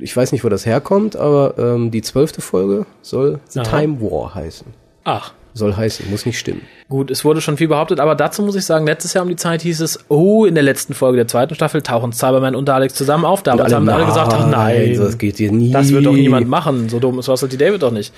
ich 0.00 0.16
weiß 0.16 0.32
nicht, 0.32 0.42
wo 0.42 0.48
das 0.48 0.66
herkommt, 0.66 1.14
aber 1.14 1.54
ähm, 1.58 1.90
die 1.92 2.02
zwölfte 2.02 2.40
Folge 2.40 2.86
soll 3.02 3.38
The 3.50 3.60
Aha. 3.60 3.80
Time 3.80 4.00
War 4.00 4.34
heißen. 4.34 4.66
Ach, 5.04 5.32
Soll 5.56 5.76
heißen, 5.76 6.10
muss 6.10 6.26
nicht 6.26 6.38
stimmen. 6.38 6.62
Gut, 6.88 7.12
es 7.12 7.24
wurde 7.24 7.40
schon 7.40 7.56
viel 7.56 7.68
behauptet, 7.68 8.00
aber 8.00 8.16
dazu 8.16 8.42
muss 8.42 8.56
ich 8.56 8.64
sagen, 8.64 8.86
letztes 8.86 9.14
Jahr 9.14 9.22
um 9.22 9.28
die 9.28 9.36
Zeit 9.36 9.62
hieß 9.62 9.80
es, 9.80 10.00
oh, 10.08 10.44
in 10.46 10.54
der 10.54 10.64
letzten 10.64 10.94
Folge 10.94 11.16
der 11.16 11.28
zweiten 11.28 11.54
Staffel 11.54 11.80
tauchen 11.80 12.12
Cyberman 12.12 12.56
und 12.56 12.68
Daleks 12.68 12.94
zusammen 12.94 13.24
auf. 13.24 13.44
Damals 13.44 13.72
haben 13.72 13.88
alle 13.88 14.04
gesagt, 14.04 14.32
ach 14.34 14.48
nein, 14.48 14.96
das 14.98 15.16
geht 15.16 15.38
dir 15.38 15.52
nie. 15.52 15.70
das 15.70 15.90
wird 15.92 16.06
doch 16.06 16.12
niemand 16.12 16.48
machen. 16.48 16.88
So 16.88 16.98
dumm 16.98 17.20
ist 17.20 17.28
Russell 17.28 17.48
T. 17.48 17.56
David 17.56 17.82
doch 17.82 17.92
nicht. 17.92 18.12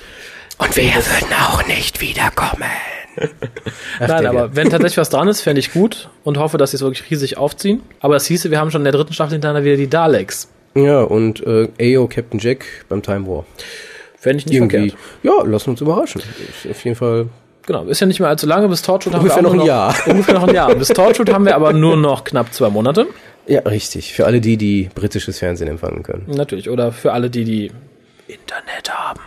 Und 0.58 0.74
wir 0.76 0.84
würden 0.84 1.34
auch 1.46 1.66
nicht 1.66 2.00
wiederkommen. 2.00 2.64
Ach, 4.00 4.08
Nein, 4.08 4.26
aber 4.26 4.56
wenn 4.56 4.70
tatsächlich 4.70 4.98
was 4.98 5.10
dran 5.10 5.28
ist, 5.28 5.40
fände 5.42 5.60
ich 5.60 5.72
gut 5.72 6.08
und 6.24 6.38
hoffe, 6.38 6.58
dass 6.58 6.70
sie 6.70 6.76
es 6.76 6.82
wirklich 6.82 7.10
riesig 7.10 7.36
aufziehen. 7.36 7.82
Aber 8.00 8.16
es 8.16 8.26
hieße, 8.26 8.50
wir 8.50 8.58
haben 8.58 8.70
schon 8.70 8.80
in 8.80 8.84
der 8.84 8.92
dritten 8.92 9.12
Staffel 9.12 9.32
hintereinander 9.32 9.64
wieder 9.64 9.76
die 9.76 9.88
Daleks. 9.88 10.48
Ja, 10.74 11.00
und 11.02 11.42
äh, 11.46 11.68
Ayo 11.78 12.06
Captain 12.06 12.38
Jack 12.38 12.66
beim 12.88 13.02
Time 13.02 13.26
War. 13.26 13.44
Fände 14.18 14.38
ich 14.38 14.46
nicht 14.46 14.56
Irgendwie. 14.56 14.90
verkehrt. 14.90 14.98
Ja, 15.22 15.42
lassen 15.44 15.70
uns 15.70 15.80
überraschen. 15.80 16.20
Ist 16.20 16.70
auf 16.70 16.84
jeden 16.84 16.96
Fall. 16.96 17.28
Genau, 17.66 17.84
ist 17.84 18.00
ja 18.00 18.06
nicht 18.06 18.20
mehr 18.20 18.28
allzu 18.28 18.46
lange. 18.46 18.68
Bis 18.68 18.82
Torchwood 18.82 19.14
haben 19.14 19.22
Ungefähr 19.22 19.42
wir 19.42 19.48
auch 19.48 19.54
noch 19.54 19.60
ein 19.60 19.66
Jahr. 19.66 19.94
Ungefähr 20.06 20.34
noch 20.34 20.48
ein 20.48 20.54
Jahr. 20.54 20.74
Bis 20.74 20.88
Torchwood 20.88 21.32
haben 21.32 21.44
wir 21.44 21.54
aber 21.56 21.72
nur 21.72 21.96
noch 21.96 22.24
knapp 22.24 22.52
zwei 22.52 22.70
Monate. 22.70 23.06
Ja, 23.46 23.60
richtig. 23.60 24.12
Für 24.14 24.26
alle 24.26 24.40
die, 24.40 24.56
die 24.56 24.88
britisches 24.94 25.38
Fernsehen 25.38 25.68
empfangen 25.68 26.02
können. 26.02 26.26
Natürlich. 26.28 26.70
Oder 26.70 26.92
für 26.92 27.12
alle, 27.12 27.30
die 27.30 27.44
die 27.44 27.72
Internet 28.28 28.92
haben. 28.92 29.20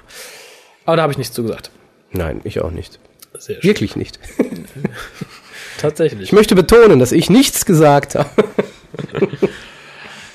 Aber 0.86 0.98
da 0.98 1.04
habe 1.04 1.12
ich 1.12 1.18
nichts 1.18 1.34
zugesagt. 1.34 1.72
Nein, 2.12 2.42
ich 2.44 2.62
auch 2.62 2.72
nicht. 2.72 3.00
Sehr 3.38 3.56
schön. 3.56 3.64
Wirklich 3.64 3.96
nicht. 3.96 4.20
Tatsächlich. 5.80 6.24
Ich 6.24 6.32
möchte 6.34 6.56
betonen, 6.56 7.00
dass 7.00 7.12
ich 7.12 7.30
nichts 7.30 7.66
gesagt 7.66 8.16
habe. 8.16 8.30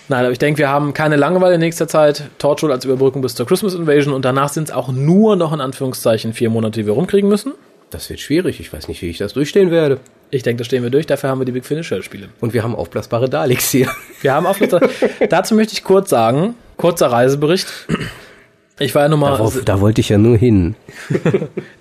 Nein, 0.09 0.21
aber 0.25 0.33
ich 0.33 0.39
denke, 0.39 0.59
wir 0.59 0.69
haben 0.69 0.93
keine 0.93 1.17
Langeweile 1.17 1.55
in 1.55 1.61
nächster 1.61 1.89
Zeit. 1.89 2.25
Torchwood 2.39 2.71
als 2.71 2.85
Überbrückung 2.85 3.23
bis 3.23 3.35
zur 3.35 3.47
Christmas 3.47 3.75
Invasion 3.75 4.13
und 4.13 4.25
danach 4.25 4.51
sind 4.51 4.69
es 4.69 4.75
auch 4.75 4.89
nur 4.89 5.37
noch 5.37 5.53
in 5.53 5.61
Anführungszeichen 5.61 6.35
vier 6.35 6.51
Monate, 6.51 6.81
die 6.81 6.87
wir 6.87 6.93
rumkriegen 6.93 7.29
müssen. 7.29 7.53
Das 7.91 8.11
wird 8.11 8.21
schwierig. 8.21 8.61
Ich 8.61 8.73
weiß 8.73 8.89
nicht, 8.89 9.01
wie 9.03 9.09
ich 9.09 9.19
das 9.19 9.35
durchstehen 9.35 9.71
werde. 9.71 10.01
Ich 10.31 10.43
denke, 10.43 10.59
da 10.59 10.65
stehen 10.65 10.83
wir 10.83 10.91
durch. 10.91 11.07
Dafür 11.07 11.31
haben 11.31 11.41
wir 11.41 11.45
die 11.45 11.53
Big 11.53 11.65
Finish 11.65 11.95
Spiele. 12.03 12.29
Und 12.41 12.53
wir 12.53 12.63
haben 12.63 12.75
aufblasbare 12.75 13.29
Daleks 13.29 13.71
hier. 13.71 13.89
Wir 14.21 14.35
haben 14.35 14.47
auf 14.47 14.59
Dazu 15.31 15.55
möchte 15.55 15.75
ich 15.75 15.85
kurz 15.85 16.11
sagen, 16.11 16.55
kurzer 16.77 17.07
Reisebericht. 17.07 17.69
Ich 18.81 18.93
war 18.95 19.03
ja 19.03 19.09
nun 19.09 19.21
mal, 19.21 19.31
Darauf, 19.31 19.61
da 19.65 19.81
wollte 19.81 20.01
ich 20.01 20.09
ja 20.09 20.19
nur 20.19 20.37
hin. 20.37 20.75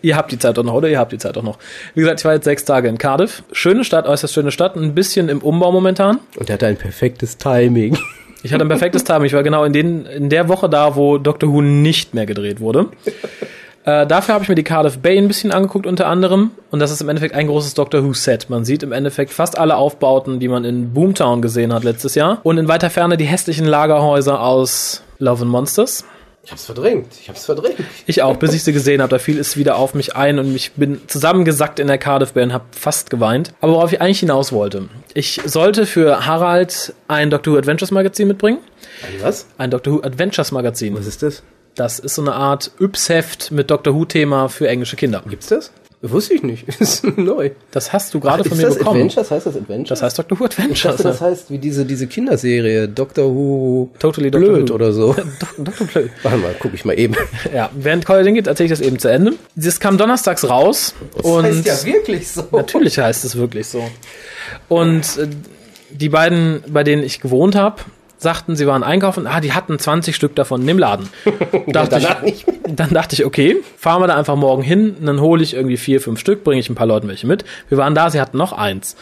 ihr 0.03 0.15
habt 0.15 0.31
die 0.31 0.37
Zeit 0.37 0.57
doch 0.57 0.63
noch, 0.63 0.73
oder? 0.73 0.89
Ihr 0.89 0.99
habt 0.99 1.11
die 1.11 1.17
Zeit 1.17 1.35
doch 1.35 1.41
noch. 1.41 1.57
Wie 1.95 2.01
gesagt, 2.01 2.19
ich 2.19 2.25
war 2.25 2.33
jetzt 2.33 2.43
sechs 2.43 2.65
Tage 2.65 2.87
in 2.87 2.99
Cardiff. 2.99 3.43
Schöne 3.51 3.83
Stadt, 3.83 4.05
äußerst 4.05 4.31
schöne 4.31 4.51
Stadt, 4.51 4.75
ein 4.75 4.93
bisschen 4.93 5.27
im 5.27 5.39
Umbau 5.39 5.71
momentan. 5.71 6.19
Und 6.37 6.49
er 6.49 6.53
hatte 6.53 6.67
ein 6.67 6.77
perfektes 6.77 7.37
Timing. 7.37 7.97
Ich 8.43 8.53
hatte 8.53 8.63
ein 8.63 8.69
perfektes 8.69 9.03
Timing. 9.03 9.25
Ich 9.25 9.33
war 9.33 9.41
genau 9.41 9.63
in, 9.63 9.73
den, 9.73 10.05
in 10.05 10.29
der 10.29 10.49
Woche 10.49 10.69
da, 10.69 10.95
wo 10.95 11.17
Doctor 11.17 11.51
Who 11.51 11.61
nicht 11.61 12.13
mehr 12.13 12.25
gedreht 12.25 12.59
wurde. 12.59 12.87
Äh, 13.85 14.07
dafür 14.07 14.35
habe 14.35 14.43
ich 14.43 14.47
mir 14.47 14.55
die 14.55 14.63
Cardiff 14.63 14.99
Bay 14.99 15.17
ein 15.17 15.27
bisschen 15.27 15.51
angeguckt 15.51 15.85
unter 15.85 16.07
anderem. 16.07 16.51
Und 16.71 16.79
das 16.79 16.89
ist 16.89 17.01
im 17.01 17.09
Endeffekt 17.09 17.35
ein 17.35 17.47
großes 17.47 17.73
Doctor 17.73 18.01
Who-Set. 18.01 18.49
Man 18.49 18.63
sieht 18.63 18.81
im 18.81 18.93
Endeffekt 18.93 19.33
fast 19.33 19.57
alle 19.57 19.75
Aufbauten, 19.75 20.39
die 20.39 20.47
man 20.47 20.63
in 20.63 20.93
Boomtown 20.93 21.41
gesehen 21.41 21.73
hat 21.73 21.83
letztes 21.83 22.15
Jahr. 22.15 22.39
Und 22.43 22.57
in 22.57 22.69
weiter 22.69 22.89
Ferne 22.89 23.17
die 23.17 23.25
hässlichen 23.25 23.65
Lagerhäuser 23.65 24.39
aus 24.39 25.03
Love 25.19 25.41
and 25.41 25.51
Monsters. 25.51 26.05
Ich 26.45 26.51
hab's 26.51 26.65
verdrängt. 26.65 27.07
Ich 27.21 27.29
hab's 27.29 27.45
verdrängt. 27.45 27.77
Ich 28.05 28.21
auch, 28.21 28.35
bis 28.35 28.53
ich 28.53 28.63
sie 28.63 28.73
gesehen 28.73 29.01
habe. 29.01 29.09
Da 29.09 29.17
fiel 29.17 29.39
es 29.39 29.55
wieder 29.55 29.77
auf 29.77 29.93
mich 29.93 30.17
ein 30.17 30.39
und 30.39 30.53
ich 30.53 30.73
bin 30.73 31.01
zusammengesackt 31.07 31.79
in 31.79 31.87
der 31.87 31.97
Cardiff 31.97 32.33
Bay 32.33 32.43
und 32.43 32.51
habe 32.51 32.65
fast 32.71 33.09
geweint. 33.09 33.53
Aber 33.61 33.73
worauf 33.73 33.93
ich 33.93 34.01
eigentlich 34.01 34.19
hinaus 34.19 34.51
wollte. 34.51 34.89
Ich 35.13 35.39
sollte 35.45 35.85
für 35.85 36.25
Harald 36.25 36.93
ein 37.07 37.29
Doctor 37.29 37.53
Who 37.53 37.57
Adventures 37.57 37.91
Magazin 37.91 38.27
mitbringen. 38.27 38.59
Was? 39.21 39.47
Ein 39.57 39.71
Doctor 39.71 39.93
Who 39.93 40.03
Adventures 40.03 40.51
Magazin. 40.51 40.97
Was 40.97 41.07
ist 41.07 41.23
das? 41.23 41.43
Das 41.75 41.99
ist 41.99 42.15
so 42.15 42.21
eine 42.21 42.33
Art 42.33 42.71
Yps-Heft 42.79 43.51
mit 43.51 43.71
Doctor 43.71 43.95
Who-Thema 43.95 44.49
für 44.49 44.67
englische 44.67 44.97
Kinder. 44.97 45.23
Gibt's 45.27 45.47
das? 45.47 45.71
Wusste 46.05 46.33
ich 46.33 46.43
nicht. 46.43 46.67
ist 46.79 47.05
neu. 47.17 47.51
Das 47.71 47.93
hast 47.93 48.13
du 48.13 48.19
gerade 48.19 48.43
von 48.43 48.57
mir 48.57 48.63
das 48.63 48.77
bekommen. 48.77 49.03
Adventures? 49.03 49.31
Heißt 49.31 49.45
das 49.45 49.55
Adventures? 49.55 49.87
Das 49.87 50.01
heißt 50.01 50.19
Doctor 50.19 50.37
Who 50.37 50.43
ich 50.43 50.49
dachte, 50.49 50.61
Adventures. 50.63 50.97
das 51.01 51.21
heißt 51.21 51.49
wie 51.49 51.57
diese, 51.57 51.85
diese 51.85 52.07
Kinderserie 52.07 52.89
Doctor 52.89 53.33
Who 53.33 53.89
Totally 53.99 54.29
Doctor 54.29 54.53
Blöd 54.53 54.69
Who. 54.69 54.73
oder 54.75 54.91
so. 54.91 55.15
Dr. 55.57 55.87
Blöd. 55.87 56.11
Warte 56.21 56.37
mal, 56.39 56.55
guck 56.59 56.73
ich 56.73 56.83
mal 56.83 56.99
eben. 56.99 57.15
Ja, 57.53 57.69
während 57.73 58.05
Colin 58.05 58.25
den 58.25 58.35
geht, 58.35 58.47
erzähle 58.47 58.65
ich 58.65 58.71
das 58.71 58.81
eben 58.81 58.99
zu 58.99 59.09
Ende. 59.09 59.33
Das 59.55 59.79
kam 59.79 59.97
donnerstags 59.97 60.49
raus 60.49 60.93
und 61.21 61.65
wirklich 61.85 62.27
so. 62.27 62.47
natürlich 62.51 62.97
heißt 62.97 63.23
es 63.23 63.37
wirklich 63.37 63.67
so. 63.67 63.83
Und 64.67 65.17
äh, 65.17 65.27
die 65.91 66.09
beiden, 66.09 66.63
bei 66.67 66.83
denen 66.83 67.03
ich 67.03 67.21
gewohnt 67.21 67.55
habe, 67.55 67.81
sagten, 68.23 68.55
sie 68.55 68.65
waren 68.65 68.83
einkaufen, 68.83 69.27
ah, 69.27 69.39
die 69.39 69.53
hatten 69.53 69.77
20 69.77 70.15
Stück 70.15 70.35
davon 70.35 70.67
im 70.67 70.79
Laden. 70.79 71.09
dachte 71.67 72.25
ich, 72.25 72.45
dann 72.67 72.89
dachte 72.89 73.13
ich, 73.13 73.25
okay, 73.25 73.57
fahren 73.77 74.01
wir 74.01 74.07
da 74.07 74.17
einfach 74.17 74.35
morgen 74.35 74.63
hin, 74.63 74.95
dann 75.01 75.21
hole 75.21 75.43
ich 75.43 75.53
irgendwie 75.53 75.77
vier, 75.77 76.01
fünf 76.01 76.19
Stück, 76.19 76.43
bringe 76.43 76.59
ich 76.59 76.69
ein 76.69 76.75
paar 76.75 76.87
Leuten 76.87 77.07
welche 77.07 77.27
mit. 77.27 77.45
Wir 77.69 77.77
waren 77.77 77.93
da, 77.93 78.09
sie 78.09 78.19
hatten 78.19 78.37
noch 78.37 78.53
eins. 78.53 78.95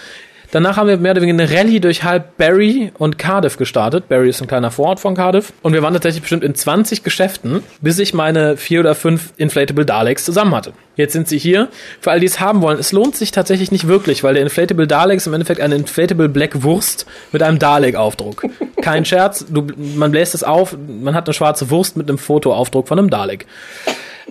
Danach 0.51 0.75
haben 0.75 0.89
wir 0.89 0.97
mehr 0.97 1.11
oder 1.11 1.21
weniger 1.21 1.41
eine 1.41 1.49
Rallye 1.49 1.79
durch 1.79 2.03
halb 2.03 2.35
Barry 2.35 2.91
und 2.97 3.17
Cardiff 3.17 3.55
gestartet. 3.55 4.09
Barry 4.09 4.27
ist 4.27 4.41
ein 4.41 4.47
kleiner 4.47 4.69
Vorort 4.69 4.99
von 4.99 5.15
Cardiff. 5.15 5.53
Und 5.61 5.71
wir 5.71 5.81
waren 5.81 5.93
tatsächlich 5.93 6.23
bestimmt 6.23 6.43
in 6.43 6.53
20 6.53 7.03
Geschäften, 7.03 7.63
bis 7.79 7.99
ich 7.99 8.13
meine 8.13 8.57
vier 8.57 8.81
oder 8.81 8.93
fünf 8.93 9.31
Inflatable 9.37 9.85
Daleks 9.85 10.25
zusammen 10.25 10.53
hatte. 10.53 10.73
Jetzt 10.97 11.13
sind 11.13 11.29
sie 11.29 11.37
hier. 11.37 11.69
Für 12.01 12.11
all 12.11 12.19
die 12.19 12.25
es 12.25 12.41
haben 12.41 12.61
wollen, 12.61 12.79
es 12.79 12.91
lohnt 12.91 13.15
sich 13.15 13.31
tatsächlich 13.31 13.71
nicht 13.71 13.87
wirklich, 13.87 14.25
weil 14.25 14.33
der 14.33 14.43
Inflatable 14.43 14.87
Dalek 14.87 15.17
ist 15.17 15.27
im 15.27 15.33
Endeffekt 15.33 15.61
eine 15.61 15.75
Inflatable 15.75 16.27
Black 16.27 16.63
Wurst 16.63 17.05
mit 17.31 17.41
einem 17.41 17.57
Dalek-Aufdruck. 17.57 18.43
Kein 18.81 19.05
Scherz, 19.05 19.45
du, 19.49 19.67
man 19.95 20.11
bläst 20.11 20.35
es 20.35 20.43
auf, 20.43 20.75
man 20.75 21.15
hat 21.15 21.27
eine 21.27 21.33
schwarze 21.33 21.69
Wurst 21.69 21.95
mit 21.95 22.09
einem 22.09 22.17
Fotoaufdruck 22.17 22.89
von 22.89 22.99
einem 22.99 23.09
Dalek. 23.09 23.45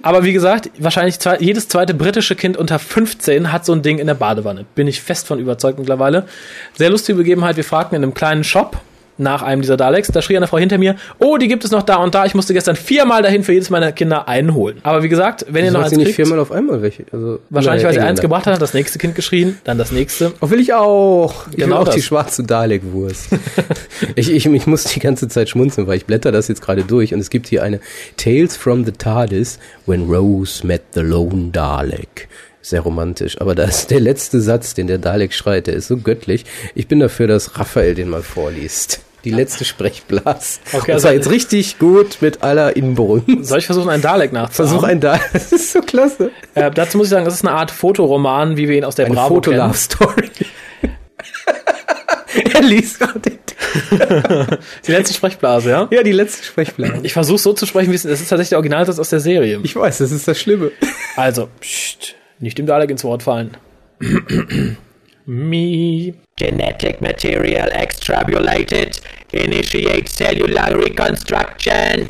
Aber 0.02 0.24
wie 0.24 0.32
gesagt, 0.32 0.70
wahrscheinlich 0.78 1.18
zwei, 1.18 1.36
jedes 1.38 1.68
zweite 1.68 1.94
britische 1.94 2.34
Kind 2.34 2.56
unter 2.56 2.78
15 2.78 3.52
hat 3.52 3.66
so 3.66 3.72
ein 3.72 3.82
Ding 3.82 3.98
in 3.98 4.06
der 4.06 4.14
Badewanne. 4.14 4.64
Bin 4.74 4.86
ich 4.86 5.00
fest 5.02 5.26
von 5.26 5.38
überzeugt 5.38 5.78
mittlerweile. 5.78 6.09
Sehr 6.76 6.90
lustige 6.90 7.16
Begebenheit. 7.18 7.56
Wir 7.56 7.64
fragten 7.64 7.96
in 7.96 8.02
einem 8.02 8.14
kleinen 8.14 8.44
Shop 8.44 8.80
nach 9.20 9.42
einem 9.42 9.62
dieser 9.62 9.76
Daleks. 9.76 10.08
Da 10.08 10.22
schrie 10.22 10.36
eine 10.36 10.46
Frau 10.46 10.58
hinter 10.58 10.78
mir, 10.78 10.96
oh, 11.18 11.36
die 11.36 11.46
gibt 11.46 11.64
es 11.64 11.70
noch 11.70 11.82
da 11.82 11.96
und 11.96 12.14
da. 12.14 12.24
Ich 12.24 12.34
musste 12.34 12.54
gestern 12.54 12.74
viermal 12.74 13.22
dahin 13.22 13.44
für 13.44 13.52
jedes 13.52 13.70
meiner 13.70 13.92
Kinder 13.92 14.26
einen 14.26 14.54
holen. 14.54 14.78
Aber 14.82 15.02
wie 15.02 15.08
gesagt, 15.08 15.46
wenn 15.48 15.64
ihr 15.64 15.70
noch 15.70 15.82
eins 15.82 15.90
sie 15.90 15.96
nicht 15.96 16.06
kriegt, 16.06 16.16
viermal 16.16 16.38
auf 16.38 16.50
einmal 16.50 16.82
welche? 16.82 17.04
Also, 17.12 17.38
wahrscheinlich, 17.50 17.84
weil 17.84 17.92
sie 17.92 18.00
eins 18.00 18.20
gebracht 18.20 18.46
hat, 18.46 18.54
hat 18.54 18.62
das 18.62 18.74
nächste 18.74 18.98
Kind 18.98 19.14
geschrien, 19.14 19.58
dann 19.64 19.78
das 19.78 19.92
nächste. 19.92 20.32
Oh, 20.40 20.50
will 20.50 20.58
ich 20.60 20.74
auch. 20.74 21.46
Ich 21.50 21.56
Genau 21.58 21.66
will 21.66 21.82
auch 21.82 21.84
das. 21.84 21.94
die 21.94 22.02
schwarze 22.02 22.42
Dalek-Wurst. 22.42 23.28
ich, 24.16 24.30
ich, 24.32 24.46
ich 24.46 24.66
muss 24.66 24.84
die 24.84 25.00
ganze 25.00 25.28
Zeit 25.28 25.48
schmunzeln, 25.48 25.86
weil 25.86 25.98
ich 25.98 26.06
blätter 26.06 26.32
das 26.32 26.48
jetzt 26.48 26.62
gerade 26.62 26.82
durch 26.82 27.12
und 27.14 27.20
es 27.20 27.30
gibt 27.30 27.46
hier 27.46 27.62
eine 27.62 27.80
Tales 28.16 28.56
from 28.56 28.84
the 28.84 28.92
TARDIS 28.92 29.58
when 29.86 30.08
Rose 30.10 30.66
met 30.66 30.82
the 30.94 31.00
lone 31.00 31.50
Dalek. 31.52 32.28
Sehr 32.62 32.80
romantisch, 32.82 33.40
aber 33.40 33.54
da 33.54 33.64
ist 33.64 33.90
der 33.90 34.00
letzte 34.00 34.40
Satz, 34.40 34.74
den 34.74 34.86
der 34.86 34.98
Dalek 34.98 35.32
schreit, 35.32 35.66
der 35.66 35.74
ist 35.74 35.88
so 35.88 35.96
göttlich. 35.96 36.44
Ich 36.74 36.88
bin 36.88 37.00
dafür, 37.00 37.26
dass 37.26 37.58
Raphael 37.58 37.94
den 37.94 38.08
mal 38.10 38.22
vorliest. 38.22 39.00
Die 39.24 39.30
letzte 39.30 39.64
Sprechblas. 39.66 40.60
Okay, 40.68 40.78
Okay, 40.78 40.92
das 40.92 40.94
also- 40.96 41.08
war 41.08 41.12
jetzt 41.14 41.30
richtig 41.30 41.78
gut 41.78 42.18
mit 42.20 42.42
aller 42.42 42.74
Inbrunst. 42.76 43.46
Soll 43.48 43.58
ich 43.58 43.66
versuchen, 43.66 43.88
einen 43.90 44.02
Dalek 44.02 44.32
nachzumachen? 44.32 44.72
Versuch 44.78 44.88
ein 44.88 45.00
Dalek. 45.00 45.20
Das 45.32 45.52
ist 45.52 45.72
so 45.72 45.80
klasse. 45.80 46.30
Äh, 46.54 46.70
dazu 46.70 46.96
muss 46.98 47.06
ich 47.08 47.10
sagen, 47.10 47.24
das 47.24 47.34
ist 47.34 47.46
eine 47.46 47.54
Art 47.54 47.70
Fotoroman, 47.70 48.56
wie 48.56 48.68
wir 48.68 48.76
ihn 48.78 48.84
aus 48.84 48.94
der 48.94 49.06
Eine 49.06 49.14
Bravo 49.14 49.40
kennen. 49.40 49.56
Foto-Love-Story. 49.58 50.30
er 52.54 52.62
liest 52.62 52.98
gerade 53.00 53.20
den 53.20 53.38
Die 54.86 54.92
letzte 54.92 55.14
Sprechblase, 55.14 55.70
ja? 55.70 55.88
Ja, 55.90 56.02
die 56.02 56.12
letzte 56.12 56.44
Sprechblase. 56.44 57.00
Ich 57.02 57.12
versuche 57.12 57.38
so 57.38 57.52
zu 57.52 57.66
sprechen, 57.66 57.90
wie 57.90 57.96
es 57.96 58.02
das 58.02 58.20
ist 58.20 58.28
tatsächlich 58.28 58.48
der 58.50 58.58
Originalsatz 58.58 58.98
aus 58.98 59.10
der 59.10 59.20
Serie. 59.20 59.60
Ich 59.62 59.76
weiß, 59.76 59.98
das 59.98 60.12
ist 60.12 60.26
das 60.26 60.40
Schlimme. 60.40 60.72
Also, 61.16 61.48
pst, 61.60 62.14
nicht 62.40 62.58
dem 62.58 62.66
Dalek 62.66 62.90
ins 62.90 63.04
Wort 63.04 63.22
fallen. 63.22 63.56
Me. 65.26 66.14
Genetic 66.36 67.00
material 67.00 67.70
extrapolated. 67.70 69.00
Initiate 69.32 70.08
cellular 70.10 70.76
reconstruction. 70.76 72.08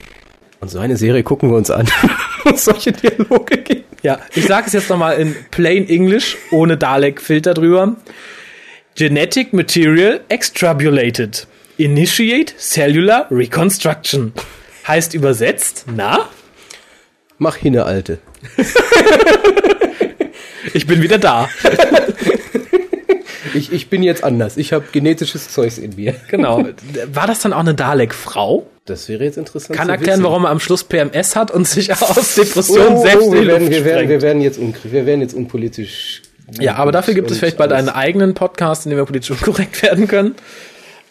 Und 0.61 0.71
so 0.71 0.79
eine 0.79 0.97
Serie 0.97 1.23
gucken 1.23 1.51
wir 1.51 1.57
uns 1.57 1.71
an, 1.71 1.87
wo 2.45 2.51
es 2.51 2.65
solche 2.65 2.93
Dialoge 2.93 3.59
gibt. 3.59 4.05
Ja, 4.05 4.21
ich 4.35 4.47
sage 4.47 4.67
es 4.69 4.73
jetzt 4.73 4.89
nochmal 4.89 5.19
in 5.19 5.37
plain 5.51 5.89
English, 5.89 6.37
ohne 6.51 6.77
Dalek-Filter 6.77 7.55
drüber. 7.55 7.97
Genetic 8.95 9.53
material 9.53 10.21
extrapolated. 10.29 11.47
Initiate 11.77 12.55
cellular 12.57 13.27
reconstruction. 13.31 14.33
Heißt 14.87 15.15
übersetzt, 15.15 15.87
na, 15.95 16.29
Mach 17.43 17.57
hin, 17.57 17.79
Alte. 17.79 18.19
ich 20.75 20.87
bin 20.87 21.03
wieder 21.03 21.19
da. 21.19 21.49
Ich, 23.55 23.73
ich 23.73 23.89
bin 23.89 24.03
jetzt 24.03 24.23
anders. 24.23 24.57
Ich 24.57 24.73
habe 24.73 24.85
genetisches 24.93 25.49
Zeugs 25.49 25.79
in 25.79 25.97
mir. 25.97 26.15
Genau. 26.29 26.65
War 27.13 27.27
das 27.27 27.41
dann 27.41 27.53
auch 27.53 27.61
eine 27.61 27.75
Dalek-Frau? 27.75 28.67
Das 28.85 29.09
wäre 29.09 29.25
jetzt 29.25 29.39
interessant. 29.39 29.77
Kann 29.77 29.89
erklären, 29.89 30.21
wissen. 30.21 30.25
warum 30.25 30.45
er 30.45 30.51
am 30.51 30.61
Schluss 30.61 30.85
PMS 30.85 31.37
hat 31.37 31.51
und 31.51 31.67
sich 31.67 31.93
aus 32.03 32.35
Depressionen 32.35 32.97
oh, 32.97 33.03
selbst 33.03 33.29
oh, 33.29 33.33
wir, 33.33 33.47
werden, 33.47 33.71
wir, 33.71 33.85
werden, 33.85 34.09
wir, 34.09 34.23
werden 34.23 34.41
jetzt 34.41 34.61
wir 34.61 35.07
werden 35.07 35.21
jetzt 35.21 35.35
unpolitisch. 35.35 36.23
Ja, 36.59 36.77
aber 36.77 36.91
dafür 36.93 37.15
gibt 37.15 37.31
es 37.31 37.39
vielleicht 37.39 37.57
bald 37.57 37.73
alles. 37.73 37.89
einen 37.89 37.97
eigenen 37.97 38.35
Podcast, 38.35 38.87
in 38.87 38.91
dem 38.91 38.99
wir 38.99 39.05
politisch 39.05 39.31
unkorrekt 39.31 39.83
werden 39.83 40.09
können. 40.09 40.35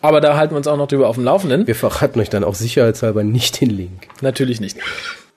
Aber 0.01 0.21
da 0.21 0.37
halten 0.37 0.53
wir 0.53 0.57
uns 0.57 0.67
auch 0.67 0.77
noch 0.77 0.87
drüber 0.87 1.07
auf 1.07 1.15
dem 1.15 1.25
Laufenden. 1.25 1.67
Wir 1.67 1.75
verraten 1.75 2.19
euch 2.19 2.29
dann 2.29 2.43
auch 2.43 2.55
sicherheitshalber 2.55 3.23
nicht 3.23 3.59
den 3.61 3.69
Link. 3.69 4.07
Natürlich 4.21 4.59
nicht. 4.61 4.77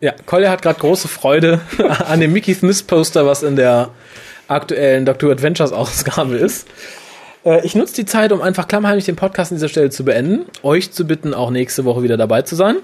Ja, 0.02 0.12
Collier 0.26 0.50
hat 0.50 0.62
gerade 0.62 0.80
große 0.80 1.06
Freude 1.08 1.60
an 2.08 2.18
dem 2.20 2.32
Mickey 2.32 2.52
Smith 2.54 2.82
Poster, 2.82 3.24
was 3.24 3.42
in 3.44 3.54
der 3.56 3.90
aktuellen 4.48 5.06
Dr. 5.06 5.30
Adventures 5.30 5.72
Ausgabe 5.72 6.34
ist. 6.36 6.66
Äh, 7.44 7.64
Ich 7.64 7.74
nutze 7.76 7.94
die 7.94 8.04
Zeit, 8.04 8.32
um 8.32 8.42
einfach 8.42 8.66
klammheimlich 8.66 9.04
den 9.04 9.14
Podcast 9.16 9.52
an 9.52 9.56
dieser 9.58 9.68
Stelle 9.68 9.90
zu 9.90 10.04
beenden. 10.04 10.46
Euch 10.64 10.90
zu 10.90 11.06
bitten, 11.06 11.34
auch 11.34 11.50
nächste 11.50 11.84
Woche 11.84 12.02
wieder 12.02 12.16
dabei 12.16 12.42
zu 12.42 12.56
sein. 12.56 12.76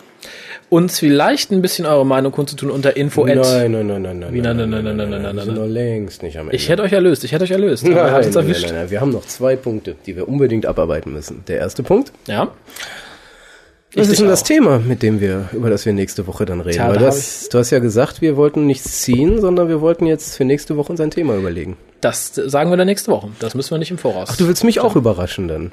Uns 0.71 0.99
vielleicht 1.01 1.51
ein 1.51 1.61
bisschen 1.61 1.87
eure 1.87 2.07
Meinung 2.07 2.31
kundzutun 2.31 2.71
unter 2.71 2.97
info 2.97 3.25
Nein, 3.27 3.39
nein, 3.73 3.87
nein, 3.87 4.03
nein, 4.03 4.19
nein. 4.21 4.33
Wie, 4.35 4.41
nein, 4.41 4.57
nein, 4.57 4.71
nein, 4.71 4.85
nein, 4.85 4.97
nein, 4.97 5.11
nein, 5.11 5.11
Wir 5.11 5.33
nein, 5.33 5.39
sind 5.45 5.55
nein. 5.55 5.65
noch 5.67 5.67
längst 5.75 6.23
nicht 6.23 6.37
am 6.37 6.45
Ende. 6.47 6.55
Ich 6.57 6.69
hätte 6.69 6.83
euch 6.83 6.93
erlöst, 6.93 7.25
ich 7.25 7.33
hätte 7.33 7.43
euch 7.45 7.51
erlöst. 7.51 7.83
nein, 7.85 7.93
Aber 7.95 8.01
ihr 8.03 8.05
nein, 8.07 8.15
habt 8.15 8.27
uns 8.27 8.35
nein, 8.37 8.45
erwischt. 8.45 8.67
nein, 8.67 8.75
nein. 8.75 8.91
Wir 8.91 9.01
haben 9.01 9.11
noch 9.11 9.25
zwei 9.27 9.57
Punkte, 9.57 9.97
die 10.07 10.15
wir 10.15 10.29
unbedingt 10.29 10.67
abarbeiten 10.67 11.13
müssen. 11.13 11.43
Der 11.49 11.59
erste 11.59 11.83
Punkt. 11.83 12.13
Ja. 12.27 12.49
Was 13.95 14.09
ist 14.09 14.21
denn 14.21 14.29
das. 14.29 14.43
Thema, 14.45 14.79
mit 14.79 15.03
dem 15.03 15.21
wir, 15.21 15.49
über 15.53 15.71
das 15.71 15.87
wir 15.87 15.93
nächste 15.93 16.27
Woche 16.27 16.45
dann 16.45 16.61
reden? 16.61 16.77
Tja, 16.77 16.89
Weil 16.89 16.99
da 16.99 17.07
das, 17.07 17.49
du 17.49 17.59
hast 17.59 17.71
ja 17.71 17.79
gesagt, 17.79 18.21
wir 18.21 18.37
wollten 18.37 18.67
nichts 18.67 19.01
ziehen, 19.01 19.41
sondern 19.41 19.69
wir 19.69 19.81
wollten 19.81 20.07
jetzt 20.07 20.37
für 20.37 20.45
nächste 20.45 20.77
Woche 20.77 20.93
uns 20.93 21.01
ein 21.01 21.11
Thema 21.11 21.37
überlegen. 21.37 21.77
Das 22.01 22.33
sagen 22.35 22.71
wir 22.71 22.77
dann 22.77 22.87
nächste 22.87 23.11
Woche. 23.11 23.31
Das 23.41 23.55
müssen 23.55 23.71
wir 23.71 23.79
nicht 23.79 23.91
im 23.91 23.99
Voraus. 23.99 24.29
Ach, 24.33 24.37
du 24.37 24.47
willst 24.47 24.63
mich 24.63 24.81
auch 24.81 24.95
überraschen 24.95 25.49
dann? 25.49 25.73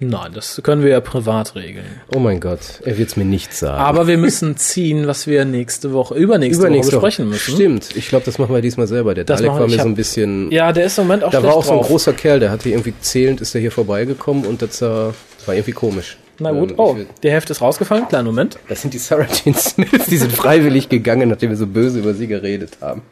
Nein, 0.00 0.30
das 0.32 0.60
können 0.62 0.84
wir 0.84 0.90
ja 0.90 1.00
privat 1.00 1.56
regeln. 1.56 1.84
Oh 2.14 2.20
mein 2.20 2.38
Gott, 2.38 2.80
er 2.84 2.96
wird's 2.98 3.16
mir 3.16 3.24
nicht 3.24 3.52
sagen. 3.52 3.80
Aber 3.82 4.06
wir 4.06 4.16
müssen 4.16 4.56
ziehen, 4.56 5.08
was 5.08 5.26
wir 5.26 5.44
nächste 5.44 5.92
Woche, 5.92 6.14
übernächste, 6.14 6.60
Übernächste 6.62 6.92
Woche 6.92 7.00
besprechen 7.00 7.28
müssen. 7.28 7.54
Stimmt, 7.54 7.96
ich 7.96 8.08
glaube, 8.08 8.24
das 8.24 8.38
machen 8.38 8.54
wir 8.54 8.62
diesmal 8.62 8.86
selber. 8.86 9.14
Der 9.14 9.24
Das 9.24 9.40
Dalek 9.40 9.58
war 9.58 9.66
mir 9.66 9.80
so 9.80 9.88
ein 9.88 9.96
bisschen... 9.96 10.52
Ja, 10.52 10.72
der 10.72 10.84
ist 10.84 10.98
im 10.98 11.04
Moment 11.08 11.24
auch 11.24 11.32
da 11.32 11.42
war 11.42 11.52
auch 11.54 11.64
so 11.64 11.72
ein 11.72 11.78
drauf. 11.78 11.88
großer 11.88 12.12
Kerl, 12.12 12.38
der 12.38 12.52
hatte 12.52 12.68
irgendwie 12.68 12.94
zählend, 13.00 13.40
ist 13.40 13.56
er 13.56 13.60
hier 13.60 13.72
vorbeigekommen 13.72 14.46
und 14.46 14.62
das 14.62 14.80
war 14.82 15.14
irgendwie 15.48 15.72
komisch. 15.72 16.16
Na 16.38 16.52
gut, 16.52 16.70
Ähm, 16.70 16.78
oh, 16.78 16.96
der 17.22 17.32
Heft 17.32 17.50
ist 17.50 17.60
rausgefallen. 17.60 18.08
Kleinen 18.08 18.26
Moment. 18.26 18.58
Das 18.68 18.82
sind 18.82 18.94
die 18.94 18.98
Sarah 18.98 19.26
Jane 19.26 19.56
Smiths, 19.56 20.06
die 20.06 20.16
sind 20.16 20.32
freiwillig 20.32 20.88
gegangen, 20.88 21.28
nachdem 21.28 21.50
wir 21.50 21.56
so 21.56 21.66
böse 21.66 21.98
über 21.98 22.14
sie 22.14 22.26
geredet 22.26 22.78
haben. 22.80 23.02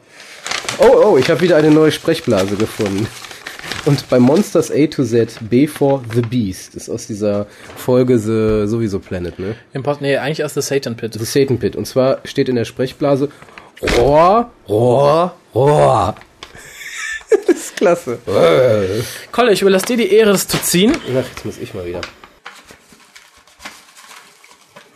Oh, 0.79 1.13
oh, 1.13 1.17
ich 1.19 1.31
habe 1.31 1.41
wieder 1.41 1.57
eine 1.57 1.71
neue 1.71 1.91
Sprechblase 1.91 2.57
gefunden. 2.57 3.07
Und 3.85 4.09
bei 4.09 4.19
Monsters 4.19 4.71
A 4.71 4.87
to 4.87 5.05
Z, 5.05 5.39
B 5.49 5.67
for 5.67 6.03
The 6.13 6.21
Beast, 6.21 6.75
ist 6.75 6.89
aus 6.89 7.07
dieser 7.07 7.47
Folge 7.77 8.19
The 8.19 8.67
sowieso 8.69 8.99
Planet, 8.99 9.39
ne? 9.39 9.55
Im 9.73 9.83
Post, 9.83 10.01
nee, 10.01 10.17
eigentlich 10.17 10.41
erst 10.41 10.55
The 10.57 10.61
Satan 10.61 10.97
Pit. 10.97 11.15
The 11.15 11.25
Satan 11.25 11.59
Pit. 11.59 11.77
Und 11.77 11.87
zwar 11.87 12.19
steht 12.25 12.49
in 12.49 12.57
der 12.57 12.65
Sprechblase 12.65 13.29
Rohr, 13.97 14.51
Rohr, 14.69 15.35
Rohr. 15.55 16.15
das 17.47 17.57
ist 17.57 17.77
klasse. 17.77 18.19
Kolle, 19.31 19.53
ich 19.53 19.63
überlasse 19.63 19.87
dir 19.87 19.97
die 19.99 20.13
Ehre, 20.13 20.33
das 20.33 20.49
zu 20.49 20.61
ziehen. 20.61 20.93
Ach, 21.11 21.25
jetzt 21.29 21.45
muss 21.45 21.59
ich 21.59 21.73
mal 21.75 21.87
wieder. 21.87 22.01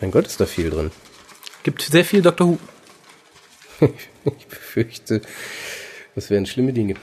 Mein 0.00 0.10
Gott, 0.10 0.26
ist 0.26 0.40
da 0.40 0.46
viel 0.46 0.70
drin. 0.70 0.90
Gibt 1.62 1.82
sehr 1.82 2.04
viel 2.04 2.22
Dr. 2.22 2.48
Who. 2.48 2.58
ich 4.38 4.46
befürchte, 4.46 5.20
das 6.14 6.30
wären 6.30 6.46
schlimme 6.46 6.72
Dinge. 6.72 6.94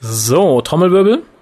So, 0.00 0.60
Trommelwirbel. 0.60 1.22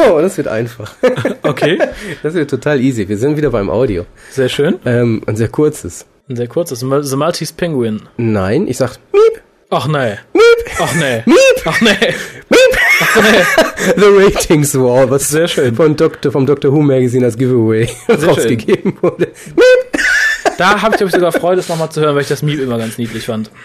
Oh, 0.00 0.20
das 0.20 0.36
wird 0.36 0.48
einfach. 0.48 0.94
Okay, 1.42 1.78
Das 2.24 2.34
wird 2.34 2.50
total 2.50 2.80
easy. 2.80 3.08
Wir 3.08 3.16
sind 3.16 3.36
wieder 3.36 3.50
beim 3.50 3.70
Audio. 3.70 4.04
sehr 4.32 4.48
schön. 4.48 4.80
Ähm, 4.84 5.22
ein 5.26 5.36
sehr 5.36 5.48
kurzes. 5.48 6.06
Ein 6.28 6.34
sehr 6.36 6.48
kurzes. 6.48 6.80
The 6.80 7.16
Maltese 7.16 7.54
Penguin. 7.54 8.02
Nein, 8.16 8.66
ich 8.66 8.78
sag 8.78 8.96
Miep, 9.12 9.42
Ach 9.70 9.86
nee. 9.86 10.16
Miep, 10.32 10.80
Ach 10.80 10.94
nee. 10.96 11.22
Miep, 11.24 11.62
Ach 11.64 11.80
nee. 11.80 12.14
The 13.96 14.04
Ratings 14.04 14.74
War, 14.74 15.10
was 15.10 15.28
Sehr 15.28 15.48
schön. 15.48 15.74
von 15.74 15.96
Dr., 15.96 16.30
vom 16.32 16.46
Doctor 16.46 16.72
Who 16.72 16.80
Magazine 16.82 17.24
als 17.24 17.36
Giveaway 17.36 17.88
rausgegeben 18.08 18.94
wurde. 19.00 19.28
Miep. 19.56 20.02
Da 20.58 20.82
habe 20.82 20.94
ich, 20.96 21.00
ich, 21.00 21.10
sogar 21.10 21.32
Freude, 21.32 21.60
es 21.60 21.68
nochmal 21.68 21.90
zu 21.90 22.00
hören, 22.00 22.14
weil 22.14 22.22
ich 22.22 22.28
das 22.28 22.42
Miep 22.42 22.60
immer 22.60 22.78
ganz 22.78 22.98
niedlich 22.98 23.24
fand. 23.26 23.50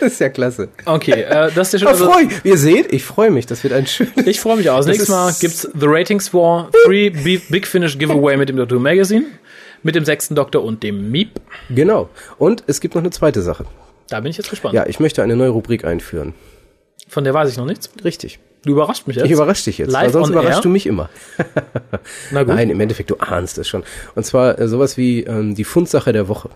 Das 0.00 0.12
ist 0.14 0.20
ja 0.20 0.28
klasse. 0.28 0.68
Okay, 0.84 1.12
äh, 1.22 1.50
das 1.54 1.68
ist 1.68 1.74
ja 1.74 1.78
schon. 1.80 1.88
Also, 1.88 2.10
freu, 2.10 2.24
ihr 2.42 2.58
seht, 2.58 2.92
ich 2.92 3.04
freue 3.04 3.30
mich. 3.30 3.46
Das 3.46 3.62
wird 3.62 3.72
ein 3.72 3.86
schönes. 3.86 4.12
ich 4.26 4.40
freue 4.40 4.56
mich 4.56 4.68
aus. 4.68 4.84
Das 4.84 4.86
Nächstes 4.88 5.08
Mal 5.08 5.32
gibt's 5.40 5.62
The 5.62 5.86
Ratings 5.86 6.34
War, 6.34 6.70
Free 6.84 7.10
Be- 7.10 7.40
Big 7.48 7.66
Finish 7.68 7.96
Giveaway 7.96 8.36
mit 8.36 8.48
dem 8.48 8.56
Doctor 8.56 8.78
Who 8.78 8.82
Magazine, 8.82 9.26
mit 9.84 9.94
dem 9.94 10.04
sechsten 10.04 10.34
Doktor 10.34 10.64
und 10.64 10.82
dem 10.82 11.10
Miep. 11.12 11.40
Genau. 11.70 12.08
Und 12.36 12.64
es 12.66 12.80
gibt 12.80 12.94
noch 12.96 13.02
eine 13.02 13.10
zweite 13.10 13.42
Sache. 13.42 13.64
Da 14.08 14.20
bin 14.20 14.30
ich 14.30 14.36
jetzt 14.36 14.50
gespannt. 14.50 14.74
Ja, 14.74 14.86
ich 14.86 15.00
möchte 15.00 15.22
eine 15.22 15.36
neue 15.36 15.50
Rubrik 15.50 15.84
einführen. 15.84 16.34
Von 17.08 17.24
der 17.24 17.34
weiß 17.34 17.50
ich 17.50 17.56
noch 17.56 17.66
nichts. 17.66 17.90
Richtig. 18.04 18.38
Du 18.64 18.72
überrascht 18.72 19.06
mich 19.06 19.16
jetzt. 19.16 19.26
Ich 19.26 19.32
überrasche 19.32 19.64
dich 19.64 19.78
jetzt, 19.78 19.92
Live 19.92 20.06
weil 20.06 20.12
sonst 20.12 20.26
on 20.28 20.32
überraschst 20.32 20.58
air? 20.58 20.62
du 20.62 20.68
mich 20.70 20.86
immer. 20.86 21.08
Na 22.32 22.42
gut. 22.42 22.54
Nein, 22.54 22.68
im 22.70 22.80
Endeffekt, 22.80 23.10
du 23.10 23.16
ahnst 23.18 23.58
es 23.58 23.68
schon. 23.68 23.84
Und 24.16 24.24
zwar 24.24 24.58
äh, 24.58 24.66
sowas 24.66 24.96
wie 24.96 25.22
ähm, 25.22 25.54
die 25.54 25.64
Fundsache 25.64 26.12
der 26.12 26.26
Woche. 26.28 26.50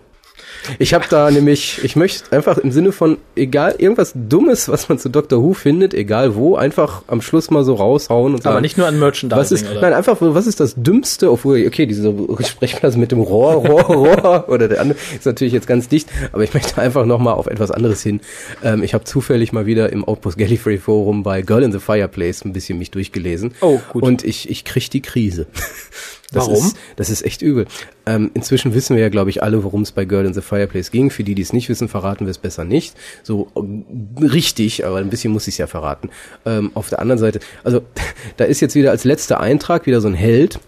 Ich 0.79 0.93
habe 0.93 1.05
da 1.09 1.31
nämlich, 1.31 1.83
ich 1.83 1.95
möchte 1.95 2.31
einfach 2.35 2.57
im 2.57 2.71
Sinne 2.71 2.91
von, 2.91 3.17
egal, 3.35 3.75
irgendwas 3.77 4.13
Dummes, 4.15 4.69
was 4.69 4.89
man 4.89 4.99
zu 4.99 5.09
Dr. 5.09 5.41
Who 5.41 5.53
findet, 5.53 5.93
egal 5.93 6.35
wo, 6.35 6.55
einfach 6.55 7.03
am 7.07 7.21
Schluss 7.21 7.49
mal 7.49 7.63
so 7.63 7.75
raushauen 7.75 8.33
und 8.33 8.43
sagen. 8.43 8.53
Aber 8.53 8.61
nicht 8.61 8.77
nur 8.77 8.87
an 8.87 8.99
Merchandising, 8.99 9.39
was 9.39 9.51
ist, 9.51 9.69
oder? 9.69 9.81
Nein, 9.81 9.93
einfach, 9.93 10.17
was 10.19 10.47
ist 10.47 10.59
das 10.59 10.75
Dümmste, 10.75 11.31
obwohl, 11.31 11.65
okay, 11.65 11.85
diese 11.85 12.13
Sprechblase 12.45 12.99
mit 12.99 13.11
dem 13.11 13.19
Rohr, 13.19 13.53
Rohr, 13.53 13.83
Rohr, 13.83 14.45
oder 14.49 14.67
der 14.67 14.81
andere 14.81 14.99
ist 15.15 15.25
natürlich 15.25 15.53
jetzt 15.53 15.67
ganz 15.67 15.87
dicht, 15.87 16.09
aber 16.31 16.43
ich 16.43 16.53
möchte 16.53 16.79
einfach 16.79 17.05
nochmal 17.05 17.33
auf 17.33 17.47
etwas 17.47 17.71
anderes 17.71 18.03
hin. 18.03 18.21
Ähm, 18.63 18.83
ich 18.83 18.93
habe 18.93 19.03
zufällig 19.03 19.53
mal 19.53 19.65
wieder 19.65 19.91
im 19.91 20.05
Outpost 20.05 20.37
Gallifrey 20.37 20.77
Forum 20.77 21.23
bei 21.23 21.41
Girl 21.41 21.63
in 21.63 21.71
the 21.71 21.79
Fireplace 21.79 22.45
ein 22.45 22.53
bisschen 22.53 22.77
mich 22.77 22.91
durchgelesen. 22.91 23.53
Oh, 23.61 23.79
gut. 23.91 24.03
Und 24.03 24.23
ich, 24.23 24.49
ich 24.49 24.63
krieg 24.63 24.89
die 24.91 25.01
Krise. 25.01 25.47
Das 26.31 26.47
Warum? 26.47 26.65
Ist, 26.65 26.77
das 26.95 27.09
ist 27.09 27.25
echt 27.25 27.41
übel. 27.41 27.65
Ähm, 28.05 28.31
inzwischen 28.33 28.73
wissen 28.73 28.95
wir 28.95 29.03
ja, 29.03 29.09
glaube 29.09 29.29
ich, 29.29 29.43
alle, 29.43 29.63
worum 29.65 29.81
es 29.81 29.91
bei 29.91 30.05
Girl 30.05 30.25
in 30.25 30.33
the 30.33 30.41
Fireplace 30.41 30.89
ging. 30.89 31.09
Für 31.09 31.25
die, 31.25 31.35
die 31.35 31.41
es 31.41 31.51
nicht 31.51 31.67
wissen, 31.67 31.89
verraten 31.89 32.25
wir 32.25 32.31
es 32.31 32.37
besser 32.37 32.63
nicht. 32.63 32.95
So 33.21 33.49
äh, 33.55 34.23
richtig, 34.25 34.85
aber 34.85 34.97
ein 34.97 35.09
bisschen 35.09 35.33
muss 35.33 35.47
ich 35.47 35.55
es 35.55 35.57
ja 35.57 35.67
verraten. 35.67 36.09
Ähm, 36.45 36.71
auf 36.73 36.89
der 36.89 36.99
anderen 36.99 37.19
Seite, 37.19 37.41
also 37.63 37.81
da 38.37 38.45
ist 38.45 38.61
jetzt 38.61 38.75
wieder 38.75 38.91
als 38.91 39.03
letzter 39.03 39.41
Eintrag 39.41 39.85
wieder 39.85 39.99
so 39.99 40.07
ein 40.07 40.13
Held, 40.13 40.59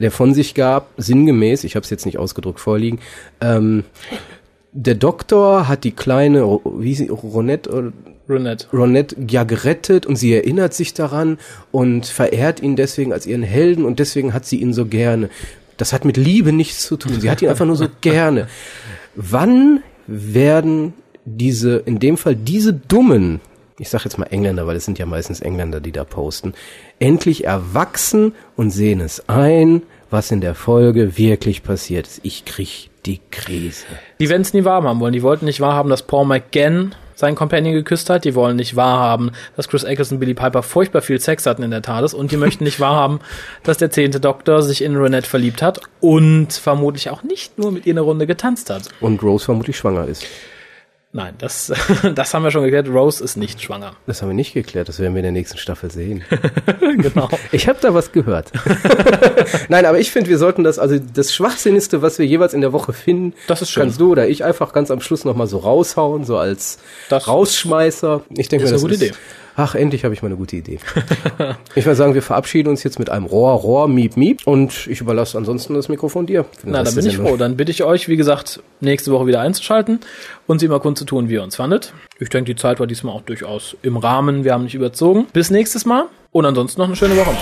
der 0.00 0.10
von 0.10 0.34
sich 0.34 0.54
gab, 0.54 0.90
sinngemäß, 0.96 1.62
ich 1.62 1.76
habe 1.76 1.84
es 1.84 1.90
jetzt 1.90 2.04
nicht 2.04 2.18
ausgedruckt 2.18 2.58
vorliegen, 2.58 2.98
ähm, 3.40 3.84
der 4.72 4.94
Doktor 4.94 5.68
hat 5.68 5.84
die 5.84 5.92
kleine, 5.92 6.60
wie 6.64 6.94
sie, 6.94 7.08
Ronette, 7.08 7.70
oder 7.70 7.92
Brunette. 8.26 8.66
Ronette 8.72 9.16
ja 9.28 9.44
gerettet 9.44 10.06
und 10.06 10.16
sie 10.16 10.32
erinnert 10.32 10.74
sich 10.74 10.94
daran 10.94 11.38
und 11.70 12.06
verehrt 12.06 12.60
ihn 12.60 12.76
deswegen 12.76 13.12
als 13.12 13.26
ihren 13.26 13.42
Helden 13.42 13.84
und 13.84 13.98
deswegen 13.98 14.32
hat 14.32 14.46
sie 14.46 14.60
ihn 14.60 14.72
so 14.72 14.86
gerne. 14.86 15.28
Das 15.76 15.92
hat 15.92 16.04
mit 16.04 16.16
Liebe 16.16 16.52
nichts 16.52 16.86
zu 16.86 16.96
tun. 16.96 17.20
Sie 17.20 17.30
hat 17.30 17.42
ihn 17.42 17.48
einfach 17.48 17.66
nur 17.66 17.76
so 17.76 17.88
gerne. 18.00 18.48
Wann 19.14 19.82
werden 20.06 20.94
diese, 21.24 21.76
in 21.76 21.98
dem 21.98 22.16
Fall 22.16 22.36
diese 22.36 22.72
dummen, 22.72 23.40
ich 23.78 23.88
sag 23.88 24.04
jetzt 24.04 24.18
mal 24.18 24.26
Engländer, 24.26 24.66
weil 24.66 24.76
es 24.76 24.84
sind 24.84 24.98
ja 24.98 25.06
meistens 25.06 25.40
Engländer, 25.40 25.80
die 25.80 25.92
da 25.92 26.04
posten, 26.04 26.54
endlich 26.98 27.44
erwachsen 27.44 28.34
und 28.56 28.70
sehen 28.70 29.00
es 29.00 29.28
ein, 29.28 29.82
was 30.12 30.30
in 30.30 30.40
der 30.40 30.54
Folge 30.54 31.16
wirklich 31.16 31.62
passiert 31.62 32.06
ist. 32.06 32.20
Ich 32.22 32.44
krieg 32.44 32.90
die 33.06 33.20
Krise. 33.30 33.86
Die 34.20 34.28
werden 34.28 34.42
es 34.42 34.54
nie 34.54 34.64
wahrhaben 34.64 35.00
wollen. 35.00 35.12
Die 35.12 35.22
wollten 35.22 35.46
nicht 35.46 35.60
wahrhaben, 35.60 35.90
dass 35.90 36.02
Paul 36.02 36.26
McGann 36.26 36.94
seinen 37.14 37.34
Companion 37.34 37.74
geküsst 37.74 38.10
hat. 38.10 38.24
Die 38.24 38.34
wollen 38.34 38.56
nicht 38.56 38.76
wahrhaben, 38.76 39.32
dass 39.56 39.68
Chris 39.68 39.84
Eccleston 39.84 40.16
und 40.16 40.20
Billy 40.20 40.34
Piper 40.34 40.62
furchtbar 40.62 41.02
viel 41.02 41.20
Sex 41.20 41.46
hatten 41.46 41.62
in 41.62 41.70
der 41.70 41.82
TARDIS. 41.82 42.14
Und 42.14 42.30
die 42.30 42.36
möchten 42.36 42.64
nicht 42.64 42.80
wahrhaben, 42.80 43.20
dass 43.62 43.78
der 43.78 43.90
zehnte 43.90 44.20
Doktor 44.20 44.62
sich 44.62 44.82
in 44.82 44.96
Renette 44.96 45.28
verliebt 45.28 45.62
hat 45.62 45.80
und 46.00 46.52
vermutlich 46.52 47.10
auch 47.10 47.22
nicht 47.22 47.58
nur 47.58 47.72
mit 47.72 47.86
ihr 47.86 47.94
eine 47.94 48.02
Runde 48.02 48.26
getanzt 48.26 48.70
hat. 48.70 48.88
Und 49.00 49.22
Rose 49.22 49.44
vermutlich 49.44 49.76
schwanger 49.76 50.06
ist. 50.06 50.26
Nein, 51.14 51.34
das, 51.36 51.70
das 52.14 52.32
haben 52.32 52.42
wir 52.42 52.50
schon 52.50 52.62
geklärt. 52.62 52.88
Rose 52.88 53.22
ist 53.22 53.36
nicht 53.36 53.60
schwanger. 53.60 53.92
Das 54.06 54.22
haben 54.22 54.28
wir 54.30 54.34
nicht 54.34 54.54
geklärt, 54.54 54.88
das 54.88 54.98
werden 54.98 55.12
wir 55.14 55.18
in 55.20 55.24
der 55.24 55.32
nächsten 55.32 55.58
Staffel 55.58 55.90
sehen. 55.90 56.24
Genau. 56.80 57.28
Ich 57.52 57.68
habe 57.68 57.78
da 57.80 57.94
was 57.94 58.12
gehört. 58.12 58.52
Nein, 59.68 59.86
aber 59.86 59.98
ich 59.98 60.10
finde, 60.10 60.28
wir 60.30 60.36
sollten 60.38 60.62
das, 60.62 60.78
also 60.78 60.98
das 60.98 61.32
Schwachsinnigste, 61.34 62.02
was 62.02 62.18
wir 62.18 62.26
jeweils 62.26 62.54
in 62.54 62.60
der 62.60 62.72
Woche 62.72 62.92
finden, 62.92 63.34
Das 63.46 63.62
ist 63.62 63.70
schön. 63.70 63.84
kannst 63.84 64.00
du 64.00 64.12
oder 64.12 64.28
ich 64.28 64.44
einfach 64.44 64.72
ganz 64.72 64.90
am 64.90 65.00
Schluss 65.00 65.24
nochmal 65.24 65.46
so 65.46 65.58
raushauen, 65.58 66.24
so 66.24 66.36
als 66.36 66.78
Das 67.08 67.28
Rausschmeißer. 67.28 68.22
Ich 68.36 68.48
denke 68.48 68.64
ist 68.64 68.72
das 68.72 68.82
eine 68.82 68.90
gute 68.92 69.04
ist, 69.06 69.10
Idee. 69.12 69.18
Ach, 69.56 69.74
endlich 69.74 70.04
habe 70.04 70.14
ich 70.14 70.22
mal 70.22 70.28
eine 70.28 70.36
gute 70.36 70.56
Idee. 70.56 70.78
ich 71.74 71.84
würde 71.84 71.96
sagen, 71.96 72.14
wir 72.14 72.22
verabschieden 72.22 72.68
uns 72.68 72.82
jetzt 72.82 72.98
mit 72.98 73.10
einem 73.10 73.26
Rohr, 73.26 73.52
Rohr, 73.52 73.88
Miep, 73.88 74.16
Miep 74.16 74.46
und 74.46 74.86
ich 74.86 75.00
überlasse 75.00 75.36
ansonsten 75.36 75.74
das 75.74 75.88
Mikrofon 75.88 76.26
dir. 76.26 76.46
Na, 76.64 76.82
dann 76.82 76.94
bin 76.94 77.06
ich 77.06 77.16
froh. 77.16 77.36
Dann 77.36 77.56
bitte 77.56 77.70
ich 77.70 77.84
euch, 77.84 78.08
wie 78.08 78.16
gesagt, 78.16 78.62
nächste 78.80 79.12
Woche 79.12 79.26
wieder 79.26 79.40
einzuschalten 79.40 80.00
und 80.46 80.58
sie 80.58 80.68
mal 80.68 80.80
kundzutun, 80.80 81.28
wie 81.28 81.34
ihr 81.34 81.42
uns 81.42 81.56
fandet. 81.56 81.92
Ich 82.18 82.28
denke, 82.28 82.54
die 82.54 82.60
Zeit 82.60 82.80
war 82.80 82.86
diesmal 82.86 83.14
auch 83.14 83.22
durchaus 83.22 83.76
im 83.82 83.96
Rahmen. 83.96 84.44
Wir 84.44 84.54
haben 84.54 84.64
nicht 84.64 84.74
überzogen. 84.74 85.26
Bis 85.32 85.50
nächstes 85.50 85.84
Mal 85.84 86.06
und 86.30 86.46
ansonsten 86.46 86.80
noch 86.80 86.88
eine 86.88 86.96
schöne 86.96 87.16
Woche. 87.16 87.36